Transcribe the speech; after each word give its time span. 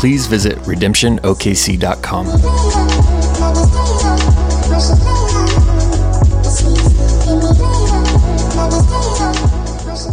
please 0.00 0.26
visit 0.26 0.56
redemptionokc.com. 0.60 2.26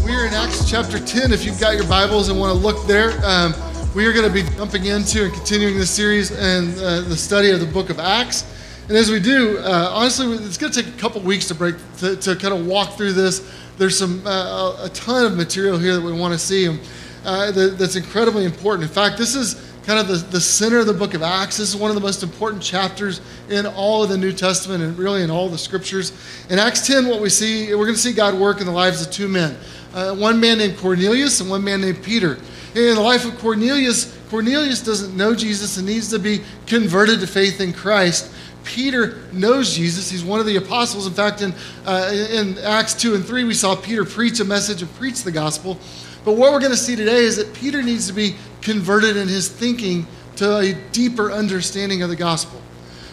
We're 0.03 0.25
in 0.27 0.33
Acts 0.33 0.69
chapter 0.69 0.99
10. 0.99 1.31
If 1.31 1.45
you've 1.45 1.57
got 1.57 1.75
your 1.75 1.87
Bibles 1.87 2.27
and 2.27 2.37
want 2.37 2.51
to 2.51 2.59
look 2.61 2.85
there, 2.85 3.11
um, 3.25 3.53
we 3.95 4.05
are 4.05 4.11
going 4.11 4.27
to 4.27 4.33
be 4.33 4.43
jumping 4.57 4.87
into 4.87 5.23
and 5.23 5.33
continuing 5.33 5.77
this 5.77 5.89
series 5.89 6.31
and 6.31 6.77
uh, 6.79 6.99
the 7.03 7.15
study 7.15 7.51
of 7.51 7.61
the 7.61 7.65
book 7.65 7.89
of 7.89 7.97
Acts. 7.97 8.43
And 8.89 8.97
as 8.97 9.09
we 9.09 9.21
do, 9.21 9.57
uh, 9.59 9.91
honestly, 9.93 10.33
it's 10.33 10.57
going 10.57 10.73
to 10.73 10.83
take 10.83 10.93
a 10.93 10.97
couple 10.97 11.21
weeks 11.21 11.47
to 11.47 11.55
break 11.55 11.75
to, 11.99 12.17
to 12.17 12.35
kind 12.35 12.53
of 12.53 12.67
walk 12.67 12.97
through 12.97 13.13
this. 13.13 13.49
There's 13.77 13.97
some 13.97 14.21
uh, 14.27 14.83
a 14.83 14.89
ton 14.89 15.25
of 15.25 15.37
material 15.37 15.77
here 15.77 15.95
that 15.95 16.03
we 16.03 16.11
want 16.11 16.33
to 16.33 16.39
see, 16.39 16.65
and 16.65 16.77
uh, 17.23 17.51
that, 17.51 17.77
that's 17.77 17.95
incredibly 17.95 18.43
important. 18.43 18.83
In 18.83 18.93
fact, 18.93 19.17
this 19.17 19.33
is 19.33 19.66
kind 19.87 20.01
of 20.01 20.09
the, 20.09 20.17
the 20.31 20.41
center 20.41 20.79
of 20.79 20.85
the 20.85 20.93
book 20.93 21.13
of 21.13 21.23
Acts. 21.23 21.55
This 21.55 21.69
is 21.69 21.75
one 21.77 21.89
of 21.89 21.95
the 21.95 22.01
most 22.01 22.21
important 22.21 22.61
chapters 22.61 23.21
in 23.49 23.65
all 23.65 24.03
of 24.03 24.09
the 24.09 24.17
New 24.17 24.33
Testament 24.33 24.83
and 24.83 24.97
really 24.97 25.23
in 25.23 25.31
all 25.31 25.47
the 25.47 25.57
scriptures. 25.57 26.11
In 26.49 26.59
Acts 26.59 26.85
10, 26.85 27.07
what 27.07 27.21
we 27.21 27.29
see, 27.29 27.73
we're 27.73 27.85
going 27.85 27.95
to 27.95 28.01
see 28.01 28.11
God 28.11 28.37
work 28.37 28.59
in 28.59 28.65
the 28.65 28.71
lives 28.73 29.01
of 29.01 29.13
two 29.13 29.29
men 29.29 29.55
uh, 29.93 30.13
one 30.13 30.41
man 30.41 30.57
named 30.57 30.77
Cornelius 30.77 31.39
and 31.39 31.49
one 31.49 31.63
man 31.63 31.79
named 31.79 32.03
Peter. 32.03 32.37
In 32.75 32.95
the 32.95 33.01
life 33.01 33.25
of 33.25 33.39
Cornelius, 33.39 34.13
Cornelius 34.29 34.83
doesn't 34.83 35.15
know 35.15 35.33
Jesus 35.33 35.77
and 35.77 35.87
needs 35.87 36.09
to 36.09 36.19
be 36.19 36.41
converted 36.65 37.21
to 37.21 37.27
faith 37.27 37.61
in 37.61 37.71
Christ. 37.71 38.29
Peter 38.65 39.19
knows 39.31 39.73
Jesus. 39.73 40.11
He's 40.11 40.23
one 40.23 40.41
of 40.41 40.45
the 40.45 40.57
apostles. 40.57 41.07
In 41.07 41.13
fact, 41.13 41.41
in, 41.41 41.53
uh, 41.85 42.11
in 42.13 42.57
Acts 42.57 42.93
2 42.93 43.15
and 43.15 43.25
3, 43.25 43.45
we 43.45 43.53
saw 43.53 43.73
Peter 43.73 44.03
preach 44.03 44.41
a 44.41 44.45
message 44.45 44.81
and 44.81 44.93
preach 44.95 45.23
the 45.23 45.31
gospel. 45.31 45.79
But 46.25 46.33
what 46.33 46.51
we're 46.51 46.59
going 46.59 46.71
to 46.71 46.77
see 46.77 46.97
today 46.97 47.23
is 47.23 47.37
that 47.37 47.53
Peter 47.53 47.81
needs 47.81 48.05
to 48.07 48.13
be 48.13 48.35
converted 48.67 49.15
in 49.15 49.29
his 49.29 49.47
thinking 49.47 50.05
to 50.35 50.57
a 50.57 50.73
deeper 50.91 51.31
understanding 51.31 52.03
of 52.03 52.09
the 52.09 52.17
gospel. 52.17 52.61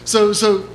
So, 0.03 0.33
so 0.33 0.67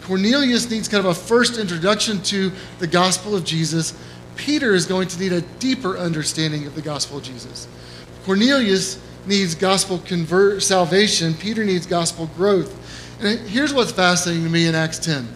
Cornelius 0.00 0.70
needs 0.70 0.88
kind 0.88 1.04
of 1.04 1.10
a 1.10 1.14
first 1.14 1.58
introduction 1.58 2.22
to 2.22 2.50
the 2.78 2.86
gospel 2.86 3.36
of 3.36 3.44
Jesus. 3.44 3.92
Peter 4.34 4.74
is 4.74 4.86
going 4.86 5.06
to 5.08 5.20
need 5.20 5.34
a 5.34 5.42
deeper 5.60 5.98
understanding 5.98 6.66
of 6.66 6.74
the 6.74 6.80
gospel 6.80 7.18
of 7.18 7.24
Jesus. 7.24 7.68
Cornelius 8.24 8.98
needs 9.26 9.54
gospel 9.54 9.98
convert 9.98 10.62
salvation. 10.62 11.34
Peter 11.34 11.62
needs 11.62 11.84
gospel 11.84 12.30
growth. 12.34 12.72
And 13.20 13.38
here's 13.40 13.74
what's 13.74 13.92
fascinating 13.92 14.44
to 14.44 14.50
me 14.50 14.66
in 14.66 14.74
Acts 14.74 14.98
10. 14.98 15.28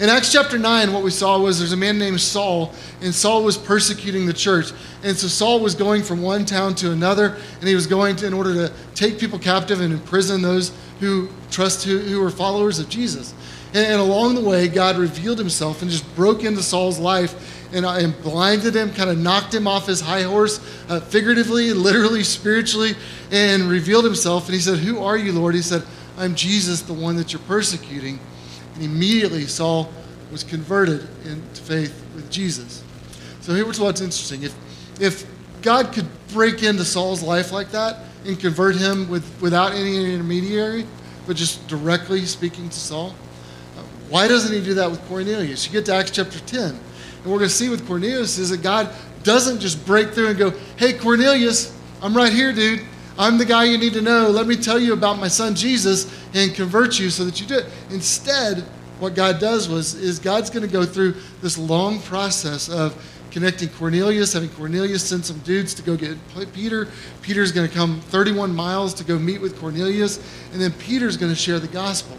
In 0.00 0.08
Acts 0.08 0.32
chapter 0.32 0.58
9, 0.58 0.94
what 0.94 1.02
we 1.02 1.10
saw 1.10 1.38
was 1.38 1.58
there's 1.58 1.74
a 1.74 1.76
man 1.76 1.98
named 1.98 2.22
Saul, 2.22 2.72
and 3.02 3.14
Saul 3.14 3.44
was 3.44 3.58
persecuting 3.58 4.24
the 4.24 4.32
church. 4.32 4.72
And 5.02 5.14
so 5.14 5.26
Saul 5.26 5.60
was 5.60 5.74
going 5.74 6.02
from 6.02 6.22
one 6.22 6.46
town 6.46 6.74
to 6.76 6.90
another, 6.90 7.36
and 7.58 7.68
he 7.68 7.74
was 7.74 7.86
going 7.86 8.16
to, 8.16 8.26
in 8.26 8.32
order 8.32 8.54
to 8.54 8.72
take 8.94 9.18
people 9.18 9.38
captive 9.38 9.82
and 9.82 9.92
imprison 9.92 10.40
those 10.40 10.72
who 11.00 11.28
trust, 11.50 11.84
who, 11.84 11.98
who 11.98 12.18
were 12.18 12.30
followers 12.30 12.78
of 12.78 12.88
Jesus. 12.88 13.34
And, 13.74 13.86
and 13.86 14.00
along 14.00 14.36
the 14.36 14.40
way, 14.40 14.68
God 14.68 14.96
revealed 14.96 15.38
himself 15.38 15.82
and 15.82 15.90
just 15.90 16.16
broke 16.16 16.44
into 16.44 16.62
Saul's 16.62 16.98
life 16.98 17.68
and, 17.74 17.84
uh, 17.84 17.96
and 17.96 18.18
blinded 18.22 18.74
him, 18.74 18.94
kind 18.94 19.10
of 19.10 19.18
knocked 19.18 19.54
him 19.54 19.66
off 19.66 19.86
his 19.86 20.00
high 20.00 20.22
horse, 20.22 20.60
uh, 20.88 21.00
figuratively, 21.00 21.74
literally, 21.74 22.24
spiritually, 22.24 22.94
and 23.30 23.64
revealed 23.64 24.06
himself. 24.06 24.46
And 24.46 24.54
he 24.54 24.60
said, 24.62 24.78
Who 24.78 25.02
are 25.02 25.18
you, 25.18 25.32
Lord? 25.32 25.54
He 25.54 25.60
said, 25.60 25.82
I'm 26.16 26.34
Jesus, 26.34 26.80
the 26.80 26.94
one 26.94 27.16
that 27.16 27.34
you're 27.34 27.42
persecuting. 27.42 28.18
And 28.80 28.90
immediately 28.90 29.46
Saul 29.46 29.92
was 30.32 30.42
converted 30.42 31.06
into 31.26 31.60
faith 31.60 32.02
with 32.14 32.30
Jesus. 32.30 32.82
So 33.42 33.52
here's 33.52 33.78
what's 33.78 34.00
interesting. 34.00 34.42
If, 34.42 34.54
if 35.00 35.26
God 35.60 35.92
could 35.92 36.06
break 36.28 36.62
into 36.62 36.84
Saul's 36.84 37.22
life 37.22 37.52
like 37.52 37.70
that 37.72 37.98
and 38.24 38.40
convert 38.40 38.76
him 38.76 39.08
with, 39.10 39.24
without 39.42 39.72
any 39.72 40.14
intermediary, 40.14 40.86
but 41.26 41.36
just 41.36 41.66
directly 41.68 42.24
speaking 42.24 42.70
to 42.70 42.78
Saul, 42.78 43.14
uh, 43.76 43.82
why 44.08 44.28
doesn't 44.28 44.52
he 44.52 44.64
do 44.64 44.72
that 44.74 44.90
with 44.90 45.04
Cornelius? 45.08 45.66
You 45.66 45.72
get 45.72 45.84
to 45.86 45.94
Acts 45.94 46.12
chapter 46.12 46.40
10, 46.40 46.70
and 46.70 46.78
we're 47.26 47.38
going 47.38 47.50
to 47.50 47.54
see 47.54 47.68
with 47.68 47.86
Cornelius 47.86 48.38
is 48.38 48.48
that 48.48 48.62
God 48.62 48.90
doesn't 49.24 49.60
just 49.60 49.84
break 49.84 50.12
through 50.12 50.28
and 50.28 50.38
go, 50.38 50.50
hey, 50.78 50.94
Cornelius, 50.94 51.76
I'm 52.02 52.16
right 52.16 52.32
here, 52.32 52.54
dude. 52.54 52.80
I'm 53.20 53.36
the 53.36 53.44
guy 53.44 53.64
you 53.64 53.76
need 53.76 53.92
to 53.92 54.00
know. 54.00 54.30
Let 54.30 54.46
me 54.46 54.56
tell 54.56 54.78
you 54.78 54.94
about 54.94 55.18
my 55.18 55.28
son 55.28 55.54
Jesus 55.54 56.10
and 56.32 56.54
convert 56.54 56.98
you 56.98 57.10
so 57.10 57.26
that 57.26 57.38
you 57.38 57.46
do 57.46 57.58
it. 57.58 57.66
Instead, 57.90 58.64
what 58.98 59.14
God 59.14 59.38
does 59.38 59.68
was 59.68 59.92
is 59.92 60.18
God's 60.18 60.48
going 60.48 60.66
to 60.66 60.72
go 60.72 60.86
through 60.86 61.16
this 61.42 61.58
long 61.58 62.00
process 62.00 62.70
of 62.70 62.96
connecting 63.30 63.68
Cornelius, 63.68 64.32
having 64.32 64.48
Cornelius 64.48 65.06
send 65.06 65.26
some 65.26 65.38
dudes 65.40 65.74
to 65.74 65.82
go 65.82 65.98
get 65.98 66.16
Peter. 66.54 66.88
Peter's 67.20 67.52
going 67.52 67.68
to 67.68 67.74
come 67.74 68.00
31 68.00 68.54
miles 68.54 68.94
to 68.94 69.04
go 69.04 69.18
meet 69.18 69.42
with 69.42 69.60
Cornelius, 69.60 70.16
and 70.54 70.60
then 70.60 70.72
Peter's 70.72 71.18
going 71.18 71.30
to 71.30 71.38
share 71.38 71.58
the 71.58 71.68
gospel. 71.68 72.16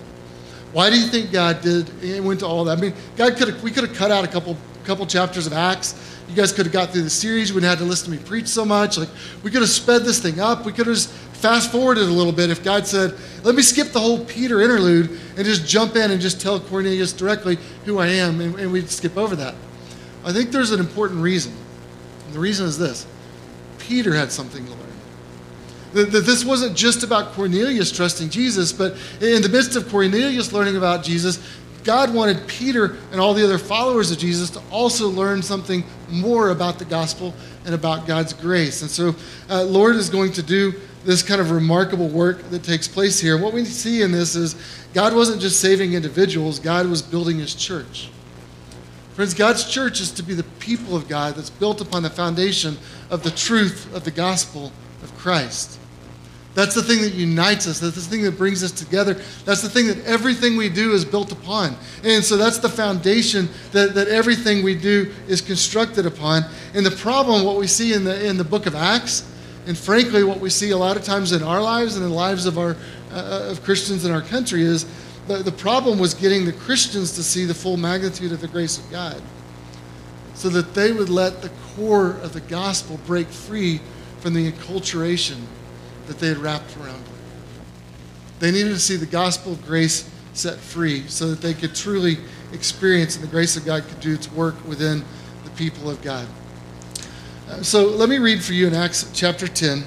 Why 0.71 0.91
do 0.91 0.99
you 0.99 1.07
think 1.07 1.31
God 1.31 1.61
did 1.61 1.89
and 2.03 2.23
went 2.27 2.41
to 2.41 2.45
all 2.45 2.63
that? 2.65 2.77
I 2.77 2.81
mean, 2.81 2.93
God 3.17 3.37
could 3.37 3.59
we 3.63 3.71
could 3.71 3.87
have 3.87 3.97
cut 3.97 4.11
out 4.11 4.23
a 4.23 4.27
couple 4.27 4.55
couple 4.81 5.05
chapters 5.05 5.47
of 5.47 5.53
Acts. 5.53 5.95
You 6.29 6.35
guys 6.35 6.53
could 6.53 6.65
have 6.65 6.73
got 6.73 6.91
through 6.91 7.01
the 7.03 7.09
series. 7.09 7.49
You 7.49 7.55
wouldn't 7.55 7.69
have 7.69 7.79
had 7.79 7.85
to 7.85 7.89
listen 7.89 8.11
to 8.11 8.17
me 8.17 8.25
preach 8.25 8.47
so 8.47 8.63
much. 8.63 8.97
Like 8.97 9.09
we 9.43 9.51
could 9.51 9.61
have 9.61 9.69
sped 9.69 10.03
this 10.03 10.19
thing 10.19 10.39
up. 10.39 10.65
We 10.65 10.71
could 10.71 10.87
have 10.87 10.95
just 10.95 11.09
fast 11.09 11.71
forwarded 11.71 12.03
a 12.03 12.11
little 12.11 12.31
bit 12.31 12.49
if 12.49 12.63
God 12.63 12.87
said, 12.87 13.13
"Let 13.43 13.55
me 13.55 13.61
skip 13.61 13.89
the 13.89 13.99
whole 13.99 14.23
Peter 14.23 14.61
interlude 14.61 15.19
and 15.35 15.45
just 15.45 15.67
jump 15.67 15.95
in 15.95 16.11
and 16.11 16.21
just 16.21 16.39
tell 16.39 16.59
Cornelius 16.59 17.11
directly 17.11 17.57
who 17.85 17.99
I 17.99 18.07
am," 18.07 18.39
and, 18.39 18.57
and 18.59 18.71
we'd 18.71 18.89
skip 18.89 19.17
over 19.17 19.35
that. 19.35 19.55
I 20.23 20.31
think 20.31 20.51
there's 20.51 20.71
an 20.71 20.79
important 20.79 21.21
reason. 21.21 21.53
And 22.25 22.35
the 22.35 22.39
reason 22.39 22.65
is 22.65 22.77
this: 22.77 23.05
Peter 23.79 24.13
had 24.13 24.31
something 24.31 24.63
to 24.63 24.71
learn. 24.71 24.79
That, 25.93 26.11
that 26.11 26.21
this 26.21 26.45
wasn't 26.45 26.77
just 26.77 27.03
about 27.03 27.33
Cornelius 27.33 27.91
trusting 27.91 28.29
Jesus, 28.29 28.71
but 28.71 28.93
in 29.19 29.41
the 29.41 29.49
midst 29.49 29.75
of 29.75 29.89
Cornelius 29.89 30.53
learning 30.53 30.77
about 30.77 31.03
Jesus, 31.03 31.37
God 31.83 32.13
wanted 32.13 32.47
Peter 32.47 32.97
and 33.11 33.19
all 33.19 33.33
the 33.33 33.43
other 33.43 33.57
followers 33.57 34.11
of 34.11 34.17
Jesus 34.17 34.49
to 34.51 34.61
also 34.71 35.09
learn 35.09 35.41
something 35.41 35.83
more 36.09 36.49
about 36.49 36.79
the 36.79 36.85
gospel 36.85 37.33
and 37.65 37.73
about 37.73 38.05
God's 38.05 38.33
grace. 38.33 38.81
And 38.81 38.91
so, 38.91 39.15
uh, 39.49 39.63
Lord 39.63 39.95
is 39.95 40.09
going 40.09 40.31
to 40.33 40.43
do 40.43 40.73
this 41.03 41.23
kind 41.23 41.41
of 41.41 41.51
remarkable 41.51 42.07
work 42.07 42.49
that 42.51 42.63
takes 42.63 42.87
place 42.87 43.19
here. 43.19 43.37
What 43.37 43.53
we 43.53 43.65
see 43.65 44.01
in 44.01 44.11
this 44.11 44.35
is 44.35 44.55
God 44.93 45.15
wasn't 45.15 45.41
just 45.41 45.59
saving 45.59 45.93
individuals, 45.93 46.59
God 46.59 46.87
was 46.87 47.01
building 47.01 47.39
his 47.39 47.55
church. 47.55 48.09
Friends, 49.13 49.33
God's 49.33 49.69
church 49.69 49.99
is 49.99 50.11
to 50.11 50.23
be 50.23 50.33
the 50.33 50.43
people 50.59 50.95
of 50.95 51.09
God 51.09 51.35
that's 51.35 51.49
built 51.49 51.81
upon 51.81 52.03
the 52.03 52.09
foundation 52.09 52.77
of 53.09 53.23
the 53.23 53.31
truth 53.31 53.93
of 53.93 54.03
the 54.05 54.11
gospel 54.11 54.71
of 55.03 55.15
Christ. 55.17 55.80
That's 56.53 56.75
the 56.75 56.83
thing 56.83 57.01
that 57.01 57.13
unites 57.13 57.65
us. 57.65 57.79
That's 57.79 57.95
the 57.95 58.01
thing 58.01 58.23
that 58.23 58.37
brings 58.37 58.61
us 58.61 58.71
together. 58.71 59.13
That's 59.45 59.61
the 59.61 59.69
thing 59.69 59.87
that 59.87 60.03
everything 60.05 60.57
we 60.57 60.67
do 60.67 60.91
is 60.91 61.05
built 61.05 61.31
upon. 61.31 61.77
And 62.03 62.23
so 62.23 62.35
that's 62.35 62.57
the 62.57 62.69
foundation 62.69 63.47
that, 63.71 63.95
that 63.95 64.09
everything 64.09 64.61
we 64.61 64.75
do 64.75 65.13
is 65.27 65.39
constructed 65.39 66.05
upon. 66.05 66.43
And 66.73 66.85
the 66.85 66.91
problem, 66.91 67.45
what 67.45 67.55
we 67.55 67.67
see 67.67 67.93
in 67.93 68.03
the, 68.03 68.25
in 68.25 68.35
the 68.35 68.43
book 68.43 68.65
of 68.65 68.75
Acts, 68.75 69.27
and 69.65 69.77
frankly, 69.77 70.23
what 70.23 70.39
we 70.39 70.49
see 70.49 70.71
a 70.71 70.77
lot 70.77 70.97
of 70.97 71.03
times 71.03 71.31
in 71.31 71.41
our 71.41 71.61
lives 71.61 71.95
and 71.95 72.03
in 72.03 72.09
the 72.09 72.15
lives 72.15 72.45
of, 72.45 72.57
our, 72.57 72.75
uh, 73.11 73.47
of 73.49 73.63
Christians 73.63 74.03
in 74.03 74.11
our 74.11 74.21
country 74.21 74.63
is 74.63 74.85
the, 75.27 75.37
the 75.37 75.51
problem 75.51 75.99
was 75.99 76.13
getting 76.13 76.43
the 76.45 76.53
Christians 76.53 77.13
to 77.13 77.23
see 77.23 77.45
the 77.45 77.53
full 77.53 77.77
magnitude 77.77 78.33
of 78.33 78.41
the 78.41 78.47
grace 78.47 78.77
of 78.77 78.91
God 78.91 79.21
so 80.33 80.49
that 80.49 80.73
they 80.73 80.91
would 80.91 81.09
let 81.09 81.41
the 81.41 81.51
core 81.75 82.13
of 82.23 82.33
the 82.33 82.41
gospel 82.41 82.99
break 83.05 83.27
free 83.27 83.79
from 84.19 84.33
the 84.33 84.51
enculturation 84.51 85.37
that 86.11 86.19
they 86.19 86.27
had 86.27 86.39
wrapped 86.39 86.75
around 86.75 86.99
it. 86.99 87.07
They 88.41 88.51
needed 88.51 88.71
to 88.71 88.79
see 88.79 88.97
the 88.97 89.05
gospel 89.05 89.53
of 89.53 89.65
grace 89.65 90.09
set 90.33 90.57
free 90.57 91.07
so 91.07 91.29
that 91.29 91.39
they 91.39 91.53
could 91.53 91.73
truly 91.73 92.17
experience 92.51 93.15
and 93.15 93.23
the 93.23 93.29
grace 93.29 93.55
of 93.55 93.63
God 93.63 93.87
could 93.87 94.01
do 94.01 94.13
its 94.13 94.29
work 94.33 94.55
within 94.67 95.05
the 95.45 95.49
people 95.51 95.89
of 95.89 96.01
God. 96.01 96.27
Uh, 97.49 97.63
so 97.63 97.85
let 97.85 98.09
me 98.09 98.17
read 98.17 98.43
for 98.43 98.51
you 98.51 98.67
in 98.67 98.73
Acts 98.73 99.09
chapter 99.13 99.47
10. 99.47 99.85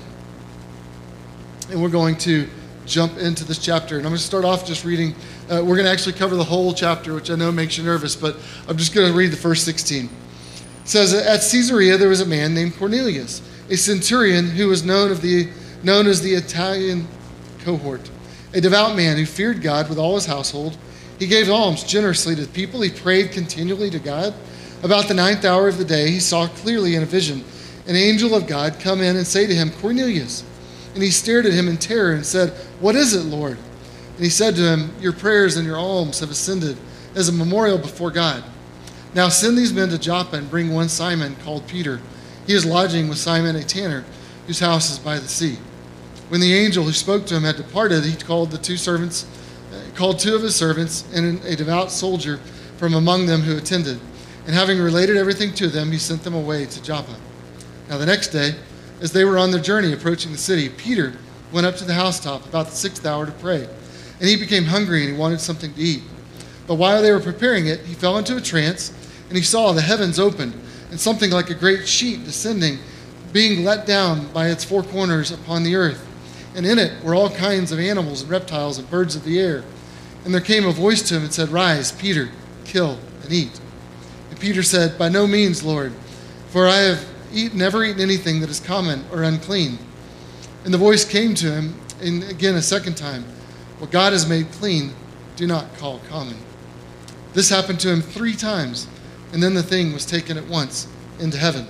And 1.70 1.82
we're 1.82 1.90
going 1.90 2.16
to 2.18 2.48
jump 2.86 3.18
into 3.18 3.44
this 3.44 3.58
chapter. 3.58 3.98
And 3.98 4.06
I'm 4.06 4.10
going 4.10 4.18
to 4.18 4.24
start 4.24 4.46
off 4.46 4.66
just 4.66 4.86
reading. 4.86 5.14
Uh, 5.50 5.60
we're 5.62 5.76
going 5.76 5.84
to 5.84 5.92
actually 5.92 6.14
cover 6.14 6.36
the 6.36 6.44
whole 6.44 6.72
chapter, 6.72 7.12
which 7.12 7.30
I 7.30 7.34
know 7.34 7.52
makes 7.52 7.76
you 7.76 7.84
nervous, 7.84 8.16
but 8.16 8.36
I'm 8.66 8.78
just 8.78 8.94
going 8.94 9.10
to 9.10 9.14
read 9.14 9.30
the 9.30 9.36
first 9.36 9.66
16. 9.66 10.06
It 10.06 10.10
says, 10.84 11.12
At 11.12 11.40
Caesarea 11.40 11.98
there 11.98 12.08
was 12.08 12.22
a 12.22 12.26
man 12.26 12.54
named 12.54 12.76
Cornelius, 12.76 13.42
a 13.68 13.76
centurion 13.76 14.46
who 14.46 14.68
was 14.68 14.84
known, 14.84 15.10
of 15.10 15.20
the, 15.20 15.48
known 15.84 16.06
as 16.06 16.20
the 16.20 16.34
Italian 16.34 17.06
cohort. 17.60 18.10
a 18.52 18.60
devout 18.60 18.94
man 18.94 19.16
who 19.16 19.26
feared 19.26 19.60
God 19.62 19.88
with 19.88 19.98
all 19.98 20.14
his 20.14 20.26
household. 20.26 20.76
He 21.18 21.26
gave 21.26 21.50
alms 21.50 21.82
generously 21.82 22.36
to 22.36 22.42
the 22.42 22.52
people. 22.52 22.80
He 22.82 22.90
prayed 22.90 23.32
continually 23.32 23.90
to 23.90 23.98
God. 23.98 24.32
About 24.84 25.08
the 25.08 25.14
ninth 25.14 25.44
hour 25.44 25.66
of 25.66 25.78
the 25.78 25.84
day, 25.84 26.10
he 26.10 26.20
saw 26.20 26.46
clearly 26.46 26.94
in 26.94 27.02
a 27.02 27.06
vision 27.06 27.42
an 27.86 27.96
angel 27.96 28.34
of 28.34 28.46
God 28.46 28.78
come 28.78 29.00
in 29.00 29.16
and 29.16 29.26
say 29.26 29.46
to 29.46 29.54
him, 29.54 29.70
Cornelius. 29.70 30.44
And 30.94 31.02
he 31.02 31.10
stared 31.10 31.46
at 31.46 31.52
him 31.52 31.68
in 31.68 31.76
terror 31.76 32.12
and 32.12 32.24
said, 32.24 32.50
What 32.80 32.94
is 32.94 33.14
it, 33.14 33.24
Lord? 33.24 33.58
And 34.14 34.24
he 34.24 34.30
said 34.30 34.54
to 34.56 34.62
him, 34.62 34.94
Your 35.00 35.12
prayers 35.12 35.56
and 35.56 35.66
your 35.66 35.76
alms 35.76 36.20
have 36.20 36.30
ascended 36.30 36.76
as 37.14 37.28
a 37.28 37.32
memorial 37.32 37.78
before 37.78 38.10
God. 38.10 38.44
Now 39.14 39.28
send 39.28 39.58
these 39.58 39.72
men 39.72 39.88
to 39.90 39.98
Joppa 39.98 40.36
and 40.36 40.50
bring 40.50 40.72
one 40.72 40.88
Simon 40.88 41.36
called 41.44 41.66
Peter. 41.66 42.00
He 42.46 42.52
is 42.52 42.64
lodging 42.64 43.08
with 43.08 43.18
Simon 43.18 43.56
a 43.56 43.62
tanner, 43.62 44.04
whose 44.46 44.60
house 44.60 44.90
is 44.90 44.98
by 44.98 45.18
the 45.18 45.28
sea. 45.28 45.58
When 46.28 46.40
the 46.40 46.54
angel 46.54 46.84
who 46.84 46.92
spoke 46.92 47.26
to 47.26 47.36
him 47.36 47.42
had 47.42 47.56
departed, 47.56 48.04
he 48.04 48.16
called 48.16 48.50
the 48.50 48.58
two 48.58 48.76
servants, 48.76 49.26
uh, 49.72 49.94
called 49.94 50.18
two 50.18 50.34
of 50.34 50.42
his 50.42 50.56
servants 50.56 51.04
and 51.12 51.44
a 51.44 51.54
devout 51.54 51.90
soldier 51.90 52.38
from 52.78 52.94
among 52.94 53.26
them 53.26 53.42
who 53.42 53.56
attended. 53.56 54.00
And 54.46 54.54
having 54.54 54.78
related 54.78 55.16
everything 55.16 55.52
to 55.54 55.68
them, 55.68 55.92
he 55.92 55.98
sent 55.98 56.22
them 56.22 56.34
away 56.34 56.66
to 56.66 56.82
Joppa. 56.82 57.16
Now 57.88 57.98
the 57.98 58.06
next 58.06 58.28
day, 58.28 58.54
as 59.00 59.12
they 59.12 59.24
were 59.24 59.38
on 59.38 59.50
their 59.50 59.60
journey 59.60 59.92
approaching 59.92 60.32
the 60.32 60.38
city, 60.38 60.68
Peter 60.68 61.14
went 61.52 61.66
up 61.66 61.76
to 61.76 61.84
the 61.84 61.94
housetop 61.94 62.46
about 62.46 62.66
the 62.66 62.76
sixth 62.76 63.04
hour 63.04 63.26
to 63.26 63.32
pray. 63.32 63.68
And 64.18 64.28
he 64.28 64.36
became 64.36 64.64
hungry 64.64 65.04
and 65.04 65.12
he 65.12 65.18
wanted 65.18 65.40
something 65.40 65.72
to 65.74 65.80
eat. 65.80 66.02
But 66.66 66.76
while 66.76 67.02
they 67.02 67.12
were 67.12 67.20
preparing 67.20 67.66
it, 67.66 67.80
he 67.80 67.94
fell 67.94 68.16
into 68.16 68.36
a 68.36 68.40
trance, 68.40 68.92
and 69.28 69.36
he 69.36 69.44
saw 69.44 69.72
the 69.72 69.82
heavens 69.82 70.18
opened, 70.18 70.54
and 70.90 70.98
something 70.98 71.30
like 71.30 71.50
a 71.50 71.54
great 71.54 71.86
sheet 71.86 72.24
descending, 72.24 72.78
being 73.32 73.64
let 73.64 73.86
down 73.86 74.32
by 74.32 74.48
its 74.48 74.64
four 74.64 74.82
corners 74.82 75.30
upon 75.30 75.62
the 75.62 75.76
earth. 75.76 76.06
And 76.54 76.64
in 76.64 76.78
it 76.78 77.02
were 77.02 77.14
all 77.14 77.30
kinds 77.30 77.72
of 77.72 77.80
animals 77.80 78.22
and 78.22 78.30
reptiles 78.30 78.78
and 78.78 78.88
birds 78.88 79.16
of 79.16 79.24
the 79.24 79.40
air. 79.40 79.64
And 80.24 80.32
there 80.32 80.40
came 80.40 80.66
a 80.66 80.72
voice 80.72 81.02
to 81.08 81.16
him 81.16 81.24
and 81.24 81.32
said, 81.32 81.48
Rise, 81.48 81.92
Peter, 81.92 82.30
kill 82.64 82.98
and 83.22 83.32
eat. 83.32 83.60
And 84.30 84.38
Peter 84.38 84.62
said, 84.62 84.96
By 84.96 85.08
no 85.08 85.26
means, 85.26 85.62
Lord, 85.62 85.92
for 86.48 86.66
I 86.66 86.78
have 86.78 87.04
eat, 87.32 87.54
never 87.54 87.84
eaten 87.84 88.00
anything 88.00 88.40
that 88.40 88.50
is 88.50 88.60
common 88.60 89.04
or 89.12 89.22
unclean. 89.24 89.78
And 90.64 90.72
the 90.72 90.78
voice 90.78 91.04
came 91.04 91.34
to 91.34 91.52
him, 91.52 91.74
and 92.00 92.22
again 92.24 92.54
a 92.54 92.62
second 92.62 92.96
time, 92.96 93.24
What 93.78 93.90
God 93.90 94.12
has 94.12 94.28
made 94.28 94.50
clean, 94.52 94.94
do 95.36 95.46
not 95.46 95.76
call 95.76 95.98
common. 96.08 96.36
This 97.32 97.50
happened 97.50 97.80
to 97.80 97.92
him 97.92 98.00
three 98.00 98.34
times, 98.34 98.86
and 99.32 99.42
then 99.42 99.54
the 99.54 99.62
thing 99.62 99.92
was 99.92 100.06
taken 100.06 100.38
at 100.38 100.46
once 100.46 100.86
into 101.18 101.36
heaven. 101.36 101.66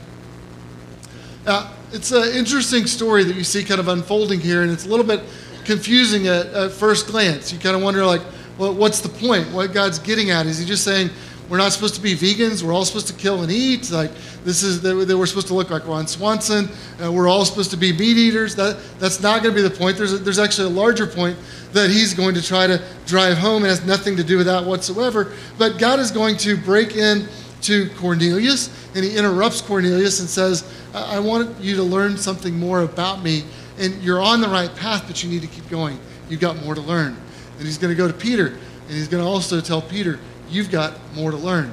Now, 1.47 1.71
it's 1.95 2.11
an 2.11 2.35
interesting 2.37 2.87
story 2.87 3.23
that 3.25 3.37
you 3.37 3.45
see 3.45 3.63
kind 3.63 3.79
of 3.79 3.87
unfolding 3.89 4.41
here, 4.41 4.63
and 4.63 4.71
it's 4.71 4.85
a 4.85 4.89
little 4.89 5.07
bit 5.07 5.23
confusing 5.65 6.27
at, 6.27 6.47
at 6.47 6.73
first 6.73 7.07
glance. 7.07 7.53
You 7.53 7.59
kind 7.61 7.77
of 7.77 7.83
wonder, 7.83 8.05
like, 8.05 8.23
well, 8.59 8.75
what's 8.75 9.01
the 9.01 9.09
point? 9.09 9.51
What 9.53 9.73
God's 9.73 10.01
getting 10.01 10.31
at? 10.31 10.47
Is 10.47 10.59
he 10.59 10.67
just 10.67 10.83
saying, 10.83 11.11
we're 11.49 11.59
not 11.59 11.73
supposed 11.73 11.95
to 11.95 12.01
be 12.01 12.15
vegans. 12.15 12.63
We're 12.63 12.73
all 12.73 12.85
supposed 12.85 13.07
to 13.09 13.13
kill 13.13 13.43
and 13.43 13.53
eat. 13.53 13.91
Like 13.91 14.11
this 14.45 14.63
is 14.63 14.81
that 14.81 14.97
we're 14.97 15.27
supposed 15.27 15.49
to 15.49 15.55
look 15.55 15.69
like 15.69 15.87
Ron 15.87 16.07
Swanson. 16.07 16.71
Uh, 17.03 17.13
we're 17.13 17.29
all 17.29 17.45
supposed 17.45 17.71
to 17.73 17.77
be 17.77 17.93
meat 17.93 18.17
eaters. 18.17 18.55
That 18.57 18.81
that's 18.99 19.21
not 19.21 19.43
going 19.43 19.55
to 19.55 19.63
be 19.63 19.69
the 19.69 19.75
point. 19.75 19.99
There's 19.99 20.15
a, 20.15 20.19
there's 20.19 20.39
actually 20.39 20.69
a 20.69 20.75
larger 20.75 21.07
point 21.07 21.37
that 21.75 21.91
he's 21.91 22.15
going 22.15 22.35
to 22.37 22.43
try 22.43 22.67
to 22.67 22.83
drive 23.05 23.37
home. 23.37 23.65
It 23.65 23.69
has 23.69 23.85
nothing 23.85 24.17
to 24.17 24.25
do 24.25 24.39
with 24.39 24.47
that 24.47 24.65
whatsoever. 24.65 25.33
But 25.59 25.79
God 25.79 26.01
is 26.01 26.11
going 26.11 26.39
to 26.39 26.57
break 26.57 26.97
in 26.97 27.29
to 27.65 27.89
Cornelius, 27.97 28.69
and 28.95 29.05
he 29.05 29.17
interrupts 29.17 29.61
Cornelius 29.61 30.21
and 30.21 30.29
says, 30.29 30.71
I, 30.95 31.17
I 31.17 31.19
want 31.21 31.59
you 31.61 31.77
to 31.77 31.83
learn 31.83 32.17
something 32.17 32.59
more 32.59 32.81
about 32.83 33.23
me, 33.23 33.45
and 33.79 34.03
you're 34.03 34.23
on 34.23 34.41
the 34.41 34.49
right 34.49 34.75
path, 34.77 35.05
but 35.07 35.23
you 35.23 35.31
need 35.31 35.43
to 35.43 35.49
keep 35.49 35.69
going. 35.69 35.99
You've 36.29 36.41
got 36.41 36.63
more 36.63 36.75
to 36.75 36.81
learn. 36.81 37.17
And 37.59 37.67
he's 37.67 37.79
going 37.79 37.93
to 37.93 37.97
go 37.97 38.07
to 38.07 38.15
Peter, 38.15 38.49
and 38.49 38.91
he's 38.91 39.09
going 39.09 39.23
to 39.23 39.29
also 39.29 39.61
tell 39.61 39.83
Peter, 39.83 40.19
you've 40.49 40.71
got 40.71 40.95
more 41.15 41.31
to 41.31 41.37
learn. 41.37 41.73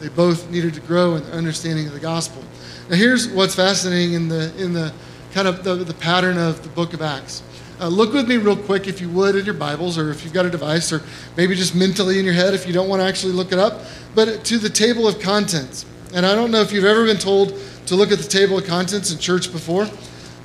They 0.00 0.08
both 0.08 0.50
needed 0.50 0.74
to 0.74 0.80
grow 0.80 1.14
in 1.16 1.22
understanding 1.24 1.86
of 1.86 1.92
the 1.92 2.00
gospel. 2.00 2.42
Now, 2.90 2.96
here's 2.96 3.28
what's 3.28 3.54
fascinating 3.54 4.14
in 4.14 4.28
the, 4.28 4.52
in 4.62 4.72
the 4.72 4.92
kind 5.32 5.46
of 5.46 5.64
the, 5.64 5.76
the 5.76 5.94
pattern 5.94 6.38
of 6.38 6.62
the 6.62 6.68
book 6.68 6.92
of 6.92 7.02
Acts. 7.02 7.42
Uh, 7.82 7.88
look 7.88 8.12
with 8.12 8.28
me 8.28 8.36
real 8.36 8.56
quick, 8.56 8.86
if 8.86 9.00
you 9.00 9.08
would, 9.08 9.34
in 9.34 9.44
your 9.44 9.54
Bibles, 9.54 9.98
or 9.98 10.12
if 10.12 10.22
you've 10.22 10.32
got 10.32 10.46
a 10.46 10.50
device, 10.50 10.92
or 10.92 11.02
maybe 11.36 11.56
just 11.56 11.74
mentally 11.74 12.20
in 12.20 12.24
your 12.24 12.32
head 12.32 12.54
if 12.54 12.64
you 12.64 12.72
don't 12.72 12.88
want 12.88 13.02
to 13.02 13.04
actually 13.04 13.32
look 13.32 13.50
it 13.50 13.58
up, 13.58 13.80
but 14.14 14.44
to 14.44 14.58
the 14.58 14.68
table 14.68 15.08
of 15.08 15.18
contents. 15.18 15.84
And 16.14 16.24
I 16.24 16.36
don't 16.36 16.52
know 16.52 16.60
if 16.60 16.70
you've 16.70 16.84
ever 16.84 17.04
been 17.04 17.16
told 17.16 17.58
to 17.86 17.96
look 17.96 18.12
at 18.12 18.18
the 18.18 18.28
table 18.28 18.56
of 18.56 18.66
contents 18.66 19.12
in 19.12 19.18
church 19.18 19.50
before. 19.50 19.88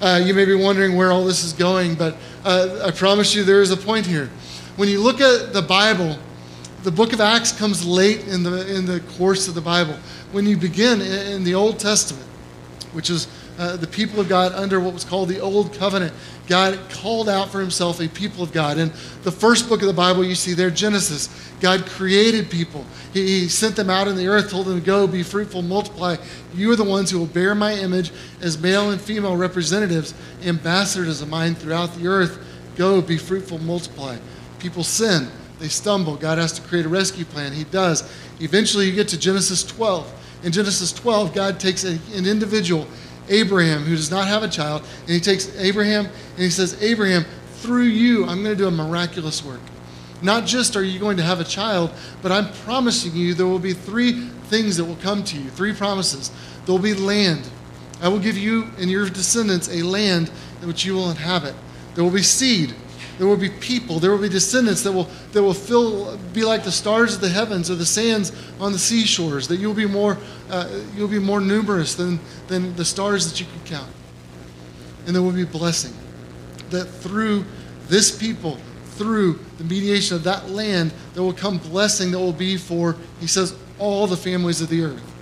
Uh, 0.01 0.19
you 0.25 0.33
may 0.33 0.45
be 0.45 0.55
wondering 0.55 0.95
where 0.95 1.11
all 1.11 1.25
this 1.25 1.43
is 1.43 1.53
going, 1.53 1.93
but 1.93 2.17
uh, 2.43 2.81
I 2.83 2.89
promise 2.89 3.35
you 3.35 3.43
there 3.43 3.61
is 3.61 3.69
a 3.69 3.77
point 3.77 4.07
here. 4.07 4.31
When 4.75 4.89
you 4.89 4.99
look 4.99 5.21
at 5.21 5.53
the 5.53 5.61
Bible, 5.61 6.17
the 6.81 6.91
book 6.91 7.13
of 7.13 7.21
Acts 7.21 7.51
comes 7.51 7.85
late 7.85 8.27
in 8.27 8.41
the, 8.41 8.75
in 8.75 8.87
the 8.87 8.99
course 9.15 9.47
of 9.47 9.53
the 9.53 9.61
Bible. 9.61 9.95
When 10.31 10.47
you 10.47 10.57
begin 10.57 11.01
in 11.01 11.43
the 11.43 11.53
Old 11.53 11.77
Testament, 11.77 12.25
which 12.93 13.11
is 13.11 13.27
uh, 13.57 13.75
the 13.75 13.87
people 13.87 14.19
of 14.19 14.29
God 14.29 14.51
under 14.53 14.79
what 14.79 14.93
was 14.93 15.03
called 15.03 15.29
the 15.29 15.39
Old 15.39 15.73
Covenant, 15.73 16.13
God 16.47 16.79
called 16.89 17.27
out 17.27 17.49
for 17.49 17.59
himself 17.59 17.99
a 17.99 18.07
people 18.07 18.43
of 18.43 18.51
God. 18.51 18.77
In 18.77 18.89
the 19.23 19.31
first 19.31 19.67
book 19.67 19.81
of 19.81 19.87
the 19.87 19.93
Bible, 19.93 20.23
you 20.23 20.35
see 20.35 20.53
there, 20.53 20.69
Genesis, 20.69 21.29
God 21.59 21.85
created 21.85 22.49
people. 22.49 22.85
He, 23.13 23.41
he 23.41 23.49
sent 23.49 23.75
them 23.75 23.89
out 23.89 24.07
in 24.07 24.15
the 24.15 24.27
earth, 24.27 24.49
told 24.49 24.67
them, 24.67 24.79
to 24.79 24.85
Go, 24.85 25.07
be 25.07 25.23
fruitful, 25.23 25.61
multiply. 25.61 26.17
You 26.53 26.71
are 26.71 26.75
the 26.75 26.83
ones 26.83 27.09
who 27.09 27.19
will 27.19 27.25
bear 27.25 27.55
my 27.55 27.73
image 27.73 28.11
as 28.41 28.59
male 28.61 28.91
and 28.91 29.01
female 29.01 29.35
representatives, 29.35 30.13
ambassadors 30.43 31.21
of 31.21 31.29
mine 31.29 31.55
throughout 31.55 31.93
the 31.95 32.07
earth. 32.07 32.39
Go, 32.75 33.01
be 33.01 33.17
fruitful, 33.17 33.57
multiply. 33.59 34.17
People 34.59 34.83
sin. 34.83 35.29
They 35.59 35.67
stumble. 35.67 36.15
God 36.15 36.37
has 36.37 36.53
to 36.53 36.61
create 36.61 36.85
a 36.85 36.89
rescue 36.89 37.25
plan. 37.25 37.51
He 37.51 37.63
does. 37.65 38.09
Eventually, 38.39 38.85
you 38.85 38.93
get 38.93 39.07
to 39.09 39.19
Genesis 39.19 39.63
12. 39.63 40.13
In 40.43 40.51
Genesis 40.51 40.93
12, 40.93 41.33
God 41.33 41.59
takes 41.59 41.83
a, 41.83 41.97
an 42.15 42.27
individual, 42.27 42.87
Abraham, 43.29 43.83
who 43.83 43.95
does 43.95 44.11
not 44.11 44.27
have 44.27 44.43
a 44.43 44.47
child, 44.47 44.83
and 45.01 45.09
he 45.09 45.19
takes 45.19 45.55
Abraham 45.57 46.05
and 46.05 46.43
he 46.43 46.49
says, 46.49 46.81
Abraham, 46.81 47.25
through 47.57 47.83
you, 47.83 48.25
I'm 48.25 48.43
going 48.43 48.55
to 48.55 48.55
do 48.55 48.67
a 48.67 48.71
miraculous 48.71 49.43
work. 49.43 49.59
Not 50.21 50.45
just 50.45 50.75
are 50.75 50.83
you 50.83 50.99
going 50.99 51.17
to 51.17 51.23
have 51.23 51.39
a 51.39 51.43
child, 51.43 51.91
but 52.21 52.31
I'm 52.31 52.51
promising 52.63 53.15
you 53.15 53.33
there 53.33 53.45
will 53.45 53.59
be 53.59 53.73
three 53.73 54.29
things 54.45 54.77
that 54.77 54.85
will 54.85 54.95
come 54.97 55.23
to 55.25 55.37
you, 55.37 55.49
three 55.49 55.73
promises. 55.73 56.31
There 56.65 56.73
will 56.73 56.81
be 56.81 56.93
land. 56.93 57.47
I 58.01 58.07
will 58.09 58.19
give 58.19 58.37
you 58.37 58.67
and 58.79 58.89
your 58.89 59.09
descendants 59.09 59.69
a 59.69 59.83
land 59.83 60.31
in 60.61 60.67
which 60.67 60.85
you 60.85 60.93
will 60.93 61.09
inhabit. 61.09 61.55
There 61.95 62.03
will 62.03 62.11
be 62.11 62.23
seed. 62.23 62.73
There 63.17 63.25
will 63.25 63.37
be 63.37 63.49
people, 63.49 63.99
there 63.99 64.11
will 64.11 64.21
be 64.21 64.29
descendants 64.29 64.83
that 64.83 64.91
will, 64.91 65.09
that 65.31 65.41
will 65.41 65.53
fill, 65.53 66.17
be 66.33 66.43
like 66.43 66.63
the 66.63 66.71
stars 66.71 67.15
of 67.15 67.21
the 67.21 67.29
heavens 67.29 67.71
or 67.71 67.75
the 67.75 67.85
sands 67.85 68.31
on 68.59 68.71
the 68.71 68.79
seashores, 68.79 69.47
that 69.47 69.57
you'll 69.57 69.73
be 69.73 69.87
more, 69.87 70.17
uh, 70.49 70.69
you'll 70.95 71.07
be 71.07 71.19
more 71.19 71.41
numerous 71.41 71.95
than, 71.95 72.19
than 72.47 72.75
the 72.75 72.85
stars 72.85 73.29
that 73.29 73.39
you 73.39 73.47
can 73.47 73.77
count. 73.77 73.91
And 75.05 75.15
there 75.15 75.23
will 75.23 75.31
be 75.31 75.45
blessing. 75.45 75.93
That 76.69 76.85
through 76.85 77.45
this 77.87 78.15
people, 78.15 78.59
through 78.97 79.39
the 79.57 79.63
mediation 79.63 80.15
of 80.15 80.23
that 80.25 80.49
land, 80.49 80.93
there 81.13 81.23
will 81.23 81.33
come 81.33 81.57
blessing 81.57 82.11
that 82.11 82.19
will 82.19 82.33
be 82.33 82.57
for, 82.57 82.97
he 83.19 83.27
says, 83.27 83.55
all 83.79 84.05
the 84.05 84.17
families 84.17 84.61
of 84.61 84.69
the 84.69 84.83
earth. 84.83 85.13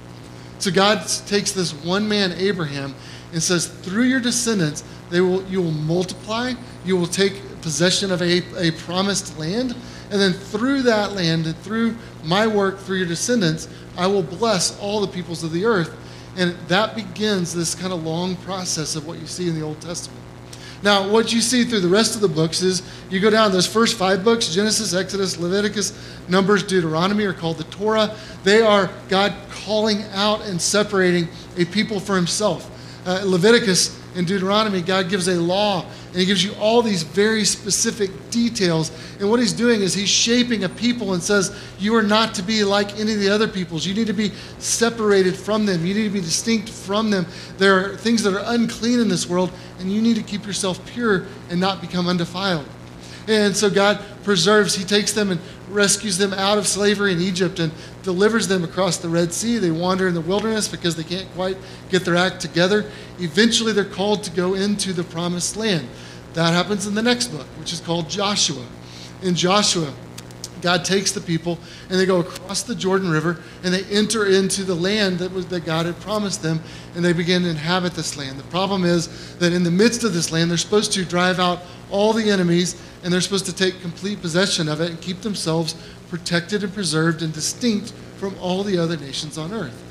So 0.59 0.71
God 0.71 1.05
takes 1.27 1.51
this 1.51 1.73
one 1.73 2.07
man, 2.07 2.33
Abraham, 2.33 2.95
and 3.31 3.41
says, 3.43 3.67
through 3.67 4.03
your 4.03 4.19
descendants, 4.19 4.83
they 5.09 5.21
will, 5.21 5.43
you 5.45 5.61
will 5.61 5.71
multiply, 5.71 6.53
you 6.83 6.97
will 6.97 7.07
take 7.07 7.41
possession 7.65 8.11
of 8.11 8.21
a, 8.21 8.43
a 8.59 8.69
promised 8.83 9.39
land. 9.39 9.75
And 10.11 10.21
then 10.21 10.33
through 10.33 10.83
that 10.83 11.13
land 11.13 11.47
and 11.47 11.57
through 11.57 11.97
my 12.23 12.45
work, 12.45 12.77
through 12.77 12.97
your 12.97 13.07
descendants, 13.07 13.67
I 13.97 14.05
will 14.05 14.21
bless 14.21 14.79
all 14.79 15.01
the 15.01 15.07
peoples 15.07 15.43
of 15.43 15.51
the 15.51 15.65
earth. 15.65 15.97
And 16.37 16.55
that 16.67 16.93
begins 16.93 17.55
this 17.55 17.73
kind 17.73 17.91
of 17.91 18.03
long 18.03 18.35
process 18.35 18.95
of 18.95 19.07
what 19.07 19.17
you 19.17 19.25
see 19.25 19.49
in 19.49 19.55
the 19.55 19.63
Old 19.63 19.81
Testament. 19.81 20.21
Now, 20.83 21.09
what 21.09 21.33
you 21.33 21.41
see 21.41 21.63
through 21.63 21.79
the 21.79 21.87
rest 21.87 22.13
of 22.13 22.21
the 22.21 22.27
books 22.27 22.61
is 22.61 22.83
you 23.09 23.19
go 23.19 23.31
down 23.31 23.51
those 23.51 23.65
first 23.65 23.97
five 23.97 24.23
books 24.23 24.53
Genesis, 24.53 24.93
Exodus, 24.93 25.39
Leviticus, 25.39 25.91
Numbers, 26.29 26.61
Deuteronomy 26.61 27.25
are 27.25 27.33
called 27.33 27.57
the 27.57 27.63
Torah. 27.63 28.15
They 28.43 28.61
are 28.61 28.91
God 29.09 29.33
calling 29.49 30.03
out 30.13 30.41
and 30.41 30.61
separating 30.61 31.29
a 31.57 31.65
people 31.65 31.99
for 31.99 32.15
himself. 32.15 32.69
Uh, 33.07 33.23
Leviticus 33.25 33.99
and 34.15 34.25
Deuteronomy, 34.25 34.81
God 34.81 35.09
gives 35.09 35.27
a 35.27 35.35
law 35.35 35.85
and 36.15 36.21
he 36.21 36.25
gives 36.25 36.43
you 36.43 36.53
all 36.55 36.81
these 36.81 37.03
very 37.03 37.43
specific 37.43 38.09
details. 38.29 38.89
And 39.19 39.29
what 39.29 39.41
he's 39.41 39.51
doing 39.51 39.81
is 39.81 39.93
he's 39.93 40.09
shaping 40.09 40.63
a 40.63 40.69
people 40.69 41.13
and 41.13 41.21
says, 41.21 41.53
You 41.77 41.93
are 41.95 42.03
not 42.03 42.33
to 42.35 42.41
be 42.41 42.63
like 42.63 42.97
any 42.97 43.13
of 43.13 43.19
the 43.19 43.29
other 43.29 43.49
peoples. 43.49 43.85
You 43.85 43.93
need 43.93 44.07
to 44.07 44.13
be 44.13 44.31
separated 44.57 45.35
from 45.35 45.65
them. 45.65 45.85
You 45.85 45.93
need 45.93 46.05
to 46.05 46.09
be 46.09 46.21
distinct 46.21 46.69
from 46.69 47.09
them. 47.09 47.25
There 47.57 47.77
are 47.77 47.97
things 47.97 48.23
that 48.23 48.33
are 48.33 48.43
unclean 48.53 49.01
in 49.01 49.09
this 49.09 49.27
world, 49.27 49.51
and 49.79 49.91
you 49.91 50.01
need 50.01 50.15
to 50.15 50.23
keep 50.23 50.45
yourself 50.45 50.85
pure 50.85 51.25
and 51.49 51.59
not 51.59 51.81
become 51.81 52.07
undefiled. 52.07 52.65
And 53.27 53.55
so 53.55 53.69
God 53.69 54.01
preserves, 54.23 54.75
He 54.75 54.85
takes 54.85 55.11
them 55.11 55.31
and 55.31 55.41
rescues 55.69 56.17
them 56.17 56.33
out 56.33 56.57
of 56.57 56.65
slavery 56.65 57.11
in 57.11 57.19
Egypt 57.19 57.59
and 57.59 57.73
delivers 58.05 58.47
them 58.47 58.63
across 58.63 58.97
the 58.97 59.09
Red 59.09 59.33
Sea. 59.33 59.57
They 59.57 59.71
wander 59.71 60.07
in 60.07 60.13
the 60.13 60.21
wilderness 60.21 60.69
because 60.69 60.95
they 60.95 61.03
can't 61.03 61.29
quite 61.33 61.57
get 61.89 62.05
their 62.05 62.15
act 62.15 62.39
together. 62.39 62.89
Eventually, 63.19 63.73
they're 63.73 63.83
called 63.83 64.23
to 64.23 64.31
go 64.31 64.53
into 64.53 64.93
the 64.93 65.03
promised 65.03 65.57
land. 65.57 65.89
That 66.35 66.53
happens 66.53 66.87
in 66.87 66.95
the 66.95 67.01
next 67.01 67.27
book, 67.27 67.47
which 67.59 67.73
is 67.73 67.81
called 67.81 68.09
Joshua. 68.09 68.65
in 69.21 69.33
Joshua, 69.33 69.93
God 70.65 70.83
takes 70.83 71.11
the 71.11 71.21
people 71.21 71.59
and 71.91 71.99
they 71.99 72.07
go 72.07 72.21
across 72.21 72.63
the 72.63 72.73
Jordan 72.73 73.11
River 73.11 73.39
and 73.63 73.71
they 73.71 73.83
enter 73.83 74.25
into 74.25 74.63
the 74.63 74.73
land 74.73 75.19
that, 75.19 75.31
was, 75.31 75.45
that 75.49 75.63
God 75.63 75.85
had 75.85 75.99
promised 75.99 76.41
them 76.41 76.59
and 76.95 77.05
they 77.05 77.13
begin 77.13 77.43
to 77.43 77.49
inhabit 77.49 77.93
this 77.93 78.17
land. 78.17 78.39
The 78.39 78.43
problem 78.45 78.83
is 78.83 79.35
that 79.35 79.53
in 79.53 79.61
the 79.61 79.69
midst 79.69 80.03
of 80.03 80.15
this 80.15 80.31
land, 80.31 80.49
they're 80.49 80.57
supposed 80.57 80.91
to 80.93 81.05
drive 81.05 81.37
out 81.37 81.59
all 81.91 82.13
the 82.13 82.31
enemies 82.31 82.81
and 83.03 83.13
they're 83.13 83.21
supposed 83.21 83.45
to 83.45 83.53
take 83.53 83.79
complete 83.81 84.23
possession 84.23 84.67
of 84.67 84.81
it 84.81 84.89
and 84.89 84.99
keep 84.99 85.21
themselves 85.21 85.75
protected 86.09 86.63
and 86.63 86.73
preserved 86.73 87.21
and 87.21 87.31
distinct 87.31 87.91
from 88.17 88.35
all 88.39 88.63
the 88.63 88.79
other 88.79 88.97
nations 88.97 89.37
on 89.37 89.53
earth. 89.53 89.84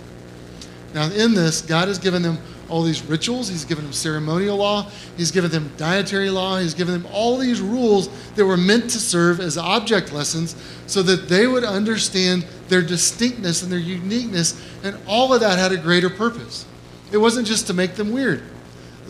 Now, 0.95 1.11
in 1.11 1.35
this, 1.35 1.61
God 1.61 1.89
has 1.89 1.99
given 1.99 2.23
them 2.23 2.39
all 2.69 2.83
these 2.83 3.03
rituals. 3.03 3.49
He's 3.49 3.65
given 3.65 3.85
them 3.85 3.93
ceremonial 3.93 4.57
law. 4.59 4.89
He's 5.17 5.33
given 5.33 5.51
them 5.51 5.71
dietary 5.77 6.31
law. 6.31 6.59
He's 6.59 6.73
given 6.73 6.95
them 6.95 7.11
all 7.13 7.37
these 7.37 7.61
rules 7.61 8.09
that 8.37 8.47
were 8.47 8.57
meant 8.57 8.85
to 8.91 8.99
serve 8.99 9.41
as 9.41 9.59
object 9.59 10.13
lessons 10.13 10.57
so 10.87 11.03
that 11.03 11.29
they 11.29 11.49
would 11.49 11.65
understand 11.65 12.47
their 12.69 12.81
distinctness 12.81 13.63
and 13.63 13.73
their 13.73 13.79
uniqueness. 13.79 14.61
And 14.85 14.97
all 15.07 15.35
of 15.35 15.41
that 15.41 15.59
had 15.59 15.73
a 15.73 15.77
greater 15.77 16.09
purpose. 16.09 16.65
It 17.13 17.19
wasn't 17.19 17.49
just 17.49 17.67
to 17.67 17.75
make 17.75 17.97
them 17.97 18.13
weird. 18.13 18.43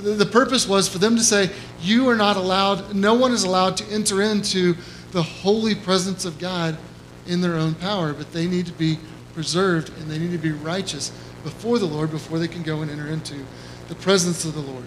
The 0.02 0.26
purpose 0.26 0.66
was 0.66 0.88
for 0.88 0.98
them 0.98 1.16
to 1.16 1.22
say, 1.22 1.50
You 1.80 2.08
are 2.08 2.16
not 2.16 2.36
allowed, 2.36 2.94
no 2.94 3.14
one 3.14 3.32
is 3.32 3.44
allowed 3.44 3.76
to 3.76 3.84
enter 3.92 4.22
into 4.22 4.74
the 5.12 5.22
holy 5.22 5.74
presence 5.74 6.24
of 6.24 6.38
God 6.38 6.76
in 7.26 7.40
their 7.40 7.54
own 7.54 7.74
power, 7.74 8.12
but 8.12 8.32
they 8.32 8.46
need 8.46 8.66
to 8.66 8.72
be 8.72 8.98
preserved 9.34 9.90
and 9.98 10.10
they 10.10 10.18
need 10.18 10.32
to 10.32 10.38
be 10.38 10.52
righteous 10.52 11.12
before 11.44 11.78
the 11.78 11.86
Lord 11.86 12.10
before 12.10 12.38
they 12.38 12.48
can 12.48 12.62
go 12.62 12.82
and 12.82 12.90
enter 12.90 13.06
into 13.06 13.34
the 13.88 13.94
presence 13.94 14.44
of 14.44 14.54
the 14.54 14.60
Lord. 14.60 14.84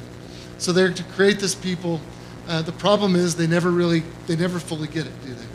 So 0.58 0.74
they're 0.74 0.92
to 0.92 1.04
create 1.04 1.40
this 1.40 1.56
people. 1.56 2.02
Uh, 2.48 2.62
the 2.64 2.72
problem 2.72 3.16
is 3.16 3.36
they 3.36 3.48
never 3.48 3.72
really, 3.72 4.04
they 4.26 4.36
never 4.36 4.60
fully 4.60 4.88
get 4.88 5.06
it, 5.06 5.22
do 5.24 5.34
they? 5.34 5.46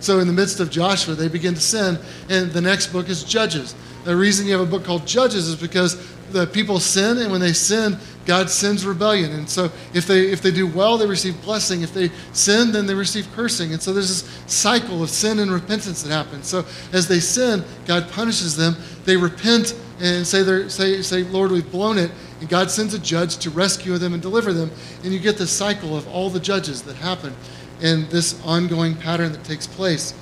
So 0.00 0.20
in 0.20 0.26
the 0.26 0.32
midst 0.32 0.60
of 0.60 0.70
Joshua, 0.70 1.14
they 1.14 1.28
begin 1.28 1.54
to 1.54 1.60
sin, 1.60 1.98
and 2.28 2.50
the 2.52 2.60
next 2.60 2.88
book 2.88 3.08
is 3.08 3.24
Judges. 3.24 3.74
The 4.04 4.14
reason 4.14 4.46
you 4.46 4.52
have 4.52 4.60
a 4.60 4.70
book 4.70 4.84
called 4.84 5.06
Judges 5.06 5.48
is 5.48 5.56
because 5.56 5.96
the 6.30 6.46
people 6.46 6.78
sin, 6.78 7.18
and 7.18 7.32
when 7.32 7.40
they 7.40 7.54
sin, 7.54 7.96
God 8.26 8.50
sends 8.50 8.84
rebellion. 8.84 9.32
And 9.32 9.48
so 9.48 9.70
if 9.92 10.06
they 10.06 10.30
if 10.30 10.42
they 10.42 10.50
do 10.50 10.66
well, 10.66 10.98
they 10.98 11.06
receive 11.06 11.40
blessing. 11.42 11.82
If 11.82 11.94
they 11.94 12.10
sin, 12.32 12.72
then 12.72 12.86
they 12.86 12.94
receive 12.94 13.30
cursing. 13.34 13.72
And 13.72 13.80
so 13.80 13.92
there's 13.92 14.08
this 14.08 14.52
cycle 14.52 15.02
of 15.02 15.10
sin 15.10 15.38
and 15.38 15.50
repentance 15.50 16.02
that 16.02 16.12
happens. 16.12 16.46
So 16.46 16.64
as 16.92 17.06
they 17.08 17.20
sin, 17.20 17.64
God 17.86 18.10
punishes 18.10 18.56
them. 18.56 18.76
They 19.04 19.16
repent 19.16 19.74
and 20.00 20.26
say, 20.26 20.68
say, 20.68 21.02
say, 21.02 21.22
Lord, 21.24 21.50
we've 21.50 21.70
blown 21.70 21.98
it. 21.98 22.10
And 22.40 22.48
God 22.48 22.70
sends 22.70 22.94
a 22.94 22.98
judge 22.98 23.36
to 23.38 23.50
rescue 23.50 23.96
them 23.98 24.12
and 24.12 24.22
deliver 24.22 24.52
them. 24.52 24.70
And 25.02 25.12
you 25.12 25.20
get 25.20 25.38
the 25.38 25.46
cycle 25.46 25.96
of 25.96 26.06
all 26.08 26.30
the 26.30 26.40
judges 26.40 26.82
that 26.82 26.96
happen 26.96 27.34
and 27.80 28.06
this 28.06 28.40
ongoing 28.44 28.96
pattern 28.96 29.32
that 29.32 29.44
takes 29.44 29.66
place. 29.66 30.14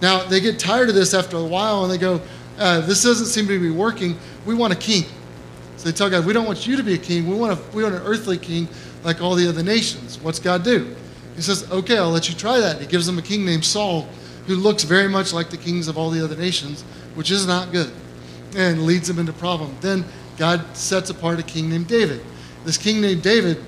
Now, 0.00 0.22
they 0.22 0.40
get 0.40 0.58
tired 0.58 0.88
of 0.88 0.94
this 0.94 1.14
after 1.14 1.36
a 1.36 1.44
while 1.44 1.82
and 1.82 1.92
they 1.92 1.98
go, 1.98 2.20
uh, 2.58 2.80
This 2.82 3.02
doesn't 3.02 3.26
seem 3.26 3.46
to 3.48 3.58
be 3.58 3.70
working. 3.70 4.16
We 4.44 4.54
want 4.54 4.72
a 4.72 4.76
king. 4.76 5.04
So 5.76 5.88
they 5.88 5.92
tell 5.92 6.08
God, 6.08 6.24
We 6.24 6.32
don't 6.32 6.46
want 6.46 6.66
you 6.66 6.76
to 6.76 6.82
be 6.82 6.94
a 6.94 6.98
king. 6.98 7.28
We 7.28 7.36
want, 7.36 7.58
a, 7.58 7.76
we 7.76 7.82
want 7.82 7.94
an 7.94 8.02
earthly 8.02 8.38
king 8.38 8.68
like 9.02 9.20
all 9.20 9.34
the 9.34 9.48
other 9.48 9.62
nations. 9.62 10.20
What's 10.20 10.38
God 10.38 10.62
do? 10.62 10.94
He 11.34 11.42
says, 11.42 11.70
Okay, 11.70 11.98
I'll 11.98 12.10
let 12.10 12.28
you 12.28 12.34
try 12.34 12.60
that. 12.60 12.80
He 12.80 12.86
gives 12.86 13.06
them 13.06 13.18
a 13.18 13.22
king 13.22 13.44
named 13.44 13.64
Saul 13.64 14.08
who 14.46 14.54
looks 14.54 14.84
very 14.84 15.08
much 15.08 15.32
like 15.32 15.50
the 15.50 15.56
kings 15.56 15.88
of 15.88 15.98
all 15.98 16.10
the 16.10 16.22
other 16.22 16.36
nations, 16.36 16.82
which 17.16 17.32
is 17.32 17.46
not 17.46 17.72
good 17.72 17.90
and 18.54 18.84
leads 18.84 19.08
them 19.08 19.18
into 19.18 19.32
problem. 19.32 19.74
Then 19.80 20.04
God 20.36 20.76
sets 20.76 21.10
apart 21.10 21.38
a 21.38 21.42
king 21.42 21.70
named 21.70 21.88
David. 21.88 22.20
This 22.64 22.78
king 22.78 23.00
named 23.00 23.22
David 23.22 23.62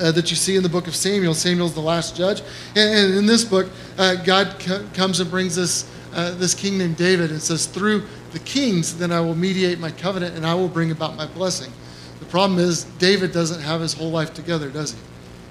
uh, 0.00 0.12
that 0.12 0.30
you 0.30 0.36
see 0.36 0.56
in 0.56 0.62
the 0.62 0.68
book 0.68 0.86
of 0.86 0.96
Samuel, 0.96 1.34
Samuel's 1.34 1.74
the 1.74 1.80
last 1.80 2.16
judge. 2.16 2.40
And, 2.76 2.94
and 2.94 3.14
in 3.14 3.26
this 3.26 3.44
book, 3.44 3.68
uh, 3.98 4.16
God 4.16 4.56
co- 4.58 4.84
comes 4.94 5.20
and 5.20 5.30
brings 5.30 5.56
this, 5.56 5.90
uh, 6.14 6.34
this 6.34 6.54
king 6.54 6.78
named 6.78 6.96
David 6.96 7.30
and 7.30 7.40
says, 7.40 7.66
Through 7.66 8.06
the 8.32 8.38
kings, 8.40 8.96
then 8.96 9.12
I 9.12 9.20
will 9.20 9.34
mediate 9.34 9.78
my 9.78 9.90
covenant 9.90 10.36
and 10.36 10.46
I 10.46 10.54
will 10.54 10.68
bring 10.68 10.90
about 10.90 11.16
my 11.16 11.26
blessing. 11.26 11.72
The 12.20 12.26
problem 12.26 12.58
is, 12.58 12.84
David 12.98 13.32
doesn't 13.32 13.60
have 13.60 13.80
his 13.80 13.92
whole 13.92 14.10
life 14.10 14.32
together, 14.32 14.70
does 14.70 14.92
he? 14.92 14.98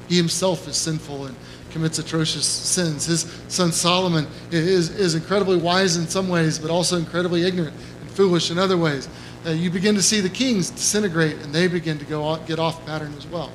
He 0.09 0.17
himself 0.17 0.67
is 0.67 0.75
sinful 0.75 1.27
and 1.27 1.35
commits 1.69 1.99
atrocious 1.99 2.45
sins. 2.45 3.05
His 3.05 3.21
son 3.47 3.71
Solomon 3.71 4.27
is, 4.51 4.89
is 4.89 5.15
incredibly 5.15 5.57
wise 5.57 5.95
in 5.95 6.07
some 6.07 6.27
ways, 6.27 6.59
but 6.59 6.69
also 6.69 6.97
incredibly 6.97 7.43
ignorant 7.43 7.75
foolish 8.11 8.51
in 8.51 8.57
other 8.57 8.77
ways. 8.77 9.09
Uh, 9.45 9.49
you 9.51 9.71
begin 9.71 9.95
to 9.95 10.01
see 10.01 10.19
the 10.19 10.29
kings 10.29 10.69
disintegrate 10.69 11.37
and 11.37 11.53
they 11.53 11.67
begin 11.67 11.97
to 11.97 12.05
go 12.05 12.23
off, 12.23 12.45
get 12.47 12.59
off 12.59 12.85
pattern 12.85 13.13
as 13.17 13.25
well. 13.27 13.51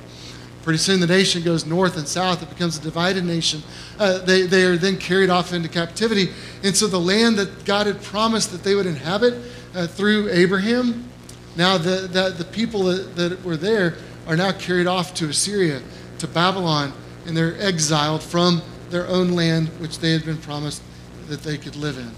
Pretty 0.63 0.79
soon 0.79 0.99
the 0.99 1.07
nation 1.07 1.43
goes 1.43 1.65
north 1.65 1.97
and 1.97 2.05
south. 2.05 2.43
It 2.43 2.49
becomes 2.49 2.77
a 2.77 2.81
divided 2.81 3.23
nation. 3.23 3.61
Uh, 3.97 4.17
they, 4.17 4.41
they 4.41 4.65
are 4.65 4.75
then 4.75 4.97
carried 4.97 5.29
off 5.29 5.53
into 5.53 5.69
captivity. 5.69 6.29
And 6.61 6.75
so 6.75 6.87
the 6.87 6.99
land 6.99 7.37
that 7.37 7.63
God 7.63 7.87
had 7.87 8.01
promised 8.01 8.51
that 8.51 8.63
they 8.63 8.75
would 8.75 8.85
inhabit 8.85 9.35
uh, 9.73 9.87
through 9.87 10.29
Abraham, 10.29 11.09
now 11.55 11.77
the, 11.77 12.09
the, 12.11 12.35
the 12.37 12.43
people 12.43 12.83
that, 12.83 13.15
that 13.15 13.43
were 13.45 13.55
there 13.55 13.95
are 14.27 14.35
now 14.35 14.51
carried 14.51 14.87
off 14.87 15.13
to 15.15 15.29
Assyria, 15.29 15.81
to 16.19 16.27
Babylon, 16.27 16.91
and 17.25 17.35
they're 17.35 17.59
exiled 17.61 18.21
from 18.21 18.61
their 18.89 19.07
own 19.07 19.31
land, 19.31 19.69
which 19.79 19.99
they 19.99 20.11
had 20.11 20.25
been 20.25 20.37
promised 20.37 20.81
that 21.29 21.43
they 21.43 21.57
could 21.57 21.75
live 21.75 21.97
in. 21.97 22.11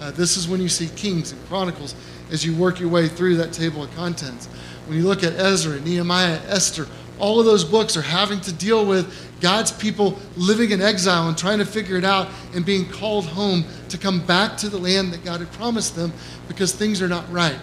Uh, 0.00 0.10
this 0.12 0.36
is 0.36 0.48
when 0.48 0.60
you 0.60 0.68
see 0.68 0.88
Kings 0.96 1.32
and 1.32 1.48
Chronicles 1.48 1.94
as 2.30 2.44
you 2.44 2.54
work 2.54 2.78
your 2.78 2.88
way 2.88 3.08
through 3.08 3.36
that 3.36 3.52
table 3.52 3.82
of 3.82 3.94
contents. 3.96 4.46
When 4.86 4.96
you 4.96 5.04
look 5.04 5.24
at 5.24 5.34
Ezra, 5.34 5.80
Nehemiah, 5.80 6.40
Esther, 6.46 6.86
all 7.18 7.40
of 7.40 7.46
those 7.46 7.64
books 7.64 7.96
are 7.96 8.02
having 8.02 8.40
to 8.42 8.52
deal 8.52 8.86
with 8.86 9.12
God's 9.40 9.72
people 9.72 10.18
living 10.36 10.70
in 10.70 10.80
exile 10.80 11.28
and 11.28 11.36
trying 11.36 11.58
to 11.58 11.64
figure 11.64 11.96
it 11.96 12.04
out 12.04 12.28
and 12.54 12.64
being 12.64 12.88
called 12.88 13.26
home 13.26 13.64
to 13.88 13.98
come 13.98 14.24
back 14.24 14.56
to 14.58 14.68
the 14.68 14.78
land 14.78 15.12
that 15.12 15.24
God 15.24 15.40
had 15.40 15.50
promised 15.52 15.96
them 15.96 16.12
because 16.46 16.72
things 16.72 17.02
are 17.02 17.08
not 17.08 17.30
right. 17.32 17.58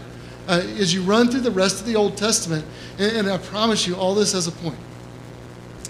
Uh, 0.47 0.61
as 0.77 0.93
you 0.93 1.01
run 1.01 1.29
through 1.29 1.41
the 1.41 1.51
rest 1.51 1.79
of 1.79 1.87
the 1.87 1.95
Old 1.95 2.17
Testament, 2.17 2.65
and, 2.99 3.17
and 3.17 3.29
I 3.29 3.37
promise 3.37 3.87
you, 3.87 3.95
all 3.95 4.13
this 4.13 4.33
has 4.33 4.47
a 4.47 4.51
point. 4.51 4.77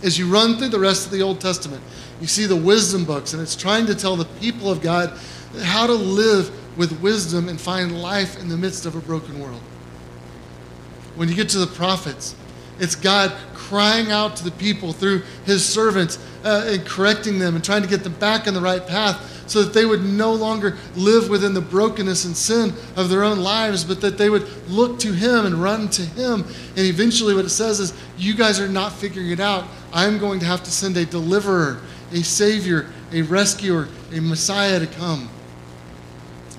As 0.04 0.18
you 0.18 0.28
run 0.28 0.58
through 0.58 0.70
the 0.70 0.80
rest 0.80 1.06
of 1.06 1.12
the 1.12 1.22
Old 1.22 1.42
Testament, 1.42 1.84
you 2.22 2.28
see 2.28 2.46
the 2.46 2.56
wisdom 2.56 3.04
books, 3.04 3.34
and 3.34 3.42
it's 3.42 3.56
trying 3.56 3.86
to 3.88 3.96
tell 3.96 4.16
the 4.16 4.26
people 4.40 4.72
of 4.72 4.82
God 4.82 5.18
how 5.62 5.88
to 5.88 5.94
live 5.94 6.52
with 6.78 7.00
wisdom 7.02 7.50
and 7.50 7.60
find 7.60 8.02
life 8.02 8.40
in 8.40 8.50
the 8.50 8.58
midst 8.58 8.86
of 8.86 8.96
a 8.96 9.00
broken 9.00 9.40
world. 9.40 9.62
When 11.16 11.30
you 11.30 11.36
get 11.36 11.50
to 11.50 11.60
the 11.60 11.68
prophets, 11.68 12.36
it's 12.80 12.96
God 12.96 13.32
crying 13.54 14.12
out 14.12 14.36
to 14.38 14.44
the 14.44 14.52
people 14.52 14.92
through 14.92 15.24
his 15.46 15.66
servants 15.66 16.20
uh, 16.44 16.66
and 16.68 16.86
correcting 16.86 17.40
them 17.40 17.56
and 17.56 17.64
trying 17.64 17.82
to 17.82 17.88
get 17.88 18.04
them 18.04 18.14
back 18.14 18.48
on 18.48 18.54
the 18.54 18.62
right 18.62 18.86
path 18.86 19.50
so 19.50 19.64
that 19.64 19.74
they 19.74 19.86
would 19.86 20.04
no 20.04 20.34
longer 20.34 20.78
live 20.96 21.30
within 21.30 21.54
the 21.54 21.62
brokenness 21.62 22.26
and 22.26 22.36
sin 22.36 22.74
of 22.96 23.10
their 23.10 23.24
own 23.24 23.40
lives, 23.40 23.84
but 23.84 24.02
that 24.02 24.18
they 24.18 24.30
would 24.30 24.48
look 24.68 25.00
to 25.00 25.14
him 25.14 25.46
and 25.46 25.56
run 25.56 25.88
to 25.90 26.02
him. 26.02 26.44
And 26.76 26.86
eventually, 26.86 27.34
what 27.34 27.46
it 27.46 27.50
says 27.50 27.80
is, 27.80 27.94
You 28.18 28.36
guys 28.36 28.60
are 28.60 28.68
not 28.68 28.92
figuring 28.94 29.30
it 29.30 29.40
out. 29.40 29.66
I'm 29.94 30.18
going 30.18 30.40
to 30.40 30.46
have 30.46 30.64
to 30.64 30.72
send 30.72 30.98
a 30.98 31.06
deliverer, 31.06 31.82
a 32.12 32.24
savior, 32.24 32.92
a 33.12 33.22
rescuer, 33.22 33.88
a 34.12 34.20
Messiah 34.20 34.80
to 34.80 34.88
come. 34.88 35.30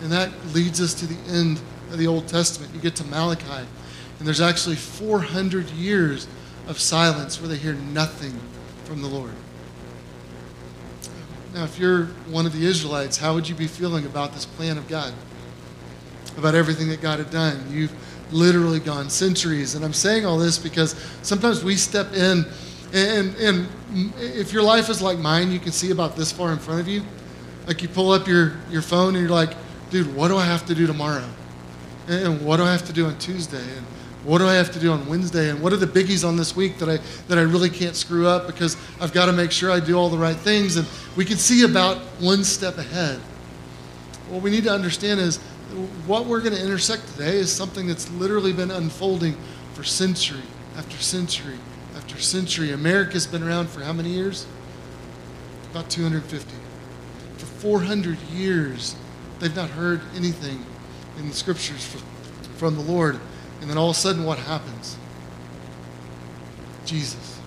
And 0.02 0.12
that 0.12 0.30
leads 0.54 0.80
us 0.80 0.94
to 0.94 1.06
the 1.06 1.32
end 1.32 1.60
of 1.90 1.98
the 1.98 2.06
Old 2.06 2.28
Testament. 2.28 2.74
You 2.74 2.80
get 2.80 2.96
to 2.96 3.04
Malachi, 3.04 3.66
and 4.18 4.26
there's 4.26 4.40
actually 4.40 4.76
400 4.76 5.70
years 5.70 6.26
of 6.68 6.78
silence 6.78 7.40
where 7.40 7.48
they 7.48 7.56
hear 7.56 7.74
nothing 7.74 8.38
from 8.84 9.02
the 9.02 9.08
Lord. 9.08 9.32
Now, 11.54 11.64
if 11.64 11.78
you're 11.78 12.06
one 12.28 12.44
of 12.44 12.52
the 12.52 12.66
Israelites, 12.66 13.16
how 13.16 13.34
would 13.34 13.48
you 13.48 13.54
be 13.54 13.66
feeling 13.66 14.04
about 14.04 14.32
this 14.34 14.44
plan 14.44 14.76
of 14.76 14.86
God? 14.88 15.14
About 16.36 16.54
everything 16.54 16.88
that 16.88 17.00
God 17.00 17.18
had 17.18 17.30
done? 17.30 17.64
You've 17.70 17.94
literally 18.30 18.80
gone 18.80 19.08
centuries. 19.08 19.74
And 19.74 19.84
I'm 19.84 19.94
saying 19.94 20.26
all 20.26 20.36
this 20.36 20.58
because 20.58 20.94
sometimes 21.22 21.64
we 21.64 21.76
step 21.76 22.12
in, 22.12 22.44
and, 22.92 23.34
and 23.36 23.68
if 24.18 24.52
your 24.52 24.62
life 24.62 24.90
is 24.90 25.00
like 25.00 25.18
mine, 25.18 25.50
you 25.50 25.58
can 25.58 25.72
see 25.72 25.92
about 25.92 26.16
this 26.16 26.30
far 26.30 26.52
in 26.52 26.58
front 26.58 26.80
of 26.80 26.88
you. 26.88 27.02
Like 27.66 27.82
you 27.82 27.88
pull 27.88 28.10
up 28.10 28.28
your, 28.28 28.56
your 28.70 28.82
phone 28.82 29.14
and 29.14 29.22
you're 29.22 29.30
like, 29.30 29.56
dude, 29.96 30.14
what 30.14 30.28
do 30.28 30.36
I 30.36 30.44
have 30.44 30.66
to 30.66 30.74
do 30.74 30.86
tomorrow? 30.86 31.26
And 32.06 32.44
what 32.44 32.58
do 32.58 32.64
I 32.64 32.72
have 32.72 32.84
to 32.86 32.92
do 32.92 33.06
on 33.06 33.18
Tuesday? 33.18 33.64
And 33.76 33.86
what 34.24 34.38
do 34.38 34.46
I 34.46 34.52
have 34.52 34.70
to 34.72 34.78
do 34.78 34.92
on 34.92 35.08
Wednesday? 35.08 35.48
And 35.48 35.62
what 35.62 35.72
are 35.72 35.78
the 35.78 35.86
biggies 35.86 36.26
on 36.26 36.36
this 36.36 36.54
week 36.54 36.78
that 36.78 36.88
I 36.88 36.98
that 37.28 37.38
I 37.38 37.42
really 37.42 37.70
can't 37.70 37.96
screw 37.96 38.26
up 38.26 38.46
because 38.46 38.76
I've 39.00 39.14
got 39.14 39.26
to 39.26 39.32
make 39.32 39.50
sure 39.50 39.70
I 39.70 39.80
do 39.80 39.96
all 39.96 40.10
the 40.10 40.18
right 40.18 40.36
things? 40.36 40.76
And 40.76 40.86
we 41.16 41.24
can 41.24 41.38
see 41.38 41.64
about 41.64 41.96
one 42.20 42.44
step 42.44 42.76
ahead. 42.76 43.18
What 44.28 44.42
we 44.42 44.50
need 44.50 44.64
to 44.64 44.70
understand 44.70 45.18
is 45.18 45.38
what 46.06 46.26
we're 46.26 46.42
going 46.42 46.54
to 46.54 46.62
intersect 46.62 47.08
today 47.08 47.36
is 47.36 47.50
something 47.50 47.86
that's 47.86 48.10
literally 48.10 48.52
been 48.52 48.70
unfolding 48.70 49.34
for 49.72 49.82
century 49.82 50.42
after 50.76 50.98
century 50.98 51.56
after 51.96 52.18
century. 52.18 52.72
America's 52.72 53.26
been 53.26 53.42
around 53.42 53.70
for 53.70 53.80
how 53.80 53.94
many 53.94 54.10
years? 54.10 54.46
About 55.70 55.88
250. 55.88 56.54
For 57.38 57.46
400 57.46 58.18
years, 58.34 58.94
They've 59.38 59.54
not 59.54 59.70
heard 59.70 60.00
anything 60.14 60.64
in 61.18 61.28
the 61.28 61.34
scriptures 61.34 61.96
from 62.56 62.76
the 62.76 62.82
Lord. 62.82 63.18
And 63.60 63.70
then 63.70 63.78
all 63.78 63.90
of 63.90 63.96
a 63.96 63.98
sudden, 63.98 64.24
what 64.24 64.38
happens? 64.38 64.96
Jesus. 66.84 67.38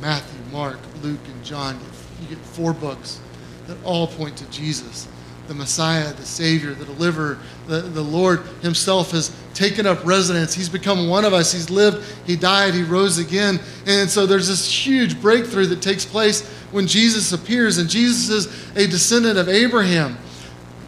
Matthew, 0.00 0.40
Mark, 0.52 0.78
Luke, 1.02 1.20
and 1.26 1.44
John. 1.44 1.78
You 2.22 2.28
get 2.28 2.38
four 2.38 2.72
books 2.72 3.20
that 3.66 3.76
all 3.84 4.06
point 4.06 4.36
to 4.38 4.50
Jesus 4.50 5.08
the 5.48 5.54
Messiah, 5.54 6.12
the 6.12 6.26
Savior, 6.26 6.74
the 6.74 6.84
Deliverer, 6.84 7.38
the, 7.66 7.80
the 7.80 8.02
Lord 8.02 8.40
Himself 8.60 9.12
has 9.12 9.34
taken 9.54 9.86
up 9.86 10.04
residence. 10.04 10.52
He's 10.52 10.68
become 10.68 11.08
one 11.08 11.24
of 11.24 11.32
us. 11.32 11.52
He's 11.52 11.70
lived, 11.70 12.06
He 12.26 12.36
died, 12.36 12.74
He 12.74 12.82
rose 12.82 13.18
again. 13.18 13.58
And 13.86 14.08
so 14.08 14.26
there's 14.26 14.46
this 14.46 14.70
huge 14.70 15.20
breakthrough 15.20 15.66
that 15.66 15.80
takes 15.80 16.04
place 16.04 16.46
when 16.70 16.86
Jesus 16.86 17.32
appears, 17.32 17.78
and 17.78 17.88
Jesus 17.88 18.28
is 18.28 18.76
a 18.76 18.86
descendant 18.86 19.38
of 19.38 19.48
Abraham. 19.48 20.18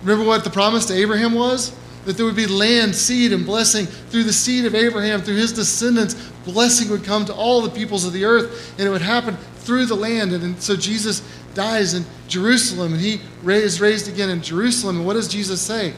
Remember 0.03 0.25
what 0.25 0.45
the 0.45 0.51
promise 0.51 0.87
to 0.87 0.95
Abraham 0.95 1.35
was? 1.35 1.77
That 2.07 2.17
there 2.17 2.25
would 2.25 2.37
be 2.37 2.47
land, 2.47 2.95
seed, 2.95 3.33
and 3.33 3.45
blessing 3.45 3.87
through 3.87 4.25
the 4.25 4.33
seed 4.33 4.65
of 4.65 4.75
Abraham, 4.75 5.21
through 5.21 5.37
his 5.37 5.53
descendants. 5.53 6.15
Blessing 6.45 6.89
would 6.91 7.05
come 7.05 7.27
to 7.27 7.35
all 7.35 7.61
the 7.61 7.71
peoples 7.71 8.07
of 8.07 8.13
the 8.13 8.25
earth, 8.25 8.75
and 8.79 8.89
it 8.89 8.91
would 8.91 9.03
happen 9.03 9.37
through 9.57 9.87
the 9.87 9.95
land. 9.95 10.33
And 10.33 10.61
so 10.63 10.77
Jesus 10.77 11.23
dies 11.53 11.93
in 11.93 12.05
Jerusalem, 12.29 12.95
and 12.95 13.01
he 13.03 13.21
is 13.47 13.81
raised 13.81 14.09
again 14.09 14.31
in 14.31 14.41
Jerusalem. 14.41 14.97
And 14.97 15.07
what 15.07 15.13
does 15.13 15.29
Jesus 15.29 15.61
say? 15.61 15.93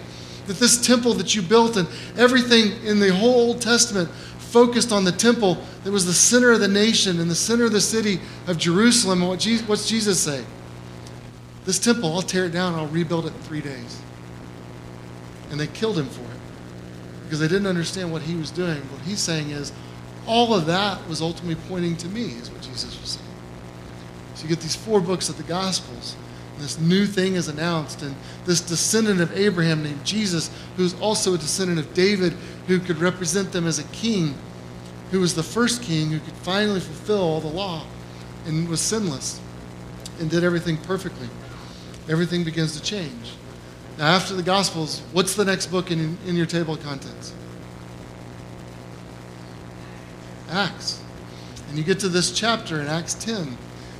That 0.48 0.56
this 0.56 0.84
temple 0.84 1.14
that 1.14 1.36
you 1.36 1.42
built 1.42 1.76
and 1.76 1.86
everything 2.18 2.84
in 2.84 2.98
the 2.98 3.14
whole 3.14 3.34
Old 3.34 3.62
Testament 3.62 4.10
focused 4.38 4.90
on 4.90 5.04
the 5.04 5.12
temple 5.12 5.56
that 5.84 5.92
was 5.92 6.04
the 6.04 6.12
center 6.12 6.50
of 6.50 6.60
the 6.60 6.68
nation 6.68 7.20
and 7.20 7.30
the 7.30 7.34
center 7.34 7.64
of 7.64 7.72
the 7.72 7.80
city 7.80 8.20
of 8.48 8.58
Jerusalem. 8.58 9.20
And 9.20 9.30
what 9.30 9.38
Jesus, 9.38 9.66
what's 9.68 9.88
Jesus 9.88 10.18
say? 10.20 10.44
This 11.64 11.78
temple, 11.78 12.12
I'll 12.14 12.22
tear 12.22 12.46
it 12.46 12.52
down 12.52 12.74
I'll 12.74 12.88
rebuild 12.88 13.26
it 13.26 13.34
in 13.34 13.40
three 13.40 13.60
days. 13.60 14.00
And 15.50 15.60
they 15.60 15.66
killed 15.68 15.98
him 15.98 16.08
for 16.08 16.22
it 16.22 16.40
because 17.24 17.38
they 17.40 17.48
didn't 17.48 17.66
understand 17.66 18.12
what 18.12 18.22
he 18.22 18.34
was 18.34 18.50
doing. 18.50 18.78
What 18.90 19.02
he's 19.02 19.20
saying 19.20 19.50
is, 19.50 19.72
all 20.26 20.54
of 20.54 20.66
that 20.66 21.06
was 21.08 21.20
ultimately 21.20 21.62
pointing 21.68 21.96
to 21.98 22.08
me, 22.08 22.24
is 22.24 22.50
what 22.50 22.62
Jesus 22.62 22.98
was 23.00 23.10
saying. 23.10 23.26
So 24.34 24.42
you 24.42 24.48
get 24.48 24.60
these 24.60 24.76
four 24.76 25.00
books 25.00 25.28
of 25.28 25.36
the 25.36 25.42
Gospels. 25.42 26.16
and 26.54 26.64
this 26.64 26.78
new 26.78 27.06
thing 27.06 27.34
is 27.34 27.48
announced, 27.48 28.02
and 28.02 28.14
this 28.44 28.60
descendant 28.60 29.20
of 29.20 29.36
Abraham 29.36 29.82
named 29.82 30.04
Jesus, 30.04 30.50
who's 30.76 30.98
also 31.00 31.34
a 31.34 31.38
descendant 31.38 31.78
of 31.78 31.92
David, 31.94 32.34
who 32.66 32.78
could 32.78 32.98
represent 32.98 33.52
them 33.52 33.66
as 33.66 33.78
a 33.78 33.84
king, 33.84 34.34
who 35.10 35.20
was 35.20 35.34
the 35.34 35.42
first 35.42 35.82
king 35.82 36.10
who 36.10 36.18
could 36.20 36.34
finally 36.34 36.80
fulfill 36.80 37.22
all 37.22 37.40
the 37.40 37.48
law 37.48 37.84
and 38.46 38.68
was 38.68 38.80
sinless 38.80 39.40
and 40.18 40.30
did 40.30 40.42
everything 40.42 40.76
perfectly 40.78 41.28
everything 42.08 42.44
begins 42.44 42.78
to 42.78 42.82
change. 42.82 43.34
Now, 43.98 44.14
after 44.14 44.34
the 44.34 44.42
Gospels, 44.42 45.02
what's 45.12 45.34
the 45.34 45.44
next 45.44 45.66
book 45.66 45.90
in, 45.90 46.16
in 46.26 46.34
your 46.34 46.46
table 46.46 46.74
of 46.74 46.82
contents? 46.82 47.34
Acts. 50.50 51.02
And 51.68 51.78
you 51.78 51.84
get 51.84 52.00
to 52.00 52.08
this 52.08 52.32
chapter 52.32 52.80
in 52.80 52.86
Acts 52.86 53.14
10. 53.14 53.56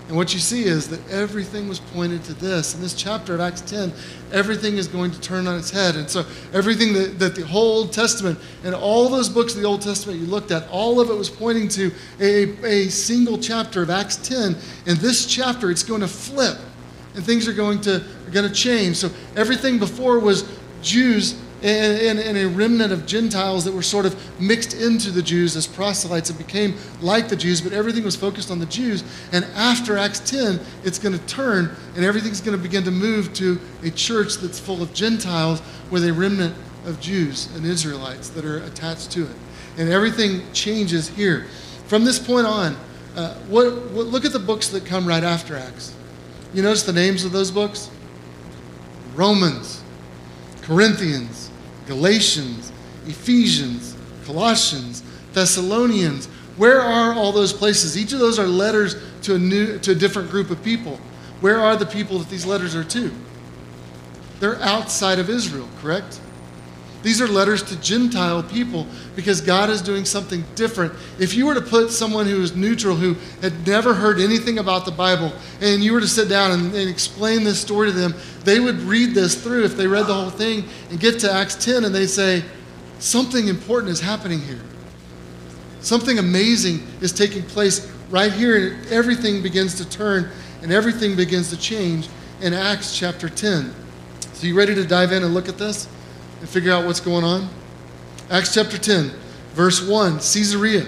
And 0.09 0.17
what 0.17 0.35
you 0.35 0.41
see 0.41 0.65
is 0.65 0.89
that 0.89 1.09
everything 1.09 1.69
was 1.69 1.79
pointed 1.79 2.25
to 2.25 2.35
this. 2.35 2.75
In 2.75 2.83
this 2.83 2.93
chapter 2.93 3.35
of 3.35 3.41
Acts 3.41 3.61
10, 3.63 3.93
everything 4.33 4.77
is 4.77 4.89
going 4.89 5.11
to 5.11 5.21
turn 5.21 5.47
on 5.47 5.57
its 5.57 5.71
head. 5.71 5.97
And 5.97 6.11
so, 6.11 6.27
everything 6.53 6.93
that, 6.95 7.19
that 7.19 7.35
the 7.35 7.47
whole 7.47 7.79
Old 7.79 7.93
Testament 7.93 8.39
and 8.65 8.75
all 8.75 9.09
those 9.09 9.29
books 9.29 9.55
of 9.55 9.61
the 9.61 9.67
Old 9.67 9.81
Testament 9.81 10.19
you 10.19 10.27
looked 10.27 10.51
at, 10.51 10.69
all 10.69 11.01
of 11.01 11.09
it 11.09 11.15
was 11.15 11.31
pointing 11.31 11.69
to 11.69 11.93
a, 12.21 12.65
a 12.67 12.89
single 12.89 13.39
chapter 13.39 13.83
of 13.83 13.91
Acts 13.91 14.17
10. 14.17 14.57
And 14.87 14.99
this 14.99 15.25
chapter, 15.25 15.71
it's 15.71 15.85
going 15.85 16.01
to 16.01 16.09
flip 16.09 16.59
and 17.14 17.25
things 17.25 17.47
are 17.49 17.52
going 17.52 17.81
to 17.83 17.97
are 17.97 18.31
going 18.31 18.49
to 18.49 18.54
change. 18.54 18.97
So 18.97 19.11
everything 19.37 19.78
before 19.78 20.19
was 20.19 20.49
Jews 20.83 21.38
and, 21.62 22.19
and, 22.19 22.19
and, 22.19 22.37
a 22.37 22.49
remnant 22.49 22.92
of 22.92 23.07
Gentiles 23.07 23.64
that 23.66 23.73
were 23.73 23.83
sort 23.83 24.04
of 24.04 24.40
mixed 24.40 24.75
into 24.75 25.12
the 25.12 25.23
Jews 25.23 25.54
as 25.54 25.64
proselytes 25.64 26.28
and 26.28 26.37
became 26.37 26.75
like 27.00 27.28
the 27.28 27.37
Jews, 27.37 27.61
but 27.61 27.73
everything 27.73 28.02
was 28.02 28.16
focused 28.16 28.50
on 28.50 28.59
the 28.59 28.66
Jews. 28.66 29.04
And 29.31 29.45
after 29.54 29.97
Acts 29.97 30.19
10, 30.28 30.59
it's 30.83 30.99
going 30.99 31.16
to 31.16 31.25
turn 31.26 31.70
and 31.94 32.05
everything's 32.05 32.40
going 32.40 32.57
to 32.57 32.62
begin 32.62 32.83
to 32.85 32.90
move 32.90 33.33
to 33.35 33.61
a 33.85 33.90
church 33.90 34.38
that's 34.38 34.59
full 34.59 34.83
of 34.83 34.92
Gentiles 34.92 35.62
with 35.88 36.05
a 36.05 36.12
remnant 36.12 36.57
of 36.85 37.01
Jews 37.01 37.55
and 37.55 37.64
Israelites 37.64 38.31
that 38.31 38.44
are 38.44 38.59
attached 38.64 39.12
to 39.12 39.22
it. 39.22 39.37
And 39.79 39.88
everything 39.88 40.42
changes 40.53 41.09
here. 41.09 41.46
From 41.87 42.05
this 42.05 42.18
point 42.18 42.46
on, 42.46 42.77
uh, 43.14 43.35
what, 43.44 43.90
what, 43.92 44.07
look 44.07 44.25
at 44.25 44.33
the 44.33 44.40
books 44.40 44.68
that 44.70 44.85
come 44.85 45.07
right 45.07 45.22
after 45.22 45.57
Acts. 45.57 45.94
You 46.55 46.62
notice 46.62 46.83
the 46.83 46.93
names 46.93 47.25
of 47.25 47.33
those 47.33 47.51
books? 47.51 47.91
Romans, 49.15 49.83
Corinthians, 50.62 51.51
Galatians, 51.87 52.73
Ephesians, 53.07 53.97
Colossians, 54.25 55.03
Thessalonians. 55.33 56.27
Where 56.57 56.81
are 56.81 57.15
all 57.15 57.33
those 57.33 57.53
places? 57.53 57.97
Each 57.97 58.12
of 58.12 58.19
those 58.19 58.38
are 58.38 58.47
letters 58.47 58.97
to 59.23 59.35
a 59.35 59.38
new 59.38 59.79
to 59.79 59.93
a 59.93 59.95
different 59.95 60.31
group 60.31 60.51
of 60.51 60.62
people. 60.62 60.99
Where 61.41 61.59
are 61.59 61.77
the 61.77 61.87
people 61.87 62.19
that 62.19 62.29
these 62.29 62.47
letters 62.47 62.77
are 62.77 62.85
to? 62.85 63.11
They're 64.41 64.61
outside 64.61 65.19
of 65.19 65.31
Israel, 65.31 65.69
correct? 65.81 66.21
These 67.03 67.21
are 67.21 67.27
letters 67.27 67.62
to 67.65 67.81
Gentile 67.81 68.43
people 68.43 68.87
because 69.17 69.41
God 69.41 69.71
is 69.71 69.83
doing 69.83 70.05
something 70.05 70.45
different. 70.55 70.93
If 71.19 71.35
you 71.35 71.47
were 71.47 71.55
to 71.55 71.61
put 71.61 71.91
someone 71.91 72.27
who 72.27 72.41
is 72.41 72.55
neutral, 72.55 72.95
who 72.95 73.15
had 73.41 73.67
never 73.67 73.93
heard 73.93 74.21
anything 74.21 74.59
about 74.59 74.85
the 74.85 74.93
Bible, 74.93 75.33
and 75.61 75.83
you 75.83 75.93
were 75.93 76.01
to 76.01 76.09
sit 76.09 76.29
down 76.29 76.53
and, 76.53 76.75
and, 76.75 76.88
explain 76.88 77.43
this 77.43 77.61
story 77.61 77.91
to 77.91 77.97
them, 77.97 78.15
they 78.45 78.61
would 78.61 78.77
read 78.81 79.15
this 79.15 79.43
through 79.43 79.65
if 79.65 79.77
they 79.77 79.87
read 79.87 80.07
the 80.07 80.15
whole 80.15 80.31
thing 80.31 80.65
and 80.91 81.01
get 81.01 81.19
to 81.21 81.33
Acts 81.33 81.57
10 81.65 81.85
and 81.85 81.95
they 81.95 82.07
say, 82.07 82.45
Something 82.99 83.49
important 83.49 83.91
is 83.91 84.01
happening 84.01 84.38
here. 84.38 84.61
Something 85.81 86.21
amazing 86.21 86.87
is 87.01 87.12
taking 87.12 87.43
place 87.43 87.91
right 88.11 88.33
here, 88.33 88.75
and 88.75 88.87
everything 88.93 89.43
begins 89.43 89.75
to 89.77 89.88
turn 89.88 90.31
and 90.62 90.73
everything 90.73 91.17
begins 91.17 91.51
to 91.51 91.57
change 91.57 92.09
in 92.41 92.55
Acts 92.55 92.97
chapter 92.97 93.29
10. 93.29 93.75
So, 94.33 94.47
you 94.47 94.57
ready 94.57 94.75
to 94.75 94.87
dive 94.87 95.12
in 95.12 95.23
and 95.23 95.35
look 95.35 95.49
at 95.49 95.59
this? 95.59 95.88
And 96.42 96.50
figure 96.50 96.72
out 96.72 96.85
what's 96.85 96.98
going 96.98 97.22
on? 97.22 97.48
Acts 98.28 98.52
chapter 98.52 98.76
10, 98.76 99.12
verse 99.55 99.81
1, 99.81 100.14
Caesarea. 100.14 100.87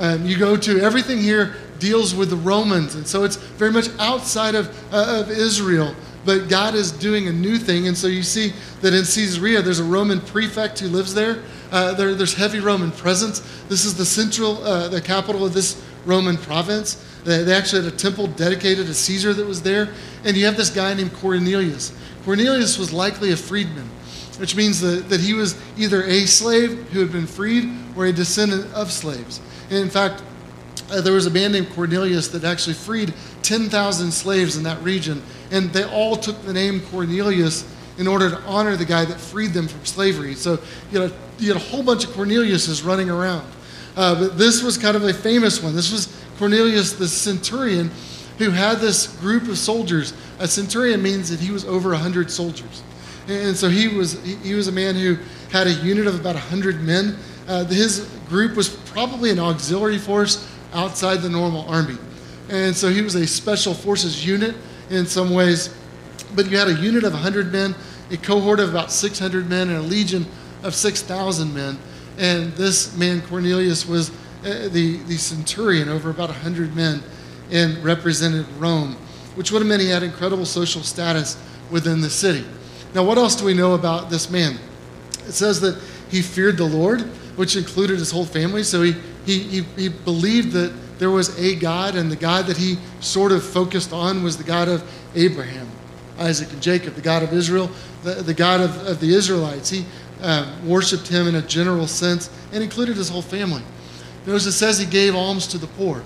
Um, 0.00 0.26
you 0.26 0.36
go 0.36 0.56
to 0.56 0.80
everything 0.80 1.18
here 1.18 1.54
deals 1.78 2.16
with 2.16 2.30
the 2.30 2.36
Romans, 2.36 2.96
and 2.96 3.06
so 3.06 3.22
it's 3.22 3.36
very 3.36 3.70
much 3.70 3.86
outside 4.00 4.56
of, 4.56 4.66
uh, 4.92 5.20
of 5.20 5.30
Israel. 5.30 5.94
But 6.24 6.48
God 6.48 6.74
is 6.74 6.90
doing 6.90 7.28
a 7.28 7.32
new 7.32 7.58
thing, 7.58 7.86
and 7.86 7.96
so 7.96 8.08
you 8.08 8.24
see 8.24 8.52
that 8.80 8.92
in 8.92 9.04
Caesarea 9.04 9.62
there's 9.62 9.78
a 9.78 9.84
Roman 9.84 10.20
prefect 10.20 10.80
who 10.80 10.88
lives 10.88 11.14
there. 11.14 11.44
Uh, 11.70 11.94
there 11.94 12.16
there's 12.16 12.34
heavy 12.34 12.58
Roman 12.58 12.90
presence. 12.90 13.38
This 13.68 13.84
is 13.84 13.96
the 13.96 14.04
central, 14.04 14.64
uh, 14.64 14.88
the 14.88 15.00
capital 15.00 15.46
of 15.46 15.54
this 15.54 15.80
Roman 16.06 16.36
province. 16.36 16.94
They, 17.22 17.44
they 17.44 17.54
actually 17.54 17.84
had 17.84 17.92
a 17.92 17.96
temple 17.96 18.26
dedicated 18.26 18.88
to 18.88 18.94
Caesar 18.94 19.32
that 19.32 19.46
was 19.46 19.62
there, 19.62 19.90
and 20.24 20.36
you 20.36 20.44
have 20.46 20.56
this 20.56 20.70
guy 20.70 20.92
named 20.94 21.12
Cornelius. 21.14 21.96
Cornelius 22.24 22.78
was 22.78 22.92
likely 22.92 23.30
a 23.30 23.36
freedman 23.36 23.88
which 24.38 24.56
means 24.56 24.80
that, 24.80 25.08
that 25.08 25.20
he 25.20 25.34
was 25.34 25.60
either 25.76 26.02
a 26.04 26.26
slave 26.26 26.88
who 26.90 27.00
had 27.00 27.12
been 27.12 27.26
freed 27.26 27.70
or 27.96 28.06
a 28.06 28.12
descendant 28.12 28.72
of 28.74 28.90
slaves. 28.90 29.40
And 29.70 29.78
in 29.78 29.90
fact, 29.90 30.22
uh, 30.90 31.00
there 31.00 31.12
was 31.12 31.26
a 31.26 31.30
man 31.30 31.52
named 31.52 31.70
Cornelius 31.70 32.28
that 32.28 32.44
actually 32.44 32.74
freed 32.74 33.12
10,000 33.42 34.10
slaves 34.10 34.56
in 34.56 34.62
that 34.62 34.82
region, 34.82 35.22
and 35.50 35.70
they 35.72 35.84
all 35.84 36.16
took 36.16 36.40
the 36.42 36.52
name 36.52 36.80
Cornelius 36.90 37.64
in 37.98 38.06
order 38.06 38.30
to 38.30 38.40
honor 38.42 38.76
the 38.76 38.84
guy 38.84 39.04
that 39.04 39.20
freed 39.20 39.52
them 39.52 39.66
from 39.66 39.84
slavery. 39.84 40.34
So 40.34 40.58
you 40.90 41.00
had 41.00 41.10
a, 41.10 41.14
you 41.38 41.52
had 41.52 41.60
a 41.60 41.64
whole 41.66 41.82
bunch 41.82 42.04
of 42.04 42.10
Corneliuses 42.10 42.84
running 42.84 43.10
around. 43.10 43.46
Uh, 43.96 44.14
but 44.14 44.38
this 44.38 44.62
was 44.62 44.78
kind 44.78 44.96
of 44.96 45.04
a 45.04 45.12
famous 45.12 45.62
one. 45.62 45.74
This 45.74 45.90
was 45.90 46.16
Cornelius 46.38 46.92
the 46.92 47.08
centurion 47.08 47.90
who 48.38 48.50
had 48.50 48.78
this 48.78 49.08
group 49.18 49.48
of 49.48 49.58
soldiers. 49.58 50.14
A 50.38 50.46
centurion 50.46 51.02
means 51.02 51.28
that 51.30 51.40
he 51.40 51.50
was 51.50 51.64
over 51.64 51.90
100 51.90 52.30
soldiers. 52.30 52.82
And 53.28 53.54
so 53.54 53.68
he 53.68 53.88
was, 53.88 54.22
he 54.22 54.54
was 54.54 54.68
a 54.68 54.72
man 54.72 54.94
who 54.94 55.18
had 55.50 55.66
a 55.66 55.72
unit 55.72 56.06
of 56.06 56.18
about 56.18 56.34
100 56.34 56.82
men. 56.82 57.16
Uh, 57.46 57.64
his 57.64 58.08
group 58.28 58.56
was 58.56 58.68
probably 58.68 59.30
an 59.30 59.38
auxiliary 59.38 59.98
force 59.98 60.48
outside 60.72 61.16
the 61.16 61.28
normal 61.28 61.68
army. 61.68 61.98
And 62.48 62.74
so 62.74 62.88
he 62.88 63.02
was 63.02 63.14
a 63.14 63.26
special 63.26 63.74
forces 63.74 64.26
unit 64.26 64.56
in 64.88 65.04
some 65.04 65.30
ways. 65.30 65.74
But 66.34 66.50
you 66.50 66.56
had 66.56 66.68
a 66.68 66.74
unit 66.74 67.04
of 67.04 67.12
100 67.12 67.52
men, 67.52 67.74
a 68.10 68.16
cohort 68.16 68.60
of 68.60 68.70
about 68.70 68.90
600 68.90 69.48
men, 69.48 69.68
and 69.68 69.78
a 69.78 69.82
legion 69.82 70.26
of 70.62 70.74
6,000 70.74 71.54
men. 71.54 71.78
And 72.16 72.52
this 72.54 72.96
man, 72.96 73.20
Cornelius, 73.22 73.86
was 73.86 74.10
uh, 74.10 74.68
the, 74.68 74.98
the 75.06 75.16
centurion 75.16 75.88
over 75.88 76.10
about 76.10 76.30
100 76.30 76.74
men 76.74 77.02
and 77.50 77.82
represented 77.84 78.46
Rome, 78.58 78.94
which 79.34 79.52
would 79.52 79.60
have 79.60 79.68
meant 79.68 79.82
he 79.82 79.88
had 79.88 80.02
incredible 80.02 80.46
social 80.46 80.82
status 80.82 81.36
within 81.70 82.00
the 82.00 82.10
city. 82.10 82.44
Now, 82.94 83.04
what 83.04 83.18
else 83.18 83.36
do 83.36 83.44
we 83.44 83.54
know 83.54 83.74
about 83.74 84.10
this 84.10 84.30
man? 84.30 84.58
It 85.26 85.32
says 85.32 85.60
that 85.60 85.80
he 86.10 86.22
feared 86.22 86.56
the 86.56 86.64
Lord, 86.64 87.02
which 87.36 87.56
included 87.56 87.98
his 87.98 88.10
whole 88.10 88.24
family. 88.24 88.62
So 88.62 88.82
he, 88.82 88.92
he, 89.26 89.38
he, 89.38 89.62
he 89.76 89.88
believed 89.88 90.52
that 90.52 90.72
there 90.98 91.10
was 91.10 91.38
a 91.38 91.54
God, 91.54 91.94
and 91.94 92.10
the 92.10 92.16
God 92.16 92.46
that 92.46 92.56
he 92.56 92.76
sort 93.00 93.30
of 93.30 93.44
focused 93.44 93.92
on 93.92 94.22
was 94.22 94.36
the 94.36 94.44
God 94.44 94.68
of 94.68 94.82
Abraham, 95.14 95.68
Isaac, 96.18 96.50
and 96.52 96.60
Jacob, 96.60 96.94
the 96.94 97.00
God 97.00 97.22
of 97.22 97.32
Israel, 97.32 97.70
the, 98.02 98.14
the 98.14 98.34
God 98.34 98.60
of, 98.60 98.86
of 98.86 99.00
the 99.00 99.14
Israelites. 99.14 99.70
He 99.70 99.84
um, 100.22 100.68
worshiped 100.68 101.06
him 101.06 101.28
in 101.28 101.36
a 101.36 101.42
general 101.42 101.86
sense 101.86 102.30
and 102.52 102.62
included 102.62 102.96
his 102.96 103.08
whole 103.08 103.22
family. 103.22 103.62
Notice 104.26 104.46
it 104.46 104.52
says 104.52 104.78
he 104.78 104.86
gave 104.86 105.14
alms 105.14 105.46
to 105.48 105.58
the 105.58 105.68
poor. 105.68 106.02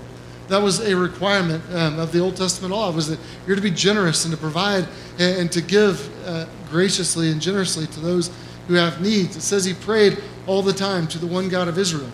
That 0.49 0.61
was 0.61 0.79
a 0.81 0.95
requirement 0.95 1.63
um, 1.73 1.99
of 1.99 2.11
the 2.11 2.19
Old 2.19 2.35
Testament 2.35 2.73
law 2.73 2.91
was 2.91 3.07
that 3.07 3.19
you're 3.47 3.55
to 3.55 3.61
be 3.61 3.71
generous 3.71 4.25
and 4.25 4.33
to 4.33 4.39
provide 4.39 4.87
and, 5.19 5.41
and 5.41 5.51
to 5.51 5.61
give 5.61 6.09
uh, 6.27 6.45
graciously 6.69 7.31
and 7.31 7.41
generously 7.41 7.87
to 7.87 7.99
those 7.99 8.29
who 8.67 8.73
have 8.75 9.01
needs. 9.01 9.35
It 9.35 9.41
says 9.41 9.65
he 9.65 9.73
prayed 9.73 10.21
all 10.47 10.61
the 10.61 10.73
time 10.73 11.07
to 11.07 11.17
the 11.17 11.27
one 11.27 11.49
God 11.49 11.67
of 11.67 11.77
Israel. 11.77 12.09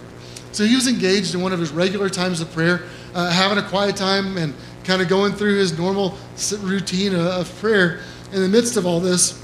So 0.51 0.65
he 0.65 0.75
was 0.75 0.87
engaged 0.87 1.35
in 1.35 1.41
one 1.41 1.53
of 1.53 1.59
his 1.59 1.71
regular 1.71 2.09
times 2.09 2.41
of 2.41 2.51
prayer, 2.51 2.83
uh, 3.13 3.31
having 3.31 3.57
a 3.57 3.67
quiet 3.67 3.95
time 3.95 4.37
and 4.37 4.53
kind 4.83 5.01
of 5.01 5.07
going 5.07 5.33
through 5.33 5.57
his 5.57 5.77
normal 5.77 6.17
routine 6.61 7.13
of 7.13 7.53
prayer. 7.59 7.99
In 8.33 8.41
the 8.41 8.49
midst 8.49 8.77
of 8.77 8.85
all 8.85 8.99
this, 8.99 9.43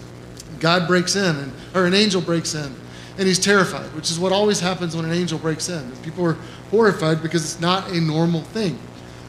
God 0.60 0.88
breaks 0.88 1.16
in, 1.16 1.36
and, 1.36 1.54
or 1.74 1.86
an 1.86 1.94
angel 1.94 2.22
breaks 2.22 2.56
in, 2.56 2.74
and 3.18 3.28
he's 3.28 3.40
terrified, 3.40 3.94
which 3.94 4.10
is 4.10 4.20
what 4.20 4.32
always 4.32 4.60
happens 4.60 4.96
when 4.96 5.06
an 5.06 5.12
angel 5.12 5.38
breaks 5.38 5.70
in. 5.70 5.92
People 5.98 6.26
are 6.26 6.38
horrified 6.76 7.24
because 7.24 7.44
it's 7.44 7.62
not 7.62 7.90
a 7.92 8.02
normal 8.02 8.42
thing. 8.42 8.78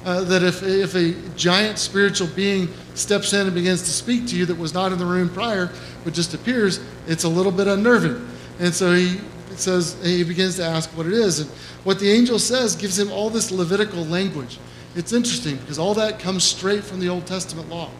Uh, 0.04 0.22
that 0.22 0.42
if, 0.42 0.62
if 0.62 0.94
a 0.94 1.14
giant 1.36 1.78
spiritual 1.78 2.28
being 2.34 2.68
steps 2.94 3.32
in 3.32 3.46
and 3.46 3.54
begins 3.54 3.82
to 3.82 3.90
speak 3.90 4.26
to 4.26 4.36
you 4.36 4.46
that 4.46 4.56
was 4.56 4.74
not 4.74 4.92
in 4.92 4.98
the 4.98 5.06
room 5.06 5.28
prior, 5.28 5.70
but 6.04 6.12
just 6.12 6.34
appears, 6.34 6.80
it's 7.06 7.24
a 7.24 7.28
little 7.28 7.52
bit 7.52 7.66
unnerving. 7.66 8.28
And 8.58 8.72
so 8.72 8.94
he 8.94 9.20
says, 9.56 9.96
he 10.04 10.24
begins 10.24 10.56
to 10.56 10.64
ask 10.64 10.90
what 10.96 11.06
it 11.06 11.12
is. 11.12 11.40
And 11.40 11.50
what 11.84 11.98
the 11.98 12.10
angel 12.10 12.38
says 12.38 12.76
gives 12.76 12.98
him 12.98 13.10
all 13.10 13.30
this 13.30 13.50
Levitical 13.50 14.04
language. 14.04 14.58
It's 14.94 15.12
interesting 15.12 15.56
because 15.56 15.78
all 15.78 15.94
that 15.94 16.18
comes 16.18 16.44
straight 16.44 16.84
from 16.84 17.00
the 17.00 17.08
Old 17.08 17.26
Testament 17.26 17.68
law. 17.68 17.90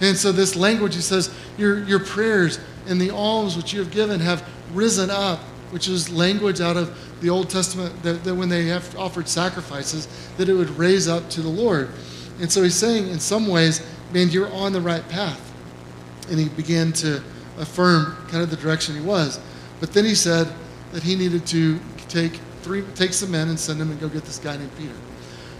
And 0.00 0.16
so 0.16 0.32
this 0.32 0.56
language, 0.56 0.94
he 0.94 1.00
says, 1.00 1.32
your, 1.56 1.84
your 1.84 2.00
prayers 2.00 2.58
and 2.86 3.00
the 3.00 3.10
alms 3.10 3.56
which 3.56 3.72
you 3.72 3.80
have 3.80 3.90
given 3.90 4.20
have 4.20 4.46
risen 4.72 5.10
up, 5.10 5.40
which 5.74 5.88
is 5.88 6.08
language 6.08 6.60
out 6.60 6.76
of 6.76 6.96
the 7.20 7.28
Old 7.28 7.50
Testament 7.50 8.00
that, 8.04 8.22
that 8.22 8.32
when 8.32 8.48
they 8.48 8.66
have 8.66 8.96
offered 8.96 9.26
sacrifices, 9.26 10.06
that 10.36 10.48
it 10.48 10.54
would 10.54 10.70
raise 10.78 11.08
up 11.08 11.28
to 11.30 11.42
the 11.42 11.48
Lord. 11.48 11.90
And 12.40 12.50
so 12.50 12.62
he's 12.62 12.76
saying, 12.76 13.08
in 13.08 13.18
some 13.18 13.48
ways, 13.48 13.84
man, 14.12 14.28
you're 14.28 14.52
on 14.52 14.72
the 14.72 14.80
right 14.80 15.06
path. 15.08 15.52
And 16.30 16.38
he 16.38 16.48
began 16.48 16.92
to 16.92 17.20
affirm 17.58 18.16
kind 18.28 18.40
of 18.40 18.50
the 18.50 18.56
direction 18.56 18.94
he 18.94 19.00
was. 19.00 19.40
But 19.80 19.92
then 19.92 20.04
he 20.04 20.14
said 20.14 20.46
that 20.92 21.02
he 21.02 21.16
needed 21.16 21.44
to 21.48 21.80
take 22.06 22.38
three, 22.62 22.84
take 22.94 23.12
some 23.12 23.32
men 23.32 23.48
and 23.48 23.58
send 23.58 23.80
them 23.80 23.90
and 23.90 23.98
go 23.98 24.08
get 24.08 24.22
this 24.22 24.38
guy 24.38 24.56
named 24.56 24.70
Peter. 24.78 24.94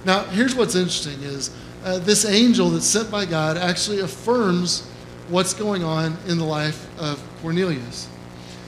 Now, 0.05 0.22
here's 0.27 0.55
what's 0.55 0.77
interesting 0.77 1.20
is 1.24 1.50
uh, 1.85 1.98
this 1.98 2.24
angel 2.24 2.70
that's 2.70 2.87
sent 2.87 3.11
by 3.11 3.27
God 3.27 3.57
actually 3.57 3.98
affirms 3.98 4.88
what's 5.29 5.55
going 5.55 5.83
on 5.83 6.16
in 6.29 6.38
the 6.38 6.44
life 6.44 6.88
of 7.00 7.20
Cornelius, 7.42 8.09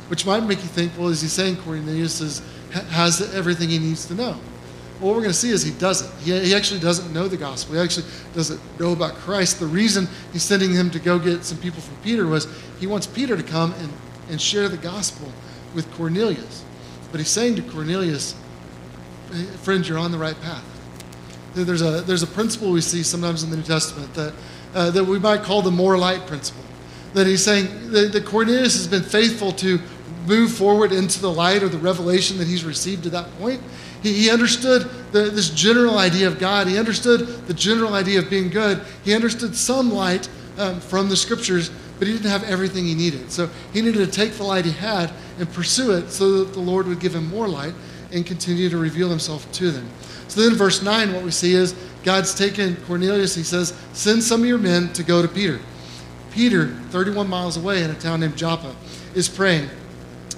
which 0.09 0.25
might 0.27 0.43
make 0.43 0.59
you 0.59 0.69
think, 0.69 0.93
well, 0.99 1.09
is 1.09 1.21
he 1.21 1.29
saying 1.29 1.57
Cornelius 1.57 2.21
is, 2.21 2.43
has 2.91 3.35
everything 3.35 3.69
he 3.69 3.79
needs 3.79 4.07
to 4.07 4.15
know? 4.15 4.39
Well, 5.01 5.09
what 5.09 5.17
we're 5.17 5.23
going 5.23 5.33
to 5.33 5.35
see 5.35 5.51
is 5.51 5.63
he 5.63 5.73
doesn't. 5.79 6.11
He, 6.23 6.39
he 6.41 6.55
actually 6.55 6.81
doesn't 6.81 7.13
know 7.13 7.29
the 7.29 7.37
gospel. 7.37 7.75
He 7.75 7.81
actually 7.81 8.07
doesn't 8.35 8.61
know 8.81 8.93
about 8.93 9.15
Christ. 9.15 9.61
The 9.61 9.67
reason 9.67 10.09
he's 10.33 10.43
sending 10.43 10.73
him 10.73 10.91
to 10.91 10.99
go 10.99 11.19
get 11.19 11.45
some 11.45 11.59
people 11.59 11.83
from 11.83 11.97
Peter 11.97 12.27
was 12.27 12.47
he 12.81 12.87
wants 12.87 13.07
Peter 13.07 13.37
to 13.37 13.43
come 13.43 13.75
and, 13.75 13.93
and 14.31 14.41
share 14.41 14.69
the 14.71 14.79
gospel 14.79 15.31
with 15.75 15.91
Cornelius. 15.93 16.65
But 17.11 17.21
he's 17.21 17.29
saying 17.29 17.57
to 17.57 17.63
Cornelius, 17.63 18.35
friend, 19.63 19.87
you're 19.87 19.99
on 19.99 20.13
the 20.13 20.19
right 20.19 20.41
path. 20.41 20.65
There's 21.55 21.83
a, 21.83 22.03
there's 22.03 22.23
a 22.23 22.27
principle 22.27 22.71
we 22.71 22.81
see 22.81 23.03
sometimes 23.03 23.43
in 23.43 23.51
the 23.51 23.57
New 23.57 23.63
Testament 23.63 24.13
that, 24.15 24.35
uh, 24.75 24.91
that 24.91 25.05
we 25.05 25.19
might 25.19 25.43
call 25.43 25.63
the 25.63 25.71
more 25.71 25.97
light 25.97 26.27
principle. 26.27 26.63
That 27.15 27.27
he's 27.27 27.43
saying 27.43 27.93
that, 27.93 28.13
that 28.13 28.27
Cornelius 28.27 28.77
has 28.77 28.87
been 28.87 29.03
faithful 29.03 29.53
to 29.53 29.79
move 30.27 30.53
forward 30.53 30.93
into 30.93 31.21
the 31.21 31.31
light 31.31 31.63
or 31.63 31.69
the 31.69 31.79
revelation 31.79 32.39
that 32.39 32.47
he's 32.47 32.65
received 32.65 33.05
to 33.05 33.11
that 33.11 33.31
point. 33.39 33.61
He, 34.03 34.13
he 34.13 34.31
understood 34.31 34.83
the, 35.13 35.23
this 35.23 35.51
general 35.51 35.99
idea 35.99 36.27
of 36.27 36.39
God. 36.39 36.67
He 36.67 36.79
understood 36.79 37.21
the 37.47 37.55
general 37.55 37.95
idea 37.95 38.19
of 38.19 38.31
being 38.31 38.51
good. 38.51 38.83
He 39.05 39.15
understood 39.15 39.55
some 39.55 39.91
light 39.91 40.29
um, 40.59 40.81
from 40.81 41.09
the 41.09 41.17
scriptures, 41.17 41.71
but 41.99 42.07
he 42.07 42.15
didn't 42.15 42.31
have 42.31 42.45
everything 42.45 42.85
he 42.85 42.95
needed. 42.95 43.31
So 43.31 43.49
he 43.73 43.81
needed 43.81 44.05
to 44.05 44.11
take 44.11 44.33
the 44.33 44.45
light 44.45 44.65
he 44.65 44.73
had 44.73 45.13
and 45.39 45.51
pursue 45.53 45.93
it 45.93 46.11
so 46.11 46.45
that 46.45 46.53
the 46.53 46.61
Lord 46.61 46.87
would 46.87 47.01
give 47.01 47.15
him 47.15 47.29
more 47.29 47.49
light 47.49 47.75
and 48.13 48.25
continue 48.25 48.69
to 48.69 48.79
reveal 48.79 49.09
himself 49.09 49.51
to 49.53 49.71
them. 49.71 49.89
So 50.29 50.41
then, 50.41 50.55
verse 50.55 50.83
9, 50.83 51.13
what 51.13 51.23
we 51.23 51.31
see 51.31 51.55
is 51.55 51.75
God's 52.03 52.35
taken 52.35 52.77
Cornelius. 52.87 53.35
He 53.35 53.43
says, 53.43 53.75
Send 53.93 54.23
some 54.23 54.43
of 54.43 54.47
your 54.47 54.59
men 54.59 54.93
to 54.95 55.03
go 55.03 55.23
to 55.23 55.29
Peter. 55.29 55.61
Peter, 56.31 56.69
31 56.91 57.29
miles 57.29 57.57
away 57.57 57.83
in 57.83 57.91
a 57.91 57.95
town 57.95 58.21
named 58.21 58.37
Joppa, 58.37 58.75
is 59.15 59.29
praying, 59.29 59.71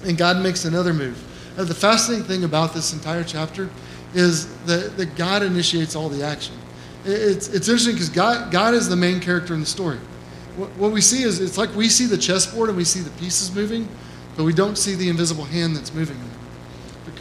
and 0.03 0.17
God 0.17 0.41
makes 0.41 0.65
another 0.65 0.93
move. 0.93 1.17
Now, 1.57 1.63
the 1.65 1.75
fascinating 1.75 2.25
thing 2.25 2.43
about 2.43 2.73
this 2.73 2.93
entire 2.93 3.23
chapter 3.23 3.69
is 4.13 4.55
that, 4.65 4.97
that 4.97 5.15
God 5.15 5.43
initiates 5.43 5.95
all 5.95 6.09
the 6.09 6.23
action. 6.23 6.55
It's, 7.05 7.47
it's 7.49 7.67
interesting 7.67 7.93
because 7.93 8.09
God, 8.09 8.51
God 8.51 8.73
is 8.73 8.89
the 8.89 8.95
main 8.95 9.19
character 9.19 9.53
in 9.53 9.59
the 9.59 9.65
story. 9.65 9.97
What, 10.57 10.69
what 10.71 10.91
we 10.91 11.01
see 11.01 11.23
is 11.23 11.39
it's 11.39 11.57
like 11.57 11.73
we 11.75 11.89
see 11.89 12.05
the 12.05 12.17
chessboard 12.17 12.69
and 12.69 12.77
we 12.77 12.83
see 12.83 12.99
the 12.99 13.11
pieces 13.11 13.53
moving, 13.53 13.87
but 14.35 14.43
we 14.43 14.53
don't 14.53 14.77
see 14.77 14.95
the 14.95 15.09
invisible 15.09 15.45
hand 15.45 15.75
that's 15.75 15.93
moving 15.93 16.17
them. 16.17 16.29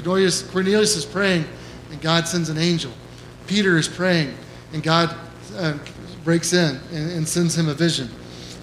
Cornelius, 0.09 0.43
Cornelius 0.43 0.97
is 0.97 1.05
praying, 1.05 1.45
and 1.91 2.01
God 2.01 2.27
sends 2.27 2.49
an 2.49 2.59
angel. 2.59 2.93
Peter 3.47 3.77
is 3.77 3.89
praying, 3.89 4.35
and 4.73 4.83
God 4.83 5.15
uh, 5.57 5.77
breaks 6.25 6.53
in 6.53 6.79
and, 6.93 7.11
and, 7.13 7.29
sends 7.29 7.57
him 7.57 7.69
a 7.69 7.75
vision. 7.75 8.09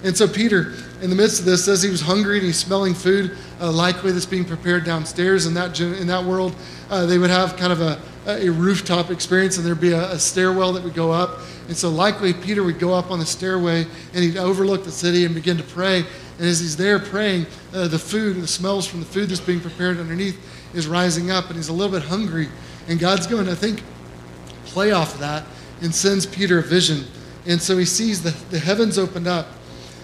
And 0.02 0.16
so 0.16 0.26
Peter, 0.28 0.74
in 1.02 1.10
the 1.10 1.16
midst 1.16 1.40
of 1.40 1.46
this, 1.46 1.64
says 1.64 1.82
he 1.82 1.90
was 1.90 2.00
hungry 2.00 2.38
and 2.38 2.46
he's 2.46 2.58
smelling 2.58 2.94
food, 2.94 3.36
uh, 3.60 3.70
likely 3.70 4.12
that's 4.12 4.26
being 4.26 4.44
prepared 4.44 4.84
downstairs. 4.84 5.46
In 5.46 5.54
that 5.54 5.78
in 5.80 6.06
that 6.06 6.24
world, 6.24 6.54
uh, 6.90 7.06
they 7.06 7.18
would 7.18 7.30
have 7.30 7.56
kind 7.56 7.72
of 7.72 7.80
a, 7.80 8.00
a 8.26 8.48
rooftop 8.50 9.10
experience, 9.10 9.56
and 9.56 9.66
there'd 9.66 9.80
be 9.80 9.92
a, 9.92 10.12
a 10.12 10.18
stairwell 10.18 10.72
that 10.74 10.84
would 10.84 10.94
go 10.94 11.10
up. 11.10 11.40
And 11.68 11.76
so 11.76 11.88
likely 11.88 12.32
Peter 12.32 12.62
would 12.62 12.78
go 12.78 12.94
up 12.94 13.10
on 13.10 13.18
the 13.18 13.26
stairway 13.26 13.86
and 14.14 14.24
he'd 14.24 14.36
overlook 14.36 14.84
the 14.84 14.90
city 14.92 15.24
and 15.24 15.34
begin 15.34 15.56
to 15.56 15.64
pray. 15.64 16.04
And 16.38 16.46
as 16.46 16.60
he's 16.60 16.76
there 16.76 16.98
praying, 16.98 17.46
uh, 17.74 17.88
the 17.88 17.98
food, 17.98 18.36
the 18.36 18.46
smells 18.46 18.86
from 18.86 19.00
the 19.00 19.06
food 19.06 19.30
that's 19.30 19.40
being 19.40 19.60
prepared 19.60 19.98
underneath 19.98 20.38
is 20.74 20.86
rising 20.86 21.30
up, 21.30 21.46
and 21.46 21.56
he's 21.56 21.68
a 21.68 21.72
little 21.72 21.92
bit 21.92 22.06
hungry. 22.06 22.48
And 22.88 23.00
God's 23.00 23.26
going 23.26 23.46
to, 23.46 23.52
I 23.52 23.54
think, 23.54 23.82
play 24.66 24.92
off 24.92 25.14
of 25.14 25.20
that 25.20 25.44
and 25.80 25.94
sends 25.94 26.26
Peter 26.26 26.58
a 26.58 26.62
vision. 26.62 27.04
And 27.46 27.60
so 27.60 27.76
he 27.78 27.84
sees 27.84 28.22
the, 28.22 28.30
the 28.50 28.58
heavens 28.58 28.98
opened 28.98 29.26
up. 29.26 29.46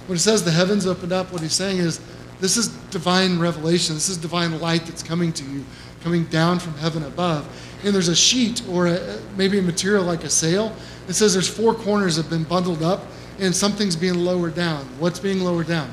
When 0.06 0.16
it 0.16 0.20
says 0.20 0.44
the 0.44 0.50
heavens 0.50 0.86
opened 0.86 1.12
up, 1.12 1.32
what 1.32 1.42
he's 1.42 1.52
saying 1.52 1.78
is 1.78 2.00
this 2.42 2.56
is 2.56 2.68
divine 2.90 3.38
revelation. 3.38 3.94
This 3.94 4.08
is 4.08 4.16
divine 4.16 4.60
light 4.60 4.84
that's 4.84 5.02
coming 5.02 5.32
to 5.34 5.44
you, 5.44 5.64
coming 6.02 6.24
down 6.24 6.58
from 6.58 6.74
heaven 6.74 7.04
above. 7.04 7.48
And 7.84 7.94
there's 7.94 8.08
a 8.08 8.16
sheet 8.16 8.62
or 8.68 8.88
a, 8.88 9.20
maybe 9.36 9.60
a 9.60 9.62
material 9.62 10.02
like 10.02 10.24
a 10.24 10.28
sail. 10.28 10.74
It 11.06 11.12
says 11.12 11.34
there's 11.34 11.48
four 11.48 11.72
corners 11.72 12.16
that 12.16 12.22
have 12.22 12.30
been 12.30 12.42
bundled 12.42 12.82
up 12.82 13.06
and 13.38 13.54
something's 13.54 13.94
being 13.94 14.16
lowered 14.16 14.56
down. 14.56 14.84
What's 14.98 15.20
being 15.20 15.38
lowered 15.40 15.68
down? 15.68 15.88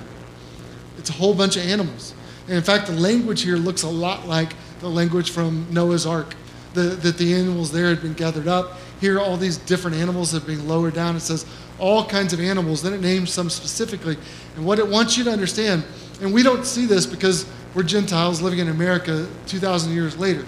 It's 0.98 1.12
a 1.12 1.14
whole 1.14 1.36
bunch 1.36 1.56
of 1.56 1.62
animals. 1.68 2.16
And 2.48 2.58
in 2.58 2.64
fact, 2.64 2.88
the 2.88 2.94
language 2.94 3.44
here 3.44 3.56
looks 3.56 3.84
a 3.84 3.90
lot 3.90 4.28
like 4.28 4.54
the 4.80 4.90
language 4.90 5.30
from 5.30 5.68
Noah's 5.70 6.08
Ark, 6.08 6.34
the, 6.74 6.82
that 6.82 7.20
the 7.20 7.36
animals 7.36 7.72
there 7.72 7.90
had 7.90 8.02
been 8.02 8.14
gathered 8.14 8.48
up. 8.48 8.80
Here, 9.00 9.20
all 9.20 9.38
these 9.38 9.58
different 9.58 9.98
animals 9.98 10.32
have 10.32 10.48
been 10.48 10.68
lowered 10.68 10.96
down. 10.96 11.16
It 11.16 11.20
says 11.20 11.46
all 11.78 12.06
kinds 12.06 12.34
of 12.34 12.40
animals. 12.40 12.82
Then 12.82 12.94
it 12.94 13.02
names 13.02 13.32
some 13.32 13.52
specifically. 13.52 14.18
And 14.56 14.66
what 14.66 14.80
it 14.80 14.88
wants 14.88 15.16
you 15.16 15.24
to 15.26 15.32
understand, 15.32 15.84
and 16.22 16.34
we 16.34 16.44
don't 16.44 16.66
see 16.66 16.86
this 16.86 17.06
because 17.06 17.46
we're 17.74 17.84
Gentiles 17.84 18.42
living 18.42 18.60
in 18.60 18.70
America 18.70 19.28
2,000 19.48 19.94
years 19.94 20.18
later. 20.18 20.46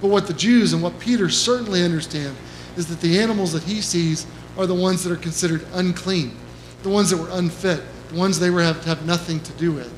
But 0.00 0.08
what 0.08 0.26
the 0.26 0.34
Jews 0.34 0.72
and 0.72 0.82
what 0.82 0.98
Peter 0.98 1.28
certainly 1.30 1.82
understand 1.82 2.36
is 2.76 2.86
that 2.88 3.00
the 3.00 3.18
animals 3.18 3.52
that 3.52 3.62
he 3.62 3.80
sees 3.80 4.26
are 4.58 4.66
the 4.66 4.74
ones 4.74 5.02
that 5.04 5.12
are 5.12 5.16
considered 5.16 5.64
unclean, 5.72 6.36
the 6.82 6.88
ones 6.88 7.10
that 7.10 7.16
were 7.16 7.30
unfit, 7.30 7.82
the 8.08 8.18
ones 8.18 8.38
they 8.38 8.50
were 8.50 8.62
have, 8.62 8.84
have 8.84 9.06
nothing 9.06 9.40
to 9.40 9.52
do 9.52 9.72
with. 9.72 9.92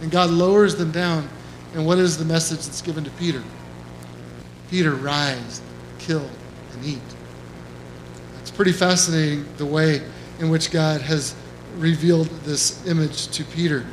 And 0.00 0.10
God 0.10 0.30
lowers 0.30 0.76
them 0.76 0.90
down 0.90 1.28
and 1.74 1.84
what 1.84 1.98
is 1.98 2.16
the 2.16 2.24
message 2.24 2.64
that's 2.64 2.82
given 2.82 3.04
to 3.04 3.10
Peter? 3.10 3.42
Peter, 4.70 4.94
rise, 4.94 5.60
kill, 5.98 6.28
and 6.72 6.84
eat. 6.84 6.98
It's 8.40 8.50
pretty 8.50 8.72
fascinating 8.72 9.44
the 9.56 9.66
way 9.66 10.02
in 10.38 10.50
which 10.50 10.70
God 10.70 11.00
has 11.00 11.34
revealed 11.76 12.28
this 12.44 12.86
image 12.86 13.28
to 13.28 13.44
Peter. 13.44 13.84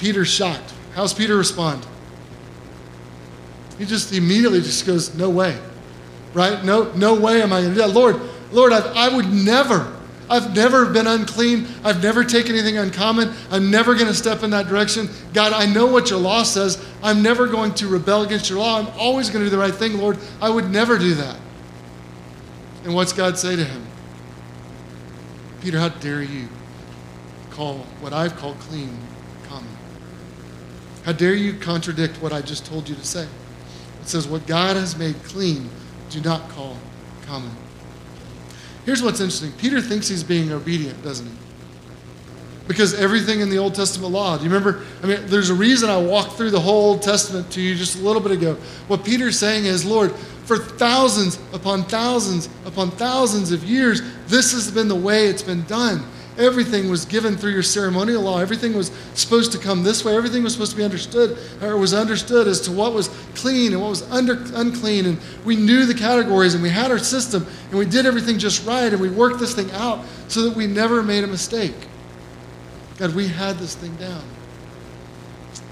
Peter's 0.00 0.28
shocked. 0.28 0.72
How's 0.94 1.14
Peter 1.14 1.36
respond? 1.36 1.86
He 3.78 3.84
just 3.84 4.12
immediately 4.12 4.60
just 4.60 4.86
goes, 4.86 5.14
No 5.14 5.30
way. 5.30 5.58
Right? 6.34 6.64
No, 6.64 6.92
no 6.92 7.18
way 7.18 7.42
am 7.42 7.52
I 7.52 7.60
going 7.62 7.74
to 7.74 7.80
do 7.80 7.86
that. 7.86 7.94
Lord, 7.94 8.20
Lord, 8.52 8.72
I, 8.72 9.06
I 9.06 9.14
would 9.14 9.32
never 9.32 9.96
I've 10.30 10.54
never 10.54 10.86
been 10.86 11.08
unclean. 11.08 11.66
I've 11.82 12.00
never 12.00 12.22
taken 12.22 12.54
anything 12.54 12.78
uncommon. 12.78 13.32
I'm 13.50 13.68
never 13.68 13.94
going 13.94 14.06
to 14.06 14.14
step 14.14 14.44
in 14.44 14.50
that 14.50 14.68
direction. 14.68 15.08
God, 15.34 15.52
I 15.52 15.66
know 15.66 15.86
what 15.86 16.08
your 16.08 16.20
law 16.20 16.44
says. 16.44 16.82
I'm 17.02 17.20
never 17.20 17.48
going 17.48 17.74
to 17.74 17.88
rebel 17.88 18.22
against 18.22 18.48
your 18.48 18.60
law. 18.60 18.78
I'm 18.78 18.86
always 18.96 19.28
going 19.28 19.44
to 19.44 19.50
do 19.50 19.56
the 19.56 19.60
right 19.60 19.74
thing, 19.74 19.98
Lord. 19.98 20.18
I 20.40 20.48
would 20.48 20.70
never 20.70 20.98
do 20.98 21.14
that. 21.14 21.36
And 22.84 22.94
what's 22.94 23.12
God 23.12 23.38
say 23.38 23.56
to 23.56 23.64
him? 23.64 23.84
Peter, 25.62 25.80
how 25.80 25.88
dare 25.88 26.22
you 26.22 26.46
call 27.50 27.78
what 28.00 28.12
I've 28.12 28.36
called 28.36 28.56
clean 28.60 28.96
common? 29.48 29.68
How 31.04 31.12
dare 31.12 31.34
you 31.34 31.54
contradict 31.54 32.20
what 32.22 32.32
I 32.32 32.42
just 32.42 32.66
told 32.66 32.88
you 32.88 32.94
to 32.94 33.04
say? 33.04 33.26
It 34.02 34.08
says, 34.08 34.28
What 34.28 34.46
God 34.46 34.76
has 34.76 34.96
made 34.96 35.22
clean, 35.24 35.68
do 36.10 36.20
not 36.20 36.48
call 36.50 36.76
common. 37.26 37.52
here's 38.84 39.02
what's 39.02 39.20
interesting 39.20 39.52
Peter 39.52 39.80
thinks 39.80 40.08
he's 40.08 40.24
being 40.24 40.52
obedient, 40.52 41.02
doesn't 41.02 41.26
he? 41.26 41.32
Because 42.66 42.94
everything 42.94 43.40
in 43.40 43.50
the 43.50 43.58
Old 43.58 43.74
Testament 43.74 44.12
law, 44.12 44.36
do 44.36 44.44
you 44.44 44.50
remember? 44.50 44.84
I 45.02 45.06
mean, 45.06 45.26
there's 45.26 45.50
a 45.50 45.54
reason 45.54 45.90
I 45.90 45.98
walked 45.98 46.32
through 46.34 46.50
the 46.50 46.60
whole 46.60 46.90
Old 46.90 47.02
Testament 47.02 47.50
to 47.52 47.60
you 47.60 47.74
just 47.74 47.98
a 47.98 47.98
little 48.00 48.22
bit 48.22 48.30
ago. 48.30 48.54
What 48.86 49.04
Peter's 49.04 49.38
saying 49.38 49.64
is, 49.64 49.84
Lord, 49.84 50.12
for 50.44 50.56
thousands 50.56 51.38
upon 51.52 51.84
thousands 51.84 52.48
upon 52.66 52.92
thousands 52.92 53.50
of 53.50 53.64
years, 53.64 54.02
this 54.26 54.52
has 54.52 54.70
been 54.70 54.86
the 54.86 54.94
way 54.94 55.26
it's 55.26 55.42
been 55.42 55.64
done. 55.64 56.04
Everything 56.38 56.88
was 56.88 57.04
given 57.04 57.36
through 57.36 57.52
your 57.52 57.62
ceremonial 57.62 58.22
law. 58.22 58.40
Everything 58.40 58.74
was 58.74 58.90
supposed 59.14 59.52
to 59.52 59.58
come 59.58 59.82
this 59.82 60.04
way. 60.04 60.16
Everything 60.16 60.42
was 60.42 60.52
supposed 60.52 60.70
to 60.70 60.76
be 60.76 60.84
understood, 60.84 61.36
or 61.60 61.76
was 61.76 61.92
understood 61.92 62.46
as 62.46 62.60
to 62.62 62.72
what 62.72 62.94
was 62.94 63.08
clean 63.34 63.72
and 63.72 63.80
what 63.80 63.90
was 63.90 64.02
under, 64.10 64.38
unclean. 64.54 65.06
And 65.06 65.18
we 65.44 65.56
knew 65.56 65.84
the 65.86 65.94
categories 65.94 66.54
and 66.54 66.62
we 66.62 66.70
had 66.70 66.90
our 66.90 66.98
system 66.98 67.46
and 67.70 67.78
we 67.78 67.84
did 67.84 68.06
everything 68.06 68.38
just 68.38 68.66
right 68.66 68.92
and 68.92 69.00
we 69.00 69.10
worked 69.10 69.38
this 69.38 69.54
thing 69.54 69.70
out 69.72 70.04
so 70.28 70.42
that 70.42 70.56
we 70.56 70.66
never 70.66 71.02
made 71.02 71.24
a 71.24 71.26
mistake. 71.26 71.74
God, 72.96 73.14
we 73.14 73.28
had 73.28 73.56
this 73.56 73.74
thing 73.74 73.94
down. 73.96 74.22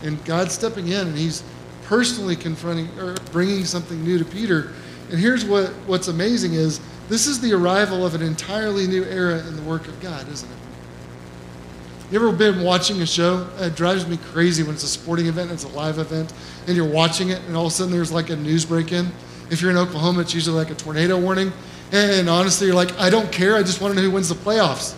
And 0.03 0.23
God's 0.25 0.55
stepping 0.55 0.89
in 0.89 1.09
and 1.09 1.17
He's 1.17 1.43
personally 1.85 2.37
confronting 2.37 2.89
or 2.99 3.15
bringing 3.33 3.65
something 3.65 4.03
new 4.05 4.19
to 4.19 4.25
Peter. 4.25 4.73
And 5.11 5.19
here's 5.19 5.45
what, 5.45 5.69
what's 5.87 6.09
amazing 6.09 6.55
is 6.55 6.81
this 7.09 7.27
is 7.27 7.41
the 7.41 7.53
arrival 7.53 8.05
of 8.05 8.15
an 8.15 8.23
entirely 8.23 8.87
new 8.87 9.05
era 9.05 9.39
in 9.47 9.57
the 9.57 9.63
work 9.63 9.89
of 9.89 9.99
God, 10.01 10.29
isn't 10.31 10.49
it? 10.51 10.57
You 12.11 12.19
ever 12.19 12.33
been 12.33 12.63
watching 12.63 13.03
a 13.03 13.07
show? 13.07 13.47
It 13.59 13.77
drives 13.77 14.07
me 14.07 14.17
crazy 14.17 14.63
when 14.63 14.75
it's 14.75 14.85
a 14.85 14.89
sporting 14.89 15.27
event, 15.27 15.51
it's 15.51 15.65
a 15.65 15.69
live 15.69 15.99
event, 15.99 16.33
and 16.67 16.75
you're 16.75 16.89
watching 16.89 17.29
it, 17.29 17.41
and 17.47 17.57
all 17.57 17.67
of 17.67 17.73
a 17.73 17.75
sudden 17.75 17.93
there's 17.93 18.11
like 18.11 18.31
a 18.31 18.37
news 18.37 18.65
break 18.65 18.93
in. 18.93 19.09
If 19.51 19.61
you're 19.61 19.71
in 19.71 19.77
Oklahoma, 19.77 20.21
it's 20.21 20.35
usually 20.35 20.57
like 20.57 20.71
a 20.71 20.75
tornado 20.75 21.19
warning. 21.19 21.53
And 21.93 22.29
honestly, 22.29 22.67
you're 22.67 22.77
like, 22.77 22.99
I 22.99 23.11
don't 23.11 23.31
care. 23.33 23.57
I 23.57 23.63
just 23.63 23.81
want 23.81 23.95
to 23.95 24.01
know 24.01 24.07
who 24.07 24.15
wins 24.15 24.29
the 24.29 24.35
playoffs. 24.35 24.95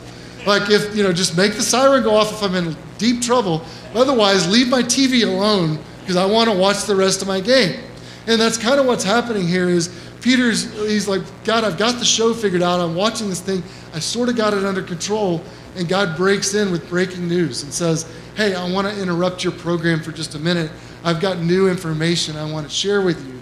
Like, 0.47 0.71
if, 0.71 0.97
you 0.97 1.03
know, 1.03 1.13
just 1.13 1.37
make 1.37 1.55
the 1.55 1.63
siren 1.63 2.03
go 2.03 2.15
off 2.15 2.33
if 2.33 2.43
I'm 2.43 2.55
in 2.55 2.77
deep 2.99 3.23
trouble. 3.23 3.63
Otherwise, 3.95 4.51
leave 4.51 4.69
my 4.69 4.83
TV 4.83 5.25
alone 5.25 5.79
because 6.01 6.17
I 6.17 6.27
want 6.27 6.51
to 6.51 6.57
watch 6.57 6.85
the 6.85 6.97
rest 6.97 7.23
of 7.23 7.29
my 7.29 7.41
game. 7.41 7.81
And 8.27 8.41
that's 8.41 8.57
kind 8.57 8.81
of 8.81 8.87
what's 8.87 9.05
happening 9.05 9.47
here 9.47 9.69
is 9.69 9.89
Peter's, 10.21 10.73
he's 10.75 11.09
like, 11.09 11.23
God, 11.45 11.65
I've 11.65 11.79
got 11.79 11.99
the 11.99 12.05
show 12.05 12.35
figured 12.35 12.63
out. 12.63 12.81
I'm 12.81 12.95
watching 12.95 13.29
this 13.29 13.41
thing. 13.41 13.63
I 13.95 13.99
sort 13.99 14.29
of 14.29 14.37
got 14.37 14.53
it 14.53 14.65
under 14.65 14.83
control. 14.83 15.43
And 15.77 15.89
God 15.89 16.17
breaks 16.17 16.55
in 16.55 16.71
with 16.73 16.89
breaking 16.89 17.29
news 17.29 17.63
and 17.63 17.73
says, 17.73 18.11
Hey, 18.37 18.55
I 18.55 18.71
want 18.71 18.89
to 18.89 19.01
interrupt 19.01 19.45
your 19.45 19.53
program 19.53 20.01
for 20.01 20.13
just 20.13 20.35
a 20.35 20.39
minute. 20.39 20.71
I've 21.05 21.21
got 21.21 21.39
new 21.39 21.69
information 21.69 22.37
I 22.37 22.51
want 22.51 22.67
to 22.67 22.73
share 22.73 23.03
with 23.03 23.25
you. 23.27 23.41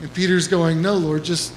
And 0.00 0.12
Peter's 0.14 0.46
going, 0.46 0.80
No, 0.80 0.94
Lord, 0.94 1.24
just, 1.24 1.54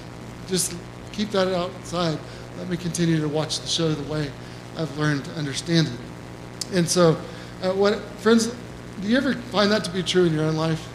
just 0.47 0.75
keep 1.11 1.29
that 1.31 1.47
outside. 1.49 2.17
Let 2.57 2.69
me 2.69 2.77
continue 2.77 3.19
to 3.21 3.27
watch 3.27 3.59
the 3.59 3.67
show 3.67 3.91
the 3.91 4.11
way 4.11 4.31
I've 4.77 4.97
learned 4.97 5.25
to 5.25 5.31
understand 5.31 5.87
it. 5.87 6.75
And 6.75 6.87
so, 6.87 7.17
uh, 7.61 7.71
what, 7.71 7.99
friends, 8.19 8.55
do 9.01 9.07
you 9.07 9.17
ever 9.17 9.33
find 9.33 9.71
that 9.71 9.83
to 9.83 9.91
be 9.91 10.01
true 10.01 10.25
in 10.25 10.33
your 10.33 10.43
own 10.43 10.55
life? 10.55 10.87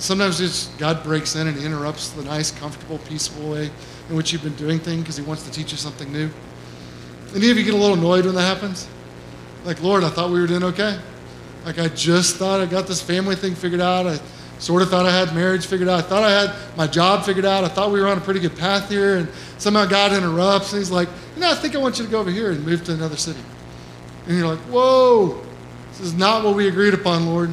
Sometimes 0.00 0.38
just 0.38 0.76
God 0.78 1.02
breaks 1.04 1.36
in 1.36 1.46
and 1.46 1.58
interrupts 1.58 2.10
the 2.10 2.24
nice, 2.24 2.50
comfortable, 2.50 2.98
peaceful 2.98 3.50
way 3.50 3.70
in 4.08 4.16
which 4.16 4.32
you've 4.32 4.42
been 4.42 4.56
doing 4.56 4.78
things 4.78 5.02
because 5.02 5.16
he 5.16 5.22
wants 5.22 5.44
to 5.44 5.50
teach 5.52 5.70
you 5.70 5.78
something 5.78 6.12
new. 6.12 6.30
Any 7.34 7.50
of 7.50 7.56
you 7.56 7.64
get 7.64 7.74
a 7.74 7.76
little 7.76 7.96
annoyed 7.96 8.26
when 8.26 8.34
that 8.34 8.42
happens? 8.42 8.88
Like, 9.64 9.82
Lord, 9.82 10.02
I 10.02 10.08
thought 10.08 10.30
we 10.30 10.40
were 10.40 10.46
doing 10.46 10.64
okay. 10.64 10.98
Like, 11.64 11.78
I 11.78 11.88
just 11.88 12.36
thought 12.36 12.60
I 12.60 12.66
got 12.66 12.86
this 12.86 13.02
family 13.02 13.36
thing 13.36 13.54
figured 13.54 13.80
out. 13.80 14.06
I 14.06 14.18
sort 14.58 14.82
of 14.82 14.90
thought 14.90 15.06
I 15.06 15.16
had 15.16 15.34
marriage 15.34 15.66
figured 15.66 15.88
out. 15.88 15.98
I 15.98 16.02
thought 16.02 16.24
I 16.24 16.30
had 16.30 16.76
my 16.76 16.86
job 16.86 17.24
figured 17.24 17.44
out. 17.44 17.64
I 17.64 17.68
thought 17.68 17.92
we 17.92 18.00
were 18.00 18.08
on 18.08 18.18
a 18.18 18.22
pretty 18.22 18.40
good 18.40 18.56
path 18.56 18.88
here. 18.88 19.18
And 19.18 19.28
somehow 19.58 19.84
God 19.84 20.12
interrupts 20.12 20.72
and 20.72 20.80
he's 20.80 20.90
like, 20.90 21.08
know, 21.40 21.50
I 21.50 21.54
think 21.54 21.74
I 21.74 21.78
want 21.78 21.98
you 21.98 22.04
to 22.04 22.10
go 22.10 22.20
over 22.20 22.30
here 22.30 22.52
and 22.52 22.64
move 22.64 22.84
to 22.84 22.92
another 22.92 23.16
city. 23.16 23.40
And 24.26 24.36
you're 24.36 24.46
like, 24.46 24.60
whoa, 24.60 25.42
this 25.90 26.00
is 26.00 26.14
not 26.14 26.44
what 26.44 26.54
we 26.54 26.68
agreed 26.68 26.94
upon, 26.94 27.26
Lord. 27.26 27.52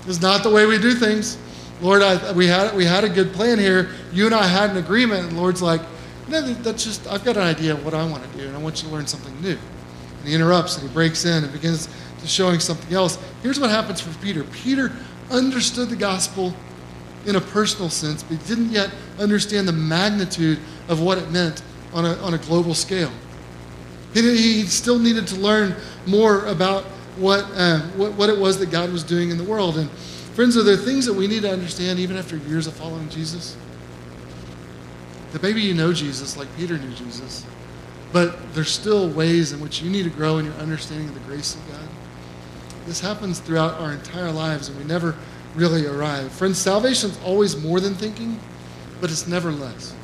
This 0.00 0.16
is 0.16 0.22
not 0.22 0.42
the 0.42 0.50
way 0.50 0.66
we 0.66 0.78
do 0.78 0.94
things. 0.94 1.38
Lord, 1.80 2.02
I, 2.02 2.32
we, 2.32 2.46
had, 2.46 2.74
we 2.74 2.84
had 2.84 3.04
a 3.04 3.08
good 3.08 3.32
plan 3.32 3.58
here. 3.58 3.90
You 4.12 4.26
and 4.26 4.34
I 4.34 4.46
had 4.46 4.70
an 4.70 4.78
agreement. 4.78 5.28
And 5.28 5.36
Lord's 5.36 5.60
like, 5.60 5.80
no, 6.28 6.40
that's 6.40 6.84
just, 6.84 7.06
I've 7.06 7.24
got 7.24 7.36
an 7.36 7.42
idea 7.42 7.74
of 7.74 7.84
what 7.84 7.94
I 7.94 8.04
want 8.04 8.30
to 8.30 8.38
do, 8.38 8.46
and 8.46 8.56
I 8.56 8.58
want 8.58 8.82
you 8.82 8.88
to 8.88 8.94
learn 8.94 9.06
something 9.06 9.40
new. 9.40 9.56
And 10.18 10.28
he 10.28 10.34
interrupts 10.34 10.76
and 10.76 10.88
he 10.88 10.92
breaks 10.92 11.24
in 11.24 11.44
and 11.44 11.52
begins 11.52 11.88
to 12.20 12.26
showing 12.26 12.58
something 12.58 12.92
else. 12.94 13.18
Here's 13.42 13.60
what 13.60 13.70
happens 13.70 14.00
for 14.00 14.16
Peter 14.22 14.42
Peter 14.44 14.92
understood 15.30 15.88
the 15.88 15.96
gospel 15.96 16.54
in 17.26 17.36
a 17.36 17.40
personal 17.40 17.90
sense, 17.90 18.22
but 18.22 18.38
he 18.38 18.48
didn't 18.48 18.70
yet 18.70 18.90
understand 19.18 19.68
the 19.68 19.72
magnitude 19.72 20.58
of 20.88 21.00
what 21.00 21.18
it 21.18 21.30
meant 21.30 21.62
on 21.92 22.04
a, 22.04 22.14
on 22.18 22.34
a 22.34 22.38
global 22.38 22.74
scale. 22.74 23.10
He, 24.14 24.22
he 24.22 24.62
still 24.62 24.98
needed 24.98 25.26
to 25.28 25.36
learn 25.36 25.74
more 26.06 26.46
about 26.46 26.84
what, 27.16 27.44
uh, 27.54 27.80
what, 27.96 28.12
what 28.14 28.30
it 28.30 28.38
was 28.38 28.58
that 28.58 28.70
God 28.70 28.92
was 28.92 29.02
doing 29.02 29.30
in 29.30 29.38
the 29.38 29.44
world. 29.44 29.78
And 29.78 29.90
Friends, 30.36 30.54
are 30.54 30.62
there 30.62 30.76
things 30.76 31.06
that 31.06 31.14
we 31.14 31.26
need 31.26 31.40
to 31.44 31.50
understand 31.50 31.98
even 31.98 32.18
after 32.18 32.36
years 32.36 32.66
of 32.66 32.74
following 32.74 33.08
Jesus? 33.08 33.56
That 35.32 35.42
maybe 35.42 35.62
you 35.62 35.72
know 35.72 35.94
Jesus 35.94 36.36
like 36.36 36.46
Peter 36.58 36.76
knew 36.76 36.92
Jesus, 36.92 37.46
but 38.12 38.36
there's 38.52 38.70
still 38.70 39.08
ways 39.08 39.52
in 39.52 39.60
which 39.60 39.80
you 39.80 39.88
need 39.88 40.02
to 40.02 40.10
grow 40.10 40.36
in 40.36 40.44
your 40.44 40.52
understanding 40.56 41.08
of 41.08 41.14
the 41.14 41.20
grace 41.20 41.54
of 41.54 41.66
God. 41.70 41.88
This 42.84 43.00
happens 43.00 43.38
throughout 43.38 43.80
our 43.80 43.94
entire 43.94 44.30
lives, 44.30 44.68
and 44.68 44.78
we 44.78 44.84
never 44.84 45.14
really 45.54 45.86
arrive. 45.86 46.30
Friends, 46.32 46.58
salvation's 46.58 47.18
always 47.24 47.56
more 47.56 47.80
than 47.80 47.94
thinking, 47.94 48.38
but 49.00 49.10
it's 49.10 49.26
never 49.26 49.50
less. 49.50 49.94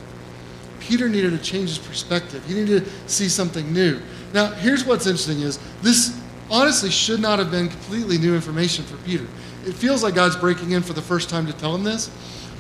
Peter 0.81 1.11
needed 1.11 1.33
to 1.33 1.39
change 1.45 1.69
his 1.69 1.79
perspective. 1.79 2.43
He 2.47 2.55
needed 2.55 2.87
to 2.87 2.91
see 3.07 3.29
something 3.29 3.71
new. 3.71 4.01
Now, 4.33 4.53
here's 4.53 4.87
what's 4.87 5.07
interesting 5.07 5.41
is 5.41 5.59
this 5.83 6.19
honestly 6.51 6.89
should 6.89 7.21
not 7.21 7.39
have 7.39 7.51
been 7.51 7.69
completely 7.69 8.17
new 8.17 8.35
information 8.35 8.87
for 8.87 8.97
Peter 9.05 9.27
it 9.67 9.75
feels 9.75 10.03
like 10.03 10.15
God's 10.15 10.37
breaking 10.37 10.73
in 10.73 10.83
for 10.83 10.93
the 10.93 11.03
first 11.03 11.31
time 11.31 11.47
to 11.47 11.53
tell 11.53 11.75
him 11.75 11.85
this. 11.85 12.11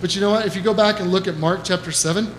But 0.01 0.15
you 0.15 0.21
know 0.21 0.31
what? 0.31 0.47
If 0.47 0.57
you 0.57 0.63
go 0.63 0.75
back 0.75 1.01
and 1.01 1.11
look 1.11 1.29
at 1.29 1.37
Mark 1.37 1.61
chapter 1.65 1.93
7 1.93 2.33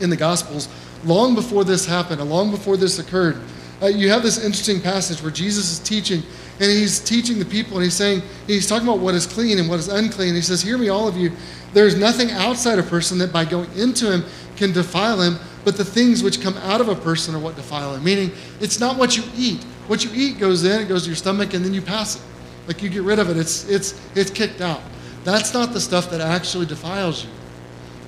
in 0.00 0.10
the 0.10 0.16
Gospels, 0.16 0.68
long 1.04 1.34
before 1.34 1.64
this 1.64 1.86
happened, 1.86 2.20
and 2.20 2.30
long 2.30 2.50
before 2.50 2.76
this 2.76 2.98
occurred, 2.98 3.40
uh, 3.82 3.86
you 3.86 4.08
have 4.08 4.22
this 4.22 4.42
interesting 4.42 4.80
passage 4.80 5.22
where 5.22 5.32
Jesus 5.32 5.70
is 5.70 5.78
teaching, 5.78 6.22
and 6.60 6.70
he's 6.70 7.00
teaching 7.00 7.38
the 7.38 7.44
people, 7.44 7.76
and 7.76 7.84
he's 7.84 7.94
saying, 7.94 8.22
he's 8.46 8.68
talking 8.68 8.86
about 8.86 9.00
what 9.00 9.14
is 9.14 9.26
clean 9.26 9.58
and 9.58 9.68
what 9.68 9.78
is 9.78 9.88
unclean. 9.88 10.34
He 10.34 10.40
says, 10.40 10.62
Hear 10.62 10.78
me, 10.78 10.88
all 10.88 11.08
of 11.08 11.16
you. 11.16 11.32
There 11.72 11.86
is 11.86 11.96
nothing 11.96 12.30
outside 12.30 12.78
a 12.78 12.82
person 12.82 13.18
that 13.18 13.32
by 13.32 13.44
going 13.44 13.70
into 13.76 14.10
him 14.10 14.24
can 14.56 14.72
defile 14.72 15.20
him, 15.20 15.38
but 15.64 15.76
the 15.76 15.84
things 15.84 16.22
which 16.22 16.40
come 16.40 16.56
out 16.58 16.80
of 16.80 16.88
a 16.88 16.94
person 16.94 17.34
are 17.34 17.40
what 17.40 17.56
defile 17.56 17.94
him. 17.94 18.04
Meaning, 18.04 18.30
it's 18.60 18.78
not 18.78 18.96
what 18.96 19.16
you 19.16 19.24
eat. 19.36 19.62
What 19.88 20.04
you 20.04 20.10
eat 20.14 20.38
goes 20.38 20.64
in, 20.64 20.80
it 20.80 20.88
goes 20.88 21.02
to 21.02 21.08
your 21.08 21.16
stomach, 21.16 21.52
and 21.54 21.64
then 21.64 21.74
you 21.74 21.82
pass 21.82 22.16
it. 22.16 22.22
Like 22.66 22.82
you 22.82 22.88
get 22.88 23.02
rid 23.02 23.18
of 23.18 23.30
it, 23.30 23.36
it's, 23.36 23.68
it's, 23.68 24.00
it's 24.14 24.30
kicked 24.30 24.60
out. 24.60 24.80
That's 25.24 25.54
not 25.54 25.72
the 25.72 25.80
stuff 25.80 26.10
that 26.10 26.20
actually 26.20 26.66
defiles 26.66 27.24
you. 27.24 27.30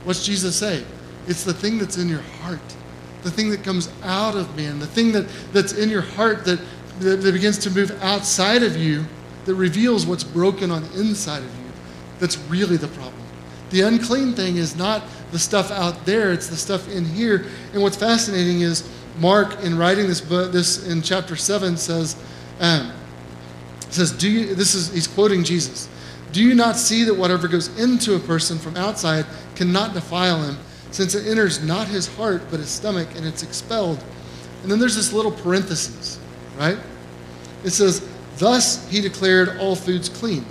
What's 0.04 0.24
Jesus 0.24 0.56
say? 0.56 0.84
It's 1.26 1.44
the 1.44 1.52
thing 1.52 1.78
that's 1.78 1.96
in 1.96 2.08
your 2.08 2.22
heart, 2.40 2.60
the 3.22 3.30
thing 3.30 3.50
that 3.50 3.64
comes 3.64 3.90
out 4.02 4.36
of 4.36 4.54
man, 4.56 4.78
the 4.78 4.86
thing 4.86 5.12
that, 5.12 5.28
that's 5.52 5.72
in 5.72 5.88
your 5.88 6.02
heart 6.02 6.44
that, 6.44 6.60
that, 7.00 7.16
that 7.22 7.32
begins 7.32 7.58
to 7.58 7.70
move 7.70 7.90
outside 8.02 8.62
of 8.62 8.76
you, 8.76 9.04
that 9.46 9.54
reveals 9.54 10.06
what's 10.06 10.24
broken 10.24 10.70
on 10.70 10.84
inside 10.94 11.38
of 11.38 11.58
you. 11.58 11.72
That's 12.18 12.38
really 12.48 12.76
the 12.76 12.88
problem. 12.88 13.14
The 13.70 13.82
unclean 13.82 14.34
thing 14.34 14.56
is 14.56 14.76
not 14.76 15.02
the 15.32 15.38
stuff 15.38 15.70
out 15.70 16.06
there, 16.06 16.32
it's 16.32 16.48
the 16.48 16.56
stuff 16.56 16.88
in 16.88 17.04
here. 17.04 17.46
And 17.72 17.82
what's 17.82 17.96
fascinating 17.96 18.60
is 18.60 18.88
Mark, 19.18 19.62
in 19.62 19.76
writing 19.76 20.06
this 20.06 20.20
book, 20.20 20.52
this 20.52 20.86
in 20.86 21.02
chapter 21.02 21.36
7, 21.36 21.76
says, 21.76 22.16
um, 22.60 22.92
says, 23.90 24.12
Do 24.12 24.30
you, 24.30 24.54
this 24.54 24.74
is, 24.74 24.92
he's 24.92 25.06
quoting 25.06 25.44
Jesus. 25.44 25.88
Do 26.32 26.42
you 26.42 26.54
not 26.54 26.76
see 26.76 27.04
that 27.04 27.14
whatever 27.14 27.48
goes 27.48 27.68
into 27.78 28.14
a 28.14 28.18
person 28.18 28.58
from 28.58 28.76
outside 28.76 29.24
cannot 29.54 29.94
defile 29.94 30.42
him, 30.42 30.58
since 30.90 31.14
it 31.14 31.26
enters 31.26 31.64
not 31.64 31.88
his 31.88 32.06
heart, 32.06 32.42
but 32.50 32.60
his 32.60 32.68
stomach, 32.68 33.08
and 33.16 33.24
it's 33.24 33.42
expelled? 33.42 34.02
And 34.62 34.70
then 34.70 34.78
there's 34.78 34.96
this 34.96 35.12
little 35.12 35.32
parenthesis, 35.32 36.18
right? 36.58 36.78
It 37.64 37.70
says, 37.70 38.06
Thus 38.36 38.88
he 38.90 39.00
declared 39.00 39.58
all 39.58 39.76
foods 39.76 40.08
clean. 40.08 40.44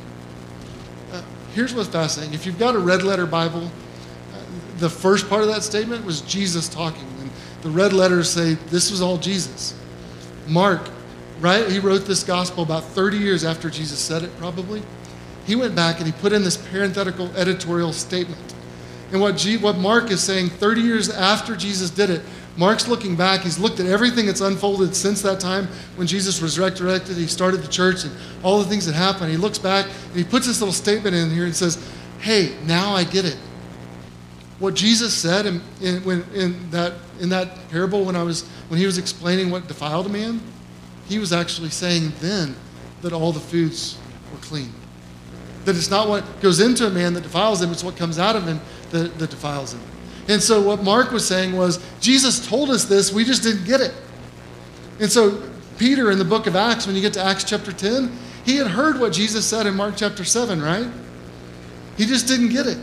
Uh, 1.11 1.21
here's 1.53 1.73
what's 1.73 1.89
fascinating. 1.89 2.33
If 2.33 2.45
you've 2.45 2.57
got 2.57 2.75
a 2.75 2.79
red 2.79 3.03
letter 3.03 3.25
Bible, 3.25 3.65
uh, 4.33 4.41
the 4.77 4.89
first 4.89 5.29
part 5.29 5.41
of 5.41 5.49
that 5.49 5.63
statement 5.63 6.03
was 6.03 6.21
Jesus 6.21 6.67
talking. 6.67 7.05
And 7.19 7.29
the 7.61 7.69
red 7.69 7.93
letters 7.93 8.29
say, 8.29 8.53
This 8.53 8.89
was 8.89 9.01
all 9.01 9.17
Jesus. 9.17 9.75
Mark 10.47 10.89
right? 11.39 11.69
He 11.69 11.79
wrote 11.79 12.05
this 12.05 12.23
gospel 12.23 12.63
about 12.63 12.83
30 12.83 13.17
years 13.17 13.43
after 13.43 13.69
Jesus 13.69 13.99
said 13.99 14.23
it, 14.23 14.35
probably. 14.37 14.81
He 15.45 15.55
went 15.55 15.75
back 15.75 15.97
and 15.97 16.05
he 16.05 16.11
put 16.11 16.33
in 16.33 16.43
this 16.43 16.57
parenthetical 16.57 17.35
editorial 17.35 17.93
statement. 17.93 18.53
And 19.11 19.21
what, 19.21 19.37
G, 19.37 19.57
what 19.57 19.77
Mark 19.77 20.09
is 20.09 20.21
saying 20.21 20.49
30 20.49 20.81
years 20.81 21.09
after 21.09 21.55
Jesus 21.55 21.89
did 21.89 22.09
it, 22.09 22.21
Mark's 22.57 22.87
looking 22.87 23.15
back. 23.15 23.41
He's 23.41 23.59
looked 23.59 23.79
at 23.79 23.85
everything 23.85 24.25
that's 24.25 24.41
unfolded 24.41 24.95
since 24.95 25.21
that 25.21 25.39
time 25.39 25.67
when 25.97 26.07
Jesus 26.07 26.41
was 26.41 26.57
resurrected. 26.57 27.17
He 27.17 27.27
started 27.27 27.61
the 27.61 27.67
church 27.67 28.05
and 28.05 28.15
all 28.43 28.59
the 28.59 28.69
things 28.69 28.85
that 28.85 28.95
happened. 28.95 29.29
He 29.29 29.37
looks 29.37 29.59
back 29.59 29.85
and 29.85 30.15
he 30.15 30.23
puts 30.23 30.47
this 30.47 30.61
little 30.61 30.73
statement 30.73 31.15
in 31.15 31.29
here 31.31 31.45
and 31.45 31.55
says, 31.55 31.85
Hey, 32.19 32.55
now 32.65 32.95
I 32.95 33.03
get 33.03 33.25
it. 33.25 33.37
What 34.59 34.73
Jesus 34.73 35.13
said 35.13 35.45
in, 35.45 35.61
in, 35.81 36.03
when, 36.05 36.23
in 36.33 36.71
that 36.71 36.93
in 37.19 37.29
that 37.29 37.69
parable 37.69 38.05
when 38.05 38.15
I 38.15 38.23
was 38.23 38.43
when 38.69 38.79
he 38.79 38.85
was 38.85 38.97
explaining 38.97 39.51
what 39.51 39.67
defiled 39.67 40.05
a 40.05 40.09
man, 40.09 40.41
he 41.07 41.19
was 41.19 41.31
actually 41.31 41.69
saying 41.69 42.11
then 42.19 42.55
that 43.01 43.13
all 43.13 43.31
the 43.31 43.39
foods 43.39 43.97
were 44.31 44.39
clean. 44.39 44.71
That 45.65 45.75
it's 45.75 45.89
not 45.89 46.07
what 46.07 46.41
goes 46.41 46.59
into 46.59 46.87
a 46.87 46.89
man 46.89 47.13
that 47.13 47.23
defiles 47.23 47.61
him, 47.61 47.71
it's 47.71 47.83
what 47.83 47.95
comes 47.95 48.19
out 48.19 48.35
of 48.35 48.45
him 48.45 48.59
that, 48.91 49.17
that 49.19 49.29
defiles 49.29 49.73
him. 49.73 49.81
And 50.27 50.41
so 50.41 50.61
what 50.61 50.83
Mark 50.83 51.11
was 51.11 51.27
saying 51.27 51.55
was 51.55 51.83
Jesus 51.99 52.47
told 52.47 52.69
us 52.69 52.85
this, 52.85 53.13
we 53.13 53.23
just 53.23 53.43
didn't 53.43 53.65
get 53.65 53.81
it. 53.81 53.93
And 54.99 55.11
so 55.11 55.43
Peter 55.77 56.09
in 56.11 56.17
the 56.17 56.25
book 56.25 56.47
of 56.47 56.55
Acts, 56.55 56.87
when 56.87 56.95
you 56.95 57.01
get 57.01 57.13
to 57.13 57.23
Acts 57.23 57.43
chapter 57.43 57.71
10, 57.71 58.11
he 58.45 58.57
had 58.57 58.67
heard 58.67 58.99
what 58.99 59.13
Jesus 59.13 59.45
said 59.45 59.65
in 59.65 59.75
Mark 59.75 59.95
chapter 59.97 60.23
7, 60.23 60.61
right? 60.61 60.87
He 61.97 62.05
just 62.05 62.27
didn't 62.27 62.49
get 62.49 62.67
it. 62.67 62.77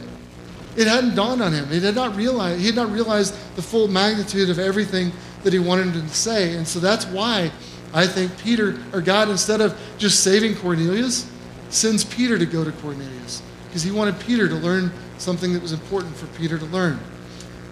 It 0.77 0.87
hadn't 0.87 1.15
dawned 1.15 1.43
on 1.43 1.53
him. 1.53 1.69
He 1.69 1.81
had 1.81 1.95
not 1.95 2.17
realized, 2.17 2.61
he 2.61 2.67
had 2.67 2.77
not 2.77 2.91
realized 2.91 3.35
the 3.57 3.63
full 3.63 3.89
magnitude 3.89 4.49
of 4.49 4.59
everything 4.59 5.13
that 5.43 5.53
he 5.53 5.59
wanted 5.59 5.95
him 5.95 6.03
to 6.03 6.15
say. 6.15 6.57
And 6.57 6.67
so 6.67 6.81
that's 6.81 7.07
why 7.07 7.51
I 7.95 8.07
think 8.07 8.37
Peter, 8.39 8.79
or 8.93 9.01
God, 9.01 9.29
instead 9.29 9.61
of 9.61 9.79
just 9.99 10.23
saving 10.23 10.57
Cornelius, 10.57 11.31
sends 11.69 12.05
Peter 12.05 12.39
to 12.39 12.47
go 12.47 12.65
to 12.65 12.73
Cornelius 12.73 13.43
because 13.67 13.83
he 13.83 13.91
wanted 13.91 14.19
Peter 14.21 14.49
to 14.49 14.55
learn 14.55 14.93
something 15.19 15.53
that 15.53 15.63
was 15.63 15.73
important 15.73 16.15
for 16.17 16.27
Peter 16.39 16.59
to 16.59 16.67
learn. 16.67 16.99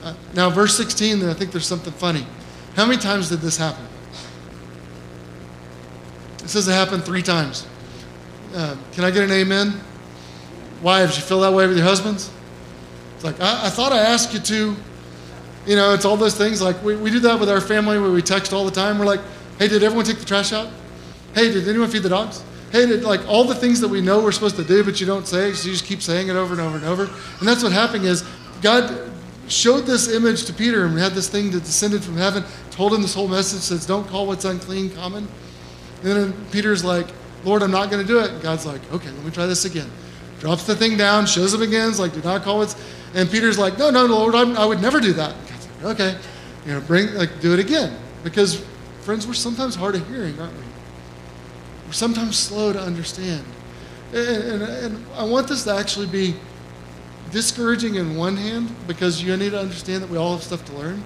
Uh, 0.02 0.14
now, 0.34 0.48
verse 0.48 0.76
16, 0.76 1.28
I 1.28 1.34
think 1.34 1.52
there's 1.52 1.66
something 1.66 1.92
funny. 1.92 2.26
How 2.74 2.86
many 2.86 2.98
times 2.98 3.28
did 3.28 3.40
this 3.40 3.56
happen? 3.56 3.84
It 6.42 6.48
says 6.48 6.66
it 6.68 6.72
happened 6.72 7.04
three 7.04 7.22
times. 7.22 7.66
Uh, 8.54 8.76
can 8.92 9.04
I 9.04 9.10
get 9.10 9.24
an 9.24 9.30
amen? 9.30 9.78
Wives, 10.82 11.16
you 11.16 11.22
feel 11.22 11.40
that 11.40 11.52
way 11.52 11.66
with 11.66 11.76
your 11.76 11.86
husbands? 11.86 12.30
It's 13.16 13.24
like, 13.24 13.38
I, 13.40 13.66
I 13.66 13.70
thought 13.70 13.92
I 13.92 13.98
asked 13.98 14.32
you 14.32 14.40
to. 14.40 14.76
You 15.66 15.76
know, 15.76 15.92
it's 15.92 16.06
all 16.06 16.16
those 16.16 16.36
things. 16.36 16.62
Like, 16.62 16.82
we, 16.82 16.96
we 16.96 17.10
do 17.10 17.20
that 17.20 17.38
with 17.38 17.50
our 17.50 17.60
family 17.60 18.00
where 18.00 18.10
we 18.10 18.22
text 18.22 18.54
all 18.54 18.64
the 18.64 18.70
time. 18.70 18.98
We're 18.98 19.04
like, 19.04 19.20
hey, 19.60 19.68
did 19.68 19.84
everyone 19.84 20.04
take 20.04 20.18
the 20.18 20.24
trash 20.24 20.52
out? 20.52 20.68
Hey, 21.34 21.52
did 21.52 21.68
anyone 21.68 21.88
feed 21.88 22.02
the 22.02 22.08
dogs? 22.08 22.42
Hey, 22.72 22.86
did, 22.86 23.04
like 23.04 23.24
all 23.28 23.44
the 23.44 23.54
things 23.54 23.80
that 23.80 23.88
we 23.88 24.00
know 24.00 24.20
we're 24.20 24.32
supposed 24.32 24.56
to 24.56 24.64
do, 24.64 24.82
but 24.82 25.00
you 25.00 25.06
don't 25.06 25.28
say, 25.28 25.52
so 25.52 25.66
you 25.66 25.72
just 25.72 25.84
keep 25.84 26.02
saying 26.02 26.28
it 26.28 26.34
over 26.34 26.54
and 26.54 26.62
over 26.62 26.76
and 26.76 26.86
over. 26.86 27.04
And 27.38 27.46
that's 27.46 27.62
what 27.62 27.70
happened 27.70 28.04
is 28.04 28.24
God 28.62 29.12
showed 29.48 29.80
this 29.80 30.12
image 30.12 30.46
to 30.46 30.52
Peter 30.52 30.86
and 30.86 30.94
we 30.94 31.00
had 31.00 31.12
this 31.12 31.28
thing 31.28 31.50
that 31.50 31.60
descended 31.60 32.02
from 32.02 32.16
heaven, 32.16 32.42
told 32.70 32.94
him 32.94 33.02
this 33.02 33.14
whole 33.14 33.28
message, 33.28 33.60
says, 33.60 33.84
don't 33.84 34.08
call 34.08 34.26
what's 34.26 34.44
unclean 34.44 34.90
common. 34.90 35.28
And 36.02 36.12
then 36.12 36.46
Peter's 36.50 36.82
like, 36.82 37.08
Lord, 37.44 37.62
I'm 37.62 37.70
not 37.70 37.90
going 37.90 38.04
to 38.04 38.08
do 38.08 38.20
it. 38.20 38.30
And 38.30 38.42
God's 38.42 38.64
like, 38.64 38.80
okay, 38.92 39.10
let 39.10 39.24
me 39.24 39.30
try 39.30 39.46
this 39.46 39.64
again. 39.64 39.90
Drops 40.38 40.64
the 40.64 40.74
thing 40.74 40.96
down, 40.96 41.26
shows 41.26 41.52
him 41.52 41.62
again, 41.62 41.90
is 41.90 42.00
like, 42.00 42.14
do 42.14 42.22
not 42.22 42.42
call 42.42 42.58
what's. 42.58 42.76
And 43.14 43.30
Peter's 43.30 43.58
like, 43.58 43.76
no, 43.76 43.90
no, 43.90 44.06
Lord, 44.06 44.34
I'm, 44.34 44.56
i 44.56 44.64
would 44.64 44.80
never 44.80 45.00
do 45.00 45.12
that. 45.14 45.34
And 45.34 45.48
God's 45.48 45.66
like, 45.66 45.84
okay, 45.84 46.18
you 46.64 46.72
know, 46.72 46.80
bring, 46.80 47.12
like, 47.14 47.40
do 47.40 47.52
it 47.52 47.58
again. 47.58 47.98
Because, 48.24 48.64
friends, 49.10 49.26
we're 49.26 49.34
sometimes 49.34 49.74
hard 49.74 49.96
of 49.96 50.06
hearing, 50.06 50.38
aren't 50.38 50.52
we? 50.52 50.62
We're 51.84 51.92
sometimes 51.92 52.38
slow 52.38 52.72
to 52.72 52.80
understand. 52.80 53.44
And, 54.12 54.62
and, 54.62 54.62
and 54.62 55.06
I 55.16 55.24
want 55.24 55.48
this 55.48 55.64
to 55.64 55.74
actually 55.74 56.06
be 56.06 56.36
discouraging 57.32 57.96
in 57.96 58.14
one 58.14 58.36
hand 58.36 58.72
because 58.86 59.20
you 59.20 59.36
need 59.36 59.50
to 59.50 59.58
understand 59.58 60.04
that 60.04 60.10
we 60.10 60.16
all 60.16 60.34
have 60.34 60.44
stuff 60.44 60.64
to 60.66 60.72
learn. 60.74 61.02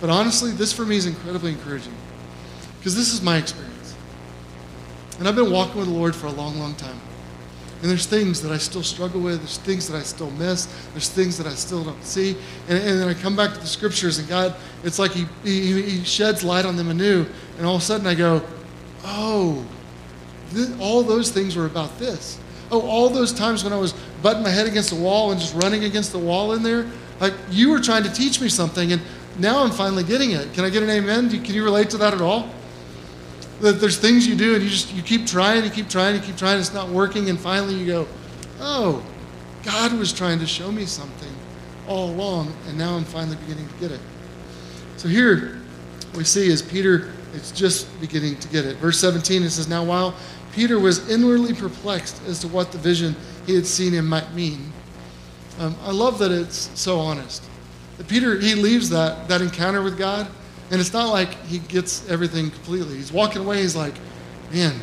But 0.00 0.10
honestly, 0.10 0.50
this 0.50 0.72
for 0.72 0.84
me 0.84 0.96
is 0.96 1.06
incredibly 1.06 1.52
encouraging 1.52 1.94
because 2.80 2.96
this 2.96 3.12
is 3.12 3.22
my 3.22 3.36
experience. 3.36 3.94
And 5.20 5.28
I've 5.28 5.36
been 5.36 5.52
walking 5.52 5.76
with 5.76 5.86
the 5.86 5.94
Lord 5.94 6.16
for 6.16 6.26
a 6.26 6.32
long, 6.32 6.58
long 6.58 6.74
time. 6.74 6.97
And 7.80 7.88
there's 7.88 8.06
things 8.06 8.42
that 8.42 8.50
I 8.50 8.58
still 8.58 8.82
struggle 8.82 9.20
with. 9.20 9.38
There's 9.38 9.58
things 9.58 9.88
that 9.88 9.96
I 9.96 10.02
still 10.02 10.30
miss. 10.32 10.66
There's 10.92 11.08
things 11.08 11.38
that 11.38 11.46
I 11.46 11.54
still 11.54 11.84
don't 11.84 12.02
see. 12.02 12.36
And, 12.68 12.78
and 12.78 13.00
then 13.00 13.08
I 13.08 13.14
come 13.14 13.36
back 13.36 13.54
to 13.54 13.60
the 13.60 13.66
scriptures, 13.66 14.18
and 14.18 14.28
God, 14.28 14.56
it's 14.82 14.98
like 14.98 15.12
he, 15.12 15.26
he, 15.44 15.80
he 15.82 16.04
sheds 16.04 16.42
light 16.42 16.64
on 16.64 16.76
them 16.76 16.90
anew. 16.90 17.24
And 17.56 17.66
all 17.66 17.76
of 17.76 17.82
a 17.82 17.84
sudden 17.84 18.06
I 18.06 18.14
go, 18.14 18.42
oh, 19.04 19.64
th- 20.52 20.70
all 20.80 21.04
those 21.04 21.30
things 21.30 21.54
were 21.54 21.66
about 21.66 21.98
this. 22.00 22.40
Oh, 22.72 22.80
all 22.82 23.08
those 23.08 23.32
times 23.32 23.62
when 23.62 23.72
I 23.72 23.78
was 23.78 23.94
butting 24.22 24.42
my 24.42 24.50
head 24.50 24.66
against 24.66 24.90
the 24.90 25.00
wall 25.00 25.30
and 25.30 25.40
just 25.40 25.54
running 25.54 25.84
against 25.84 26.10
the 26.10 26.18
wall 26.18 26.52
in 26.52 26.64
there, 26.64 26.86
like 27.20 27.32
you 27.48 27.70
were 27.70 27.80
trying 27.80 28.02
to 28.02 28.12
teach 28.12 28.40
me 28.40 28.48
something, 28.48 28.92
and 28.92 29.00
now 29.38 29.62
I'm 29.62 29.70
finally 29.70 30.02
getting 30.02 30.32
it. 30.32 30.52
Can 30.52 30.64
I 30.64 30.70
get 30.70 30.82
an 30.82 30.90
amen? 30.90 31.30
Can 31.30 31.54
you 31.54 31.64
relate 31.64 31.90
to 31.90 31.96
that 31.98 32.12
at 32.12 32.20
all? 32.20 32.50
That 33.60 33.80
there's 33.80 33.98
things 33.98 34.26
you 34.26 34.36
do 34.36 34.54
and 34.54 34.62
you 34.62 34.70
just 34.70 34.94
you 34.94 35.02
keep 35.02 35.26
trying, 35.26 35.64
you 35.64 35.70
keep 35.70 35.88
trying, 35.88 36.14
you 36.14 36.20
keep 36.20 36.36
trying, 36.36 36.60
it's 36.60 36.72
not 36.72 36.88
working, 36.88 37.28
and 37.28 37.38
finally 37.38 37.74
you 37.74 37.86
go, 37.86 38.08
oh, 38.60 39.04
God 39.64 39.92
was 39.98 40.12
trying 40.12 40.38
to 40.38 40.46
show 40.46 40.70
me 40.70 40.86
something 40.86 41.32
all 41.88 42.10
along, 42.10 42.52
and 42.66 42.78
now 42.78 42.96
I'm 42.96 43.04
finally 43.04 43.36
beginning 43.36 43.68
to 43.68 43.74
get 43.74 43.90
it. 43.90 44.00
So 44.96 45.08
here 45.08 45.60
we 46.14 46.24
see 46.24 46.48
is 46.48 46.62
Peter 46.62 47.10
it's 47.34 47.52
just 47.52 48.00
beginning 48.00 48.36
to 48.36 48.48
get 48.48 48.64
it. 48.64 48.76
Verse 48.76 48.98
17 48.98 49.42
it 49.42 49.50
says, 49.50 49.68
Now 49.68 49.84
while 49.84 50.14
Peter 50.52 50.78
was 50.78 51.08
inwardly 51.10 51.54
perplexed 51.54 52.22
as 52.26 52.40
to 52.40 52.48
what 52.48 52.72
the 52.72 52.78
vision 52.78 53.14
he 53.46 53.54
had 53.54 53.66
seen 53.66 53.92
him 53.92 54.06
might 54.06 54.32
mean. 54.34 54.72
Um, 55.58 55.76
I 55.82 55.92
love 55.92 56.18
that 56.20 56.30
it's 56.30 56.70
so 56.74 56.98
honest. 56.98 57.44
That 57.96 58.08
Peter, 58.08 58.38
he 58.38 58.54
leaves 58.54 58.88
that, 58.90 59.28
that 59.28 59.40
encounter 59.40 59.82
with 59.82 59.98
God, 59.98 60.28
and 60.70 60.80
it's 60.80 60.92
not 60.92 61.10
like 61.10 61.34
he 61.44 61.58
gets 61.58 62.08
everything 62.08 62.50
completely. 62.50 62.96
He's 62.96 63.12
walking 63.12 63.42
away, 63.42 63.62
he's 63.62 63.76
like, 63.76 63.94
man, 64.52 64.74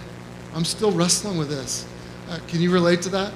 I'm 0.54 0.66
still 0.66 0.92
wrestling 0.92 1.38
with 1.38 1.50
this. 1.50 1.88
Uh, 2.30 2.40
can 2.48 2.62
you 2.62 2.72
relate 2.72 3.02
to 3.04 3.10
that? 3.10 3.34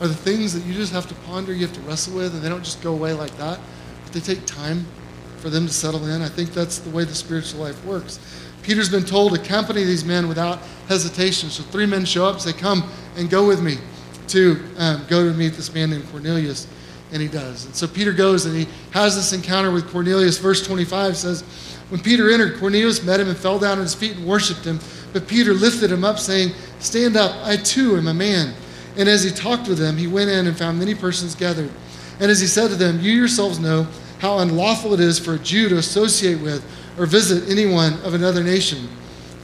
Are 0.00 0.08
the 0.08 0.14
things 0.14 0.54
that 0.54 0.66
you 0.66 0.74
just 0.74 0.92
have 0.92 1.06
to 1.08 1.14
ponder, 1.26 1.52
you 1.52 1.66
have 1.66 1.74
to 1.74 1.80
wrestle 1.82 2.16
with, 2.16 2.34
and 2.34 2.42
they 2.42 2.48
don't 2.48 2.64
just 2.64 2.82
go 2.82 2.92
away 2.92 3.12
like 3.12 3.36
that, 3.36 3.58
but 4.04 4.12
they 4.12 4.20
take 4.20 4.44
time 4.46 4.86
for 5.38 5.50
them 5.50 5.66
to 5.66 5.72
settle 5.72 6.06
in? 6.06 6.22
I 6.22 6.28
think 6.28 6.52
that's 6.52 6.78
the 6.78 6.90
way 6.90 7.04
the 7.04 7.14
spiritual 7.14 7.60
life 7.60 7.82
works. 7.84 8.18
Peter's 8.62 8.88
been 8.88 9.04
told 9.04 9.34
to 9.34 9.40
accompany 9.40 9.84
these 9.84 10.04
men 10.04 10.28
without 10.28 10.60
hesitation. 10.88 11.48
So 11.50 11.62
three 11.64 11.86
men 11.86 12.04
show 12.04 12.26
up, 12.26 12.40
say, 12.40 12.52
Come 12.52 12.88
and 13.16 13.30
go 13.30 13.46
with 13.46 13.62
me 13.62 13.76
to 14.28 14.62
um, 14.78 15.04
go 15.08 15.26
to 15.26 15.36
meet 15.36 15.54
this 15.54 15.72
man 15.72 15.90
named 15.90 16.08
Cornelius. 16.10 16.66
And 17.12 17.20
he 17.20 17.28
does. 17.28 17.66
And 17.66 17.74
so 17.74 17.88
Peter 17.88 18.12
goes 18.12 18.46
and 18.46 18.56
he 18.56 18.66
has 18.92 19.16
this 19.16 19.32
encounter 19.32 19.70
with 19.70 19.90
Cornelius. 19.90 20.38
Verse 20.38 20.64
25 20.64 21.16
says, 21.16 21.42
When 21.88 22.00
Peter 22.00 22.30
entered, 22.30 22.58
Cornelius 22.58 23.02
met 23.02 23.18
him 23.18 23.28
and 23.28 23.36
fell 23.36 23.58
down 23.58 23.78
at 23.78 23.82
his 23.82 23.94
feet 23.94 24.16
and 24.16 24.26
worshiped 24.26 24.64
him. 24.64 24.78
But 25.12 25.26
Peter 25.26 25.52
lifted 25.52 25.90
him 25.90 26.04
up, 26.04 26.18
saying, 26.18 26.52
Stand 26.78 27.16
up, 27.16 27.34
I 27.44 27.56
too 27.56 27.96
am 27.96 28.06
a 28.06 28.14
man. 28.14 28.54
And 28.96 29.08
as 29.08 29.24
he 29.24 29.30
talked 29.30 29.68
with 29.68 29.78
them, 29.78 29.96
he 29.96 30.06
went 30.06 30.30
in 30.30 30.46
and 30.46 30.56
found 30.56 30.78
many 30.78 30.94
persons 30.94 31.34
gathered. 31.34 31.70
And 32.20 32.30
as 32.30 32.40
he 32.40 32.46
said 32.46 32.68
to 32.68 32.76
them, 32.76 33.00
You 33.00 33.12
yourselves 33.12 33.58
know 33.58 33.86
how 34.20 34.38
unlawful 34.38 34.94
it 34.94 35.00
is 35.00 35.18
for 35.18 35.34
a 35.34 35.38
Jew 35.38 35.68
to 35.70 35.78
associate 35.78 36.40
with 36.40 36.64
or 36.98 37.06
visit 37.06 37.48
anyone 37.48 37.94
of 38.02 38.14
another 38.14 38.44
nation. 38.44 38.88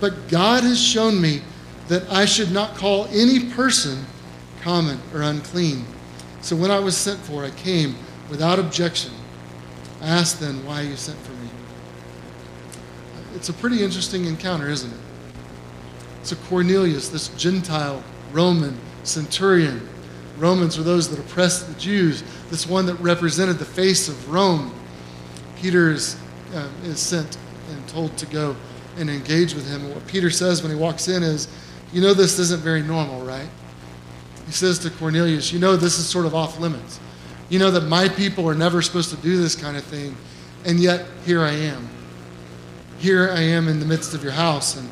But 0.01 0.29
God 0.29 0.63
has 0.63 0.81
shown 0.81 1.21
me 1.21 1.41
that 1.89 2.11
I 2.11 2.27
should 2.27 2.53
not 2.53 2.77
call 2.77 3.07
any 3.07 3.51
person 3.51 4.05
common 4.61 5.01
or 5.15 5.23
unclean. 5.23 5.87
So 6.47 6.55
when 6.55 6.71
I 6.71 6.79
was 6.79 6.97
sent 6.97 7.19
for, 7.19 7.45
I 7.45 7.51
came 7.51 7.97
without 8.31 8.61
objection. 8.61 9.11
I 10.01 10.07
asked 10.07 10.39
then 10.39 10.65
why 10.65 10.83
you 10.83 10.95
sent 10.95 11.19
for 11.19 11.33
me. 11.33 11.49
It's 13.35 13.49
a 13.49 13.53
pretty 13.53 13.83
interesting 13.83 14.27
encounter, 14.27 14.69
isn't 14.69 14.93
it? 14.93 15.01
So 16.23 16.37
Cornelius, 16.49 17.09
this 17.09 17.31
Gentile 17.31 18.01
Roman 18.31 18.79
centurion, 19.03 19.89
Romans 20.39 20.79
are 20.79 20.85
those 20.85 21.09
that 21.11 21.19
oppressed 21.19 21.67
the 21.67 21.75
Jews, 21.81 22.23
this 22.49 22.65
one 22.65 22.87
that 22.87 22.95
represented 23.01 23.59
the 23.59 23.65
face 23.65 24.09
of 24.09 24.33
Rome. 24.33 24.73
Peter 25.57 25.91
is, 25.91 26.17
uh, 26.55 26.69
is 26.85 27.01
sent 27.01 27.39
and 27.73 27.89
told 27.89 28.17
to 28.19 28.27
go 28.27 28.55
and 28.99 29.11
engage 29.11 29.53
with 29.53 29.69
him. 29.69 29.85
And 29.85 29.93
what 29.93 30.07
Peter 30.07 30.31
says 30.31 30.63
when 30.63 30.71
he 30.71 30.79
walks 30.79 31.09
in 31.09 31.25
is, 31.25 31.49
You 31.93 32.03
know, 32.03 32.15
this 32.15 32.39
isn't 32.39 32.63
very 32.63 32.83
normal, 32.83 33.23
right? 33.23 33.49
He 34.47 34.53
says 34.53 34.79
to 34.81 34.91
Cornelius, 34.91 35.53
You 35.53 35.59
know, 35.59 35.77
this 35.77 35.99
is 35.99 36.07
sort 36.07 36.27
of 36.27 36.35
off 36.35 36.59
limits. 36.59 37.01
You 37.49 37.59
know 37.59 37.71
that 37.71 37.83
my 37.83 38.09
people 38.09 38.49
are 38.49 38.55
never 38.55 38.83
supposed 38.83 39.11
to 39.11 39.17
do 39.17 39.37
this 39.41 39.55
kind 39.55 39.77
of 39.77 39.85
thing, 39.85 40.17
and 40.65 40.81
yet 40.81 41.07
here 41.25 41.43
I 41.43 41.53
am. 41.53 41.89
Here 42.99 43.31
I 43.31 43.41
am 43.41 43.69
in 43.69 43.79
the 43.79 43.87
midst 43.87 44.15
of 44.15 44.23
your 44.23 44.33
house. 44.33 44.77
And 44.77 44.89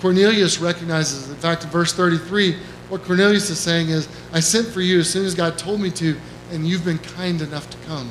Cornelius 0.00 0.58
recognizes, 0.58 1.28
in 1.28 1.36
fact, 1.36 1.64
in 1.64 1.70
verse 1.70 1.92
33, 1.92 2.56
what 2.88 3.02
Cornelius 3.04 3.50
is 3.50 3.58
saying 3.58 3.88
is, 3.88 4.08
I 4.32 4.40
sent 4.40 4.68
for 4.68 4.80
you 4.80 5.00
as 5.00 5.10
soon 5.10 5.26
as 5.26 5.34
God 5.34 5.58
told 5.58 5.80
me 5.80 5.90
to, 5.92 6.16
and 6.50 6.66
you've 6.66 6.84
been 6.84 6.98
kind 6.98 7.42
enough 7.42 7.68
to 7.70 7.76
come 7.86 8.10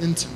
into 0.00 0.28
me. 0.28 0.34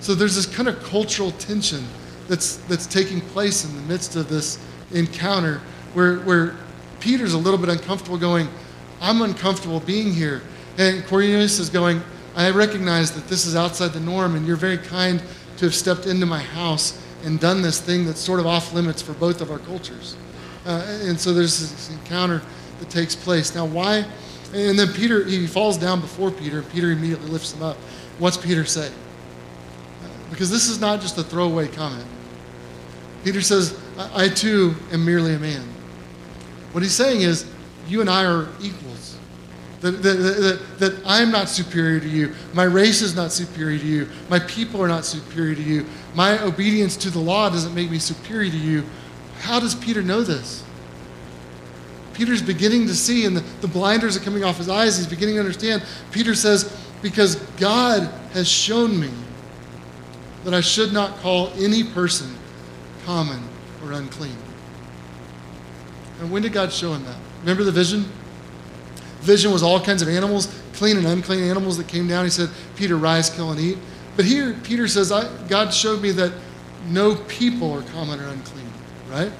So 0.00 0.14
there's 0.14 0.36
this 0.36 0.46
kind 0.46 0.68
of 0.68 0.82
cultural 0.82 1.30
tension 1.32 1.84
that's, 2.28 2.56
that's 2.68 2.86
taking 2.86 3.20
place 3.20 3.64
in 3.64 3.74
the 3.74 3.82
midst 3.82 4.16
of 4.16 4.28
this 4.28 4.58
encounter 4.92 5.60
where, 5.94 6.18
where 6.20 6.56
Peter's 7.00 7.32
a 7.32 7.38
little 7.38 7.58
bit 7.58 7.68
uncomfortable 7.68 8.18
going, 8.18 8.48
I'm 9.04 9.22
uncomfortable 9.22 9.80
being 9.80 10.12
here. 10.12 10.42
And 10.78 11.04
Cornelius 11.06 11.58
is 11.58 11.70
going, 11.70 12.02
I 12.34 12.50
recognize 12.50 13.12
that 13.12 13.28
this 13.28 13.46
is 13.46 13.54
outside 13.54 13.88
the 13.88 14.00
norm, 14.00 14.34
and 14.34 14.46
you're 14.46 14.56
very 14.56 14.78
kind 14.78 15.22
to 15.58 15.66
have 15.66 15.74
stepped 15.74 16.06
into 16.06 16.26
my 16.26 16.40
house 16.40 17.00
and 17.22 17.38
done 17.38 17.62
this 17.62 17.80
thing 17.80 18.04
that's 18.06 18.20
sort 18.20 18.40
of 18.40 18.46
off 18.46 18.72
limits 18.72 19.00
for 19.00 19.12
both 19.12 19.40
of 19.40 19.50
our 19.50 19.58
cultures. 19.60 20.16
Uh, 20.66 20.84
and 21.02 21.20
so 21.20 21.32
there's 21.32 21.60
this 21.60 21.90
encounter 21.90 22.42
that 22.80 22.90
takes 22.90 23.14
place. 23.14 23.54
Now, 23.54 23.66
why? 23.66 24.04
And 24.52 24.78
then 24.78 24.92
Peter, 24.92 25.24
he 25.24 25.46
falls 25.46 25.78
down 25.78 26.00
before 26.00 26.30
Peter, 26.30 26.58
and 26.58 26.70
Peter 26.70 26.90
immediately 26.90 27.28
lifts 27.28 27.52
him 27.52 27.62
up. 27.62 27.76
What's 28.18 28.36
Peter 28.36 28.64
say? 28.64 28.90
because 30.34 30.50
this 30.50 30.68
is 30.68 30.80
not 30.80 31.00
just 31.00 31.16
a 31.16 31.22
throwaway 31.22 31.68
comment. 31.68 32.06
Peter 33.22 33.40
says, 33.40 33.78
I, 33.96 34.24
I 34.24 34.28
too 34.28 34.74
am 34.90 35.04
merely 35.04 35.34
a 35.34 35.38
man. 35.38 35.62
What 36.72 36.82
he's 36.82 36.92
saying 36.94 37.20
is, 37.20 37.46
you 37.86 38.00
and 38.00 38.10
I 38.10 38.24
are 38.24 38.48
equals. 38.60 38.93
That, 39.84 40.02
that, 40.02 40.14
that, 40.14 40.78
that, 40.78 41.02
I'm 41.04 41.30
not 41.30 41.50
superior 41.50 42.00
to 42.00 42.08
you. 42.08 42.34
My 42.54 42.62
race 42.62 43.02
is 43.02 43.14
not 43.14 43.32
superior 43.32 43.78
to 43.78 43.86
you. 43.86 44.08
My 44.30 44.38
people 44.38 44.82
are 44.82 44.88
not 44.88 45.04
superior 45.04 45.54
to 45.54 45.62
you. 45.62 45.84
My 46.14 46.42
obedience 46.42 46.96
to 46.96 47.10
the 47.10 47.18
law 47.18 47.50
doesn't 47.50 47.74
make 47.74 47.90
me 47.90 47.98
superior 47.98 48.50
to 48.50 48.56
you. 48.56 48.82
How 49.40 49.60
does 49.60 49.74
Peter 49.74 50.00
know 50.00 50.22
this? 50.22 50.64
Peter's 52.14 52.40
beginning 52.40 52.86
to 52.86 52.94
see, 52.94 53.26
and 53.26 53.36
the, 53.36 53.42
the 53.60 53.68
blinders 53.68 54.16
are 54.16 54.20
coming 54.20 54.42
off 54.42 54.56
his 54.56 54.70
eyes. 54.70 54.96
He's 54.96 55.06
beginning 55.06 55.34
to 55.34 55.40
understand. 55.40 55.84
Peter 56.12 56.34
says, 56.34 56.74
Because 57.02 57.36
God 57.58 58.04
has 58.32 58.48
shown 58.48 58.98
me 58.98 59.10
that 60.44 60.54
I 60.54 60.62
should 60.62 60.94
not 60.94 61.18
call 61.18 61.52
any 61.58 61.84
person 61.84 62.34
common 63.04 63.42
or 63.84 63.92
unclean. 63.92 64.38
And 66.20 66.30
when 66.30 66.40
did 66.40 66.54
God 66.54 66.72
show 66.72 66.94
him 66.94 67.04
that? 67.04 67.18
Remember 67.40 67.64
the 67.64 67.72
vision? 67.72 68.10
Vision 69.24 69.52
was 69.52 69.62
all 69.62 69.80
kinds 69.80 70.02
of 70.02 70.08
animals, 70.08 70.54
clean 70.74 70.96
and 70.96 71.06
unclean 71.06 71.42
animals 71.42 71.76
that 71.78 71.88
came 71.88 72.06
down. 72.06 72.24
He 72.24 72.30
said, 72.30 72.50
Peter, 72.76 72.96
rise, 72.96 73.30
kill, 73.30 73.50
and 73.50 73.60
eat. 73.60 73.78
But 74.16 74.24
here, 74.24 74.56
Peter 74.62 74.86
says, 74.86 75.10
God 75.48 75.74
showed 75.74 76.00
me 76.00 76.12
that 76.12 76.32
no 76.88 77.16
people 77.16 77.72
are 77.72 77.82
common 77.82 78.20
or 78.20 78.28
unclean, 78.28 78.70
right? 79.10 79.32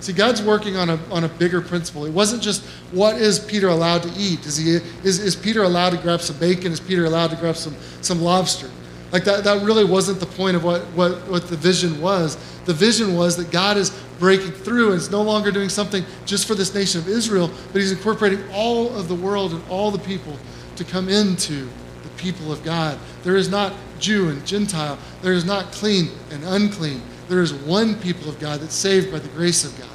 See, 0.00 0.12
God's 0.12 0.42
working 0.42 0.76
on 0.76 0.90
a, 0.90 0.98
on 1.12 1.22
a 1.22 1.28
bigger 1.28 1.60
principle. 1.60 2.06
It 2.06 2.12
wasn't 2.12 2.42
just 2.42 2.64
what 2.90 3.16
is 3.16 3.38
Peter 3.38 3.68
allowed 3.68 4.02
to 4.02 4.08
eat? 4.18 4.44
Is, 4.46 4.56
he, 4.56 4.70
is, 5.04 5.20
is 5.20 5.36
Peter 5.36 5.62
allowed 5.62 5.90
to 5.90 5.98
grab 5.98 6.20
some 6.20 6.38
bacon? 6.38 6.72
Is 6.72 6.80
Peter 6.80 7.04
allowed 7.04 7.30
to 7.30 7.36
grab 7.36 7.56
some, 7.56 7.76
some 8.00 8.20
lobster? 8.20 8.68
Like 9.12 9.24
that, 9.24 9.44
that 9.44 9.62
really 9.62 9.84
wasn't 9.84 10.20
the 10.20 10.26
point 10.26 10.56
of 10.56 10.64
what, 10.64 10.80
what, 10.94 11.28
what 11.28 11.46
the 11.48 11.56
vision 11.56 12.00
was. 12.00 12.36
The 12.64 12.72
vision 12.72 13.14
was 13.14 13.36
that 13.36 13.50
God 13.50 13.76
is 13.76 13.90
breaking 14.18 14.52
through 14.52 14.92
and 14.92 15.00
is 15.00 15.10
no 15.10 15.20
longer 15.20 15.50
doing 15.50 15.68
something 15.68 16.04
just 16.24 16.46
for 16.46 16.54
this 16.54 16.74
nation 16.74 17.00
of 17.00 17.08
Israel, 17.08 17.50
but 17.72 17.80
he's 17.80 17.92
incorporating 17.92 18.40
all 18.52 18.96
of 18.96 19.08
the 19.08 19.14
world 19.14 19.52
and 19.52 19.62
all 19.68 19.90
the 19.90 19.98
people 19.98 20.38
to 20.76 20.84
come 20.84 21.08
into 21.08 21.68
the 22.02 22.08
people 22.16 22.50
of 22.50 22.62
God. 22.64 22.98
There 23.22 23.36
is 23.36 23.50
not 23.50 23.74
Jew 23.98 24.30
and 24.30 24.44
Gentile, 24.46 24.98
there 25.20 25.34
is 25.34 25.44
not 25.44 25.72
clean 25.72 26.08
and 26.30 26.42
unclean. 26.44 27.02
There 27.28 27.42
is 27.42 27.52
one 27.52 27.94
people 27.96 28.28
of 28.28 28.38
God 28.40 28.60
that's 28.60 28.74
saved 28.74 29.12
by 29.12 29.18
the 29.18 29.28
grace 29.28 29.64
of 29.64 29.78
God. 29.78 29.88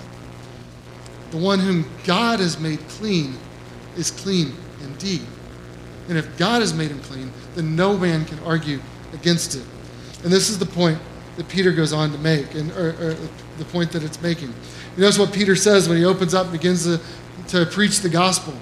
The 1.32 1.38
one 1.38 1.60
whom 1.60 1.86
God 2.06 2.40
has 2.40 2.60
made 2.60 2.80
clean 2.88 3.36
is 3.98 4.12
clean 4.12 4.54
indeed. 4.82 5.26
And 6.08 6.18
if 6.18 6.38
God 6.38 6.62
has 6.62 6.74
made 6.74 6.90
him 6.90 7.02
clean, 7.02 7.32
then 7.56 7.76
no 7.76 7.98
man 7.98 8.24
can 8.26 8.40
argue 8.40 8.80
against 9.14 9.56
it. 9.56 9.64
And 10.24 10.32
this 10.32 10.50
is 10.50 10.60
the 10.60 10.66
point 10.66 11.00
that 11.38 11.48
Peter 11.48 11.72
goes 11.72 11.94
on 11.94 12.12
to 12.12 12.18
make, 12.18 12.54
and 12.56 12.72
or, 12.72 12.90
or 12.90 13.18
the 13.58 13.66
point 13.66 13.92
that 13.92 14.04
it's 14.04 14.22
making. 14.22 14.50
You 14.96 15.04
notice 15.04 15.20
what 15.20 15.32
Peter 15.32 15.56
says 15.56 15.88
when 15.88 15.98
he 15.98 16.06
opens 16.06 16.34
up 16.34 16.46
and 16.46 16.52
begins 16.52 16.84
to, 16.84 17.00
to 17.50 17.66
preach 17.68 18.00
the 18.00 18.10
gospel. 18.10 18.54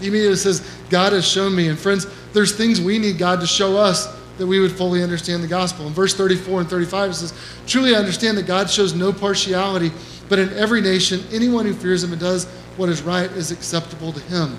He 0.00 0.08
immediately 0.08 0.36
says, 0.36 0.66
God 0.88 1.12
has 1.12 1.26
shown 1.26 1.54
me. 1.54 1.68
And 1.68 1.78
friends, 1.78 2.06
there's 2.32 2.56
things 2.56 2.80
we 2.80 2.98
need 2.98 3.18
God 3.18 3.40
to 3.40 3.46
show 3.46 3.76
us 3.76 4.06
that 4.38 4.46
we 4.46 4.60
would 4.60 4.72
fully 4.72 5.02
understand 5.02 5.42
the 5.42 5.48
gospel. 5.48 5.86
In 5.86 5.92
verse 5.92 6.14
34 6.14 6.60
and 6.60 6.70
35, 6.70 7.10
it 7.10 7.14
says, 7.14 7.34
Truly 7.66 7.94
I 7.94 7.98
understand 7.98 8.38
that 8.38 8.46
God 8.46 8.70
shows 8.70 8.94
no 8.94 9.12
partiality, 9.12 9.90
but 10.28 10.38
in 10.38 10.50
every 10.54 10.80
nation, 10.80 11.20
anyone 11.30 11.66
who 11.66 11.74
fears 11.74 12.02
him 12.02 12.12
and 12.12 12.20
does 12.20 12.46
what 12.76 12.88
is 12.88 13.02
right 13.02 13.30
is 13.32 13.50
acceptable 13.50 14.12
to 14.12 14.20
him. 14.20 14.58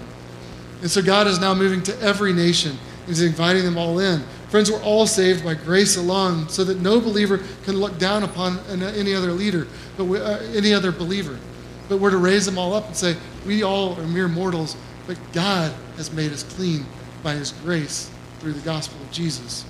And 0.82 0.90
so 0.90 1.02
God 1.02 1.28
is 1.28 1.40
now 1.40 1.54
moving 1.54 1.82
to 1.84 2.00
every 2.00 2.34
nation. 2.34 2.78
He's 3.08 3.22
inviting 3.22 3.64
them 3.64 3.78
all 3.78 4.00
in. 4.00 4.24
Friends, 4.52 4.70
we're 4.70 4.84
all 4.84 5.08
saved 5.08 5.46
by 5.46 5.54
grace 5.54 5.96
alone, 5.96 6.50
so 6.50 6.66
that 6.66 6.82
no 6.82 7.00
believer 7.00 7.40
can 7.64 7.78
look 7.78 7.98
down 7.98 8.24
upon 8.24 8.60
any 8.70 9.16
other 9.16 9.32
leader, 9.32 9.66
but 9.96 10.04
we, 10.04 10.20
uh, 10.20 10.40
any 10.54 10.74
other 10.74 10.92
believer. 10.92 11.40
But 11.88 12.02
we're 12.02 12.12
to 12.12 12.18
raise 12.18 12.46
them 12.46 12.58
all 12.58 12.74
up 12.74 12.86
and 12.86 12.94
say, 12.94 13.16
we 13.46 13.64
all 13.64 13.98
are 13.98 14.06
mere 14.08 14.28
mortals, 14.28 14.76
but 15.08 15.18
God 15.32 15.74
has 15.96 16.12
made 16.12 16.34
us 16.34 16.44
clean 16.44 16.86
by 17.24 17.36
His 17.36 17.54
grace 17.64 18.12
through 18.42 18.52
the 18.52 18.66
gospel 18.66 19.02
of 19.02 19.10
Jesus. 19.10 19.64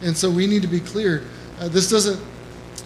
And 0.00 0.16
so 0.16 0.30
we 0.30 0.46
need 0.46 0.62
to 0.62 0.68
be 0.68 0.80
clear. 0.80 1.24
Uh, 1.60 1.68
this 1.68 1.90
doesn't 1.90 2.18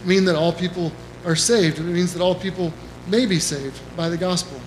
mean 0.04 0.24
that 0.24 0.34
all 0.34 0.52
people 0.52 0.90
are 1.24 1.36
saved. 1.36 1.78
It 1.78 1.84
means 1.84 2.12
that 2.14 2.20
all 2.20 2.34
people 2.34 2.72
may 3.06 3.26
be 3.26 3.38
saved 3.38 3.80
by 3.96 4.08
the 4.08 4.16
gospel. 4.16 4.60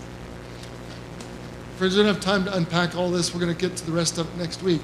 Friends, 1.76 1.98
we 1.98 2.04
don't 2.04 2.14
have 2.14 2.24
time 2.24 2.46
to 2.46 2.56
unpack 2.56 2.96
all 2.96 3.12
this. 3.12 3.34
We're 3.34 3.42
going 3.42 3.54
to 3.54 3.60
get 3.60 3.76
to 3.76 3.86
the 3.86 3.92
rest 3.92 4.18
of 4.18 4.34
it 4.34 4.38
next 4.38 4.64
week. 4.64 4.84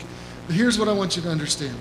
Here's 0.50 0.80
what 0.80 0.88
I 0.88 0.94
want 0.94 1.16
you 1.16 1.22
to 1.24 1.30
understand. 1.30 1.76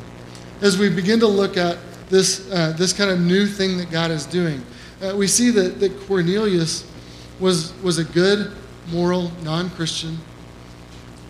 As 0.60 0.78
we 0.78 0.88
begin 0.88 1.20
to 1.20 1.26
look 1.26 1.56
at 1.56 1.78
this, 2.08 2.50
uh, 2.50 2.74
this 2.76 2.92
kind 2.92 3.10
of 3.10 3.20
new 3.20 3.46
thing 3.46 3.78
that 3.78 3.90
God 3.90 4.10
is 4.10 4.26
doing, 4.26 4.62
uh, 5.02 5.14
we 5.16 5.26
see 5.26 5.50
that, 5.50 5.80
that 5.80 5.98
Cornelius 6.00 6.90
was, 7.38 7.74
was 7.82 7.98
a 7.98 8.04
good, 8.04 8.52
moral, 8.88 9.30
non 9.42 9.70
Christian 9.70 10.18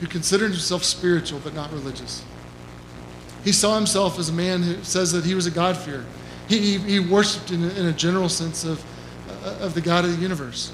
who 0.00 0.06
considered 0.06 0.50
himself 0.50 0.84
spiritual 0.84 1.40
but 1.42 1.54
not 1.54 1.72
religious. 1.72 2.22
He 3.44 3.52
saw 3.52 3.76
himself 3.76 4.18
as 4.18 4.28
a 4.28 4.32
man 4.32 4.62
who 4.62 4.82
says 4.82 5.12
that 5.12 5.24
he 5.24 5.34
was 5.34 5.46
a 5.46 5.50
God-fearer. 5.50 6.04
He, 6.48 6.58
he, 6.58 6.78
he 6.78 7.00
worshiped 7.00 7.50
in 7.50 7.64
a, 7.64 7.68
in 7.68 7.86
a, 7.86 7.92
general 7.92 8.28
sense 8.28 8.64
of, 8.64 8.84
uh, 9.44 9.64
of 9.64 9.74
the 9.74 9.80
God 9.80 10.04
of 10.04 10.14
the 10.14 10.22
universe, 10.22 10.72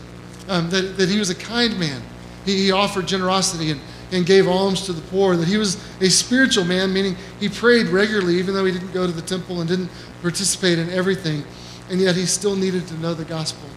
um, 0.48 0.70
that, 0.70 0.96
that 0.96 1.08
he 1.08 1.18
was 1.18 1.30
a 1.30 1.34
kind 1.34 1.78
man. 1.78 2.02
He, 2.44 2.56
he 2.64 2.72
offered 2.72 3.06
generosity 3.06 3.70
and, 3.70 3.80
and 4.12 4.26
gave 4.26 4.46
alms 4.46 4.82
to 4.82 4.92
the 4.92 5.00
poor, 5.02 5.36
that 5.36 5.48
he 5.48 5.56
was 5.56 5.82
a 6.00 6.08
spiritual 6.08 6.64
man, 6.64 6.92
meaning 6.92 7.16
he 7.40 7.48
prayed 7.48 7.86
regularly, 7.88 8.36
even 8.38 8.54
though 8.54 8.64
he 8.64 8.72
didn't 8.72 8.92
go 8.92 9.06
to 9.06 9.12
the 9.12 9.22
temple 9.22 9.60
and 9.60 9.68
didn't 9.68 9.90
participate 10.20 10.78
in 10.78 10.90
everything, 10.90 11.42
and 11.90 12.00
yet 12.00 12.14
he 12.14 12.26
still 12.26 12.54
needed 12.54 12.86
to 12.86 12.94
know 12.98 13.14
the 13.14 13.24
gospel 13.24 13.68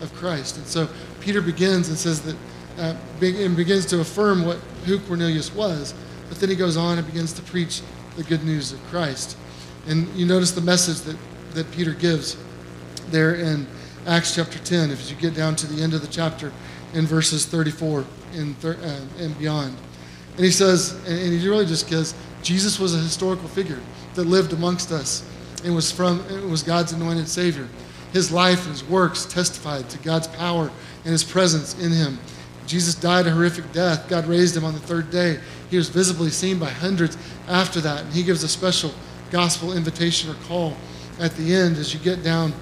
of 0.00 0.12
Christ. 0.14 0.56
And 0.56 0.66
so 0.66 0.88
Peter 1.20 1.40
begins 1.40 1.88
and 1.88 1.96
says 1.96 2.22
that, 2.22 2.36
uh, 2.78 2.94
and 3.20 3.56
begins 3.56 3.86
to 3.86 4.00
affirm 4.00 4.44
what 4.44 4.56
who 4.84 4.98
Cornelius 5.00 5.54
was, 5.54 5.94
but 6.28 6.38
then 6.38 6.48
he 6.48 6.56
goes 6.56 6.76
on 6.76 6.98
and 6.98 7.06
begins 7.06 7.32
to 7.34 7.42
preach 7.42 7.82
the 8.16 8.24
good 8.24 8.44
news 8.44 8.72
of 8.72 8.82
Christ. 8.86 9.36
And 9.86 10.08
you 10.16 10.26
notice 10.26 10.52
the 10.52 10.60
message 10.60 11.00
that, 11.02 11.16
that 11.52 11.70
Peter 11.72 11.92
gives 11.92 12.36
there 13.10 13.34
in 13.34 13.66
Acts 14.06 14.34
chapter 14.34 14.58
10, 14.58 14.90
if 14.90 15.10
you 15.10 15.16
get 15.16 15.34
down 15.34 15.54
to 15.56 15.66
the 15.66 15.82
end 15.82 15.94
of 15.94 16.00
the 16.00 16.08
chapter 16.08 16.52
in 16.94 17.06
verses 17.06 17.46
34 17.46 18.04
and, 18.34 18.56
thir- 18.58 18.78
uh, 18.82 19.22
and 19.22 19.38
beyond. 19.38 19.76
And 20.36 20.44
he 20.44 20.50
says, 20.50 20.92
and 21.06 21.32
he 21.32 21.48
really 21.48 21.66
just 21.66 21.88
says, 21.88 22.14
Jesus 22.42 22.78
was 22.78 22.94
a 22.94 22.98
historical 22.98 23.48
figure 23.48 23.80
that 24.14 24.24
lived 24.24 24.52
amongst 24.52 24.90
us 24.90 25.28
and 25.64 25.74
was 25.74 25.92
from 25.92 26.20
it 26.28 26.48
was 26.48 26.62
God's 26.62 26.92
anointed 26.92 27.28
Savior. 27.28 27.68
His 28.12 28.30
life 28.30 28.64
and 28.64 28.72
his 28.72 28.84
works 28.84 29.24
testified 29.24 29.88
to 29.90 29.98
God's 29.98 30.26
power 30.28 30.70
and 31.04 31.12
his 31.12 31.24
presence 31.24 31.78
in 31.78 31.92
him. 31.92 32.18
Jesus 32.66 32.94
died 32.94 33.26
a 33.26 33.30
horrific 33.30 33.70
death. 33.72 34.08
God 34.08 34.26
raised 34.26 34.56
him 34.56 34.64
on 34.64 34.74
the 34.74 34.80
third 34.80 35.10
day. 35.10 35.40
He 35.70 35.76
was 35.76 35.88
visibly 35.88 36.30
seen 36.30 36.58
by 36.58 36.68
hundreds 36.70 37.16
after 37.48 37.80
that. 37.80 38.04
And 38.04 38.12
he 38.12 38.22
gives 38.22 38.42
a 38.42 38.48
special 38.48 38.92
gospel 39.30 39.72
invitation 39.72 40.30
or 40.30 40.34
call 40.46 40.76
at 41.18 41.34
the 41.36 41.54
end 41.54 41.76
as 41.76 41.94
you 41.94 42.00
get 42.00 42.22
down 42.22 42.52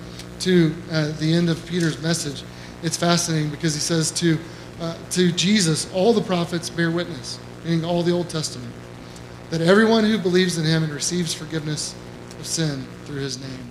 to 0.41 0.75
uh, 0.91 1.13
the 1.19 1.33
end 1.33 1.51
of 1.51 1.65
Peter's 1.67 2.01
message. 2.01 2.45
It's 2.83 2.97
fascinating 2.97 3.51
because 3.51 3.75
he 3.75 3.81
says 3.81 4.11
to 4.13 4.39
uh, 4.81 4.97
to 5.11 5.31
Jesus, 5.33 5.93
all 5.93 6.13
the 6.13 6.23
prophets 6.23 6.71
bear 6.71 6.91
witness, 6.91 7.39
meaning 7.65 7.85
all 7.85 8.03
the 8.03 8.13
Old 8.13 8.31
Testament, 8.31 8.73
that 9.51 9.61
everyone 9.61 10.05
who 10.05 10.19
believes 10.19 10.57
in 10.57 10.65
him 10.65 10.83
and 10.83 10.93
receives 10.93 11.35
forgiveness 11.35 11.95
of 12.39 12.47
sin 12.47 12.87
through 13.05 13.21
his 13.21 13.39
name. 13.39 13.71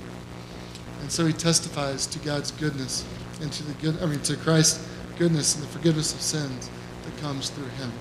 And 1.01 1.11
so 1.11 1.25
he 1.25 1.33
testifies 1.33 2.05
to 2.07 2.19
God's 2.19 2.51
goodness 2.51 3.03
and 3.41 3.51
to 3.51 3.63
the 3.63 3.73
good, 3.73 4.01
I 4.01 4.05
mean, 4.05 4.19
to 4.21 4.37
Christ's 4.37 4.87
goodness 5.17 5.55
and 5.55 5.63
the 5.63 5.67
forgiveness 5.67 6.13
of 6.13 6.21
sins 6.21 6.69
that 7.03 7.17
comes 7.17 7.49
through 7.49 7.69
him. 7.69 7.91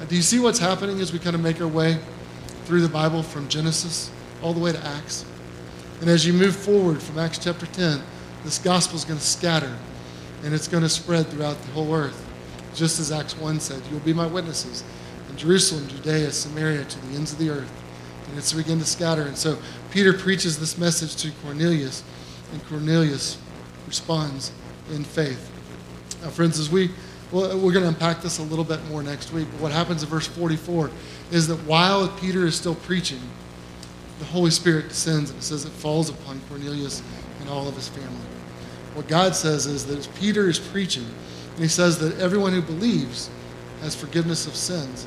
Uh, 0.00 0.06
do 0.06 0.16
you 0.16 0.22
see 0.22 0.38
what's 0.38 0.58
happening 0.58 1.00
as 1.00 1.12
we 1.12 1.18
kind 1.18 1.34
of 1.34 1.42
make 1.42 1.60
our 1.60 1.68
way 1.68 1.98
through 2.64 2.80
the 2.80 2.88
Bible 2.88 3.22
from 3.22 3.48
Genesis 3.48 4.10
all 4.42 4.54
the 4.54 4.60
way 4.60 4.72
to 4.72 4.86
Acts? 4.86 5.26
And 6.00 6.08
as 6.08 6.26
you 6.26 6.32
move 6.32 6.56
forward 6.56 7.02
from 7.02 7.18
Acts 7.18 7.38
chapter 7.38 7.66
10, 7.66 8.02
this 8.44 8.58
gospel 8.58 8.96
is 8.96 9.04
going 9.04 9.18
to 9.18 9.24
scatter 9.24 9.76
and 10.44 10.54
it's 10.54 10.68
going 10.68 10.82
to 10.82 10.88
spread 10.88 11.26
throughout 11.28 11.60
the 11.62 11.72
whole 11.72 11.94
earth. 11.94 12.28
Just 12.74 12.98
as 12.98 13.12
Acts 13.12 13.36
1 13.36 13.60
said, 13.60 13.82
You 13.86 13.94
will 13.94 14.04
be 14.04 14.12
my 14.12 14.26
witnesses 14.26 14.82
in 15.28 15.36
Jerusalem, 15.36 15.88
Judea, 15.88 16.32
Samaria, 16.32 16.84
to 16.84 17.06
the 17.06 17.16
ends 17.16 17.32
of 17.32 17.38
the 17.38 17.50
earth. 17.50 17.70
And 18.28 18.38
it's 18.38 18.52
begin 18.52 18.78
to 18.78 18.84
scatter. 18.84 19.22
And 19.22 19.36
so 19.36 19.58
Peter 19.90 20.12
preaches 20.12 20.58
this 20.58 20.78
message 20.78 21.16
to 21.16 21.30
Cornelius, 21.42 22.02
and 22.52 22.66
Cornelius 22.66 23.38
responds 23.86 24.52
in 24.90 25.04
faith. 25.04 25.50
Now, 26.22 26.30
friends, 26.30 26.58
as 26.58 26.70
we 26.70 26.90
well, 27.32 27.58
we're 27.58 27.72
going 27.72 27.84
to 27.84 27.88
unpack 27.88 28.20
this 28.20 28.38
a 28.38 28.42
little 28.42 28.64
bit 28.64 28.84
more 28.88 29.02
next 29.02 29.32
week. 29.32 29.48
But 29.52 29.60
what 29.62 29.72
happens 29.72 30.02
in 30.02 30.08
verse 30.10 30.26
44 30.26 30.90
is 31.30 31.48
that 31.48 31.56
while 31.60 32.06
Peter 32.08 32.46
is 32.46 32.54
still 32.54 32.74
preaching, 32.74 33.20
the 34.18 34.26
Holy 34.26 34.50
Spirit 34.50 34.88
descends 34.88 35.30
and 35.30 35.38
it 35.38 35.42
says 35.42 35.64
it 35.64 35.70
falls 35.70 36.10
upon 36.10 36.40
Cornelius 36.48 37.02
and 37.40 37.48
all 37.48 37.66
of 37.66 37.74
his 37.74 37.88
family. 37.88 38.26
What 38.94 39.08
God 39.08 39.34
says 39.34 39.66
is 39.66 39.86
that 39.86 40.08
Peter 40.16 40.48
is 40.48 40.58
preaching, 40.58 41.06
and 41.52 41.60
he 41.60 41.68
says 41.68 41.98
that 41.98 42.18
everyone 42.18 42.52
who 42.52 42.62
believes 42.62 43.30
has 43.80 43.94
forgiveness 43.94 44.46
of 44.46 44.54
sins, 44.54 45.06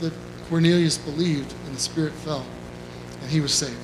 that 0.00 0.12
Cornelius 0.48 0.98
believed 0.98 1.54
and 1.66 1.76
the 1.76 1.80
Spirit 1.80 2.12
fell, 2.12 2.46
and 3.20 3.30
he 3.30 3.40
was 3.40 3.52
saved. 3.52 3.76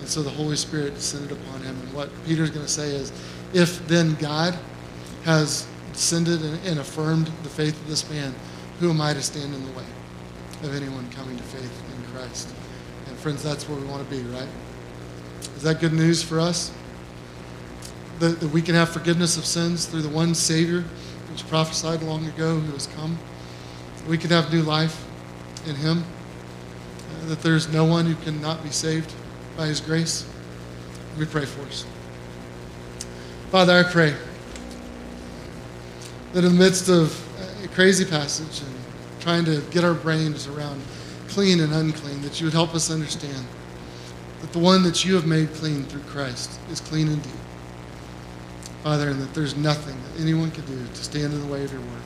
And 0.00 0.08
so 0.08 0.22
the 0.22 0.30
Holy 0.30 0.56
Spirit 0.56 0.94
descended 0.94 1.32
upon 1.32 1.60
him. 1.62 1.78
And 1.80 1.92
what 1.92 2.10
Peter's 2.24 2.50
going 2.50 2.64
to 2.64 2.70
say 2.70 2.90
is, 2.90 3.12
if 3.52 3.86
then 3.88 4.14
God 4.14 4.58
has 5.24 5.66
descended 5.92 6.42
and, 6.42 6.66
and 6.66 6.78
affirmed 6.78 7.26
the 7.42 7.48
faith 7.48 7.80
of 7.80 7.88
this 7.88 8.08
man, 8.10 8.34
who 8.80 8.90
am 8.90 9.00
I 9.00 9.12
to 9.12 9.22
stand 9.22 9.54
in 9.54 9.64
the 9.64 9.72
way 9.72 9.84
of 10.62 10.74
anyone 10.74 11.08
coming 11.10 11.36
to 11.36 11.42
faith 11.42 11.82
in 11.94 12.12
Christ? 12.12 12.54
And 13.08 13.16
friends, 13.18 13.42
that's 13.42 13.68
where 13.68 13.78
we 13.78 13.86
want 13.86 14.08
to 14.08 14.16
be, 14.16 14.22
right? 14.30 14.48
Is 15.56 15.62
that 15.62 15.80
good 15.80 15.92
news 15.92 16.22
for 16.22 16.40
us? 16.40 16.72
That, 18.18 18.40
that 18.40 18.48
we 18.48 18.62
can 18.62 18.74
have 18.74 18.88
forgiveness 18.88 19.36
of 19.36 19.46
sins 19.46 19.86
through 19.86 20.02
the 20.02 20.08
one 20.08 20.34
Savior 20.34 20.84
which 21.30 21.46
prophesied 21.48 22.02
long 22.02 22.26
ago 22.26 22.58
who 22.58 22.72
has 22.72 22.88
come. 22.88 23.16
We 24.08 24.18
can 24.18 24.30
have 24.30 24.52
new 24.52 24.62
life 24.62 25.04
in 25.66 25.76
Him. 25.76 26.02
Uh, 26.02 27.28
that 27.28 27.42
there's 27.42 27.72
no 27.72 27.84
one 27.84 28.06
who 28.06 28.14
cannot 28.24 28.62
be 28.62 28.70
saved 28.70 29.12
by 29.56 29.66
His 29.66 29.80
grace. 29.80 30.26
We 31.16 31.26
pray 31.26 31.44
for 31.44 31.62
us. 31.62 31.86
Father, 33.50 33.78
I 33.78 33.82
pray 33.90 34.14
that 36.32 36.44
in 36.44 36.52
the 36.52 36.58
midst 36.58 36.88
of 36.88 37.24
a 37.64 37.68
crazy 37.68 38.04
passage 38.04 38.60
and 38.66 38.74
trying 39.20 39.44
to 39.44 39.60
get 39.70 39.84
our 39.84 39.94
brains 39.94 40.46
around 40.46 40.80
clean 41.28 41.60
and 41.60 41.72
unclean, 41.72 42.20
that 42.22 42.40
you 42.40 42.46
would 42.46 42.52
help 42.52 42.74
us 42.74 42.90
understand 42.90 43.46
that 44.40 44.52
the 44.52 44.58
one 44.58 44.82
that 44.82 45.04
you 45.04 45.14
have 45.14 45.26
made 45.26 45.52
clean 45.54 45.84
through 45.84 46.02
Christ 46.02 46.58
is 46.70 46.80
clean 46.80 47.08
indeed. 47.08 47.32
Father, 48.82 49.10
and 49.10 49.20
that 49.20 49.34
there's 49.34 49.56
nothing 49.56 49.96
that 50.02 50.20
anyone 50.20 50.50
can 50.50 50.64
do 50.66 50.86
to 50.86 51.04
stand 51.04 51.32
in 51.32 51.40
the 51.40 51.52
way 51.52 51.64
of 51.64 51.72
your 51.72 51.80
work. 51.80 52.02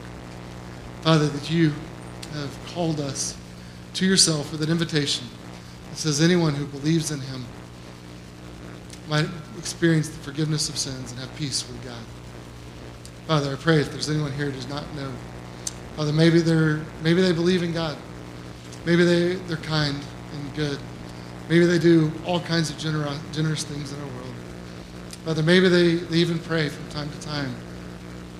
Father, 1.03 1.27
that 1.27 1.51
you 1.51 1.73
have 2.33 2.59
called 2.75 3.01
us 3.01 3.37
to 3.95 4.07
yourself 4.07 4.51
with 4.53 4.63
an 4.63 4.71
invitation 4.71 5.27
that 5.91 5.99
says 5.99 6.21
anyone 6.21 6.55
who 6.55 6.65
believes 6.67 7.11
in 7.11 7.21
him 7.21 7.45
might 9.09 9.27
experience 9.59 10.09
the 10.09 10.19
forgiveness 10.19 10.69
of 10.69 10.79
sins 10.79 11.11
and 11.11 11.21
have 11.21 11.35
peace 11.37 11.67
with 11.69 11.85
God. 11.85 12.01
Father, 13.27 13.53
I 13.53 13.57
pray 13.57 13.81
if 13.81 13.93
there's 13.93 14.09
anyone 14.09 14.33
here 14.33 14.47
who 14.47 14.53
does 14.53 14.69
not 14.69 14.83
know, 14.95 15.13
Father, 15.97 16.13
maybe 16.13 16.41
they're 16.41 16.81
maybe 17.03 17.21
they 17.21 17.33
believe 17.33 17.63
in 17.63 17.73
God. 17.73 17.99
Maybe 18.85 19.05
they, 19.05 19.35
they're 19.35 19.59
kind 19.59 19.97
and 20.33 20.55
good. 20.57 20.79
Maybe 21.49 21.67
they 21.67 21.79
do 21.79 22.11
all 22.27 22.41
kinds 22.41 22.71
of 22.71 22.79
generous, 22.79 23.19
generous 23.33 23.63
things 23.63 23.93
in 23.93 24.01
our. 24.01 24.12
Father, 25.25 25.43
maybe 25.43 25.69
they, 25.69 25.95
they 25.95 26.17
even 26.17 26.39
pray 26.41 26.69
from 26.69 26.89
time 26.91 27.09
to 27.09 27.21
time. 27.21 27.55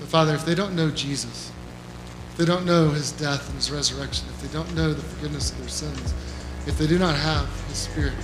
But 0.01 0.09
Father, 0.09 0.35
if 0.35 0.45
they 0.45 0.57
don't 0.57 0.75
know 0.75 0.91
Jesus, 0.91 1.53
if 2.33 2.37
they 2.39 2.45
don't 2.45 2.67
know 2.67 2.91
his 2.91 3.13
death 3.13 3.47
and 3.47 3.55
his 3.57 3.71
resurrection, 3.71 4.27
if 4.31 4.43
they 4.43 4.53
don't 4.53 4.75
know 4.75 4.93
the 4.93 5.03
forgiveness 5.03 5.53
of 5.53 5.59
their 5.61 5.69
sins, 5.69 6.13
if 6.67 6.77
they 6.79 6.89
do 6.89 6.99
not 6.99 7.15
have 7.15 7.49
his 7.69 7.79
spirit, 7.79 8.15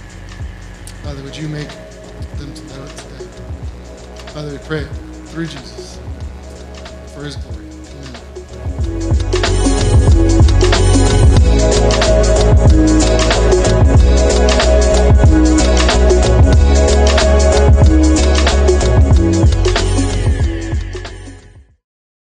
Father, 1.05 1.23
would 1.23 1.37
you 1.37 1.49
make 1.49 1.69
them 1.69 2.53
to 2.53 2.65
know 2.67 2.83
it 2.83 2.97
today? 2.97 3.25
Father, 4.33 4.51
we 4.51 4.59
pray 4.59 4.85
through 5.27 5.47
Jesus 5.47 6.01
for 7.15 7.25
his 7.25 7.37
glory. 7.37 7.65
Amen. 15.23 15.68
Thank 19.31 19.55
you. 19.55 19.58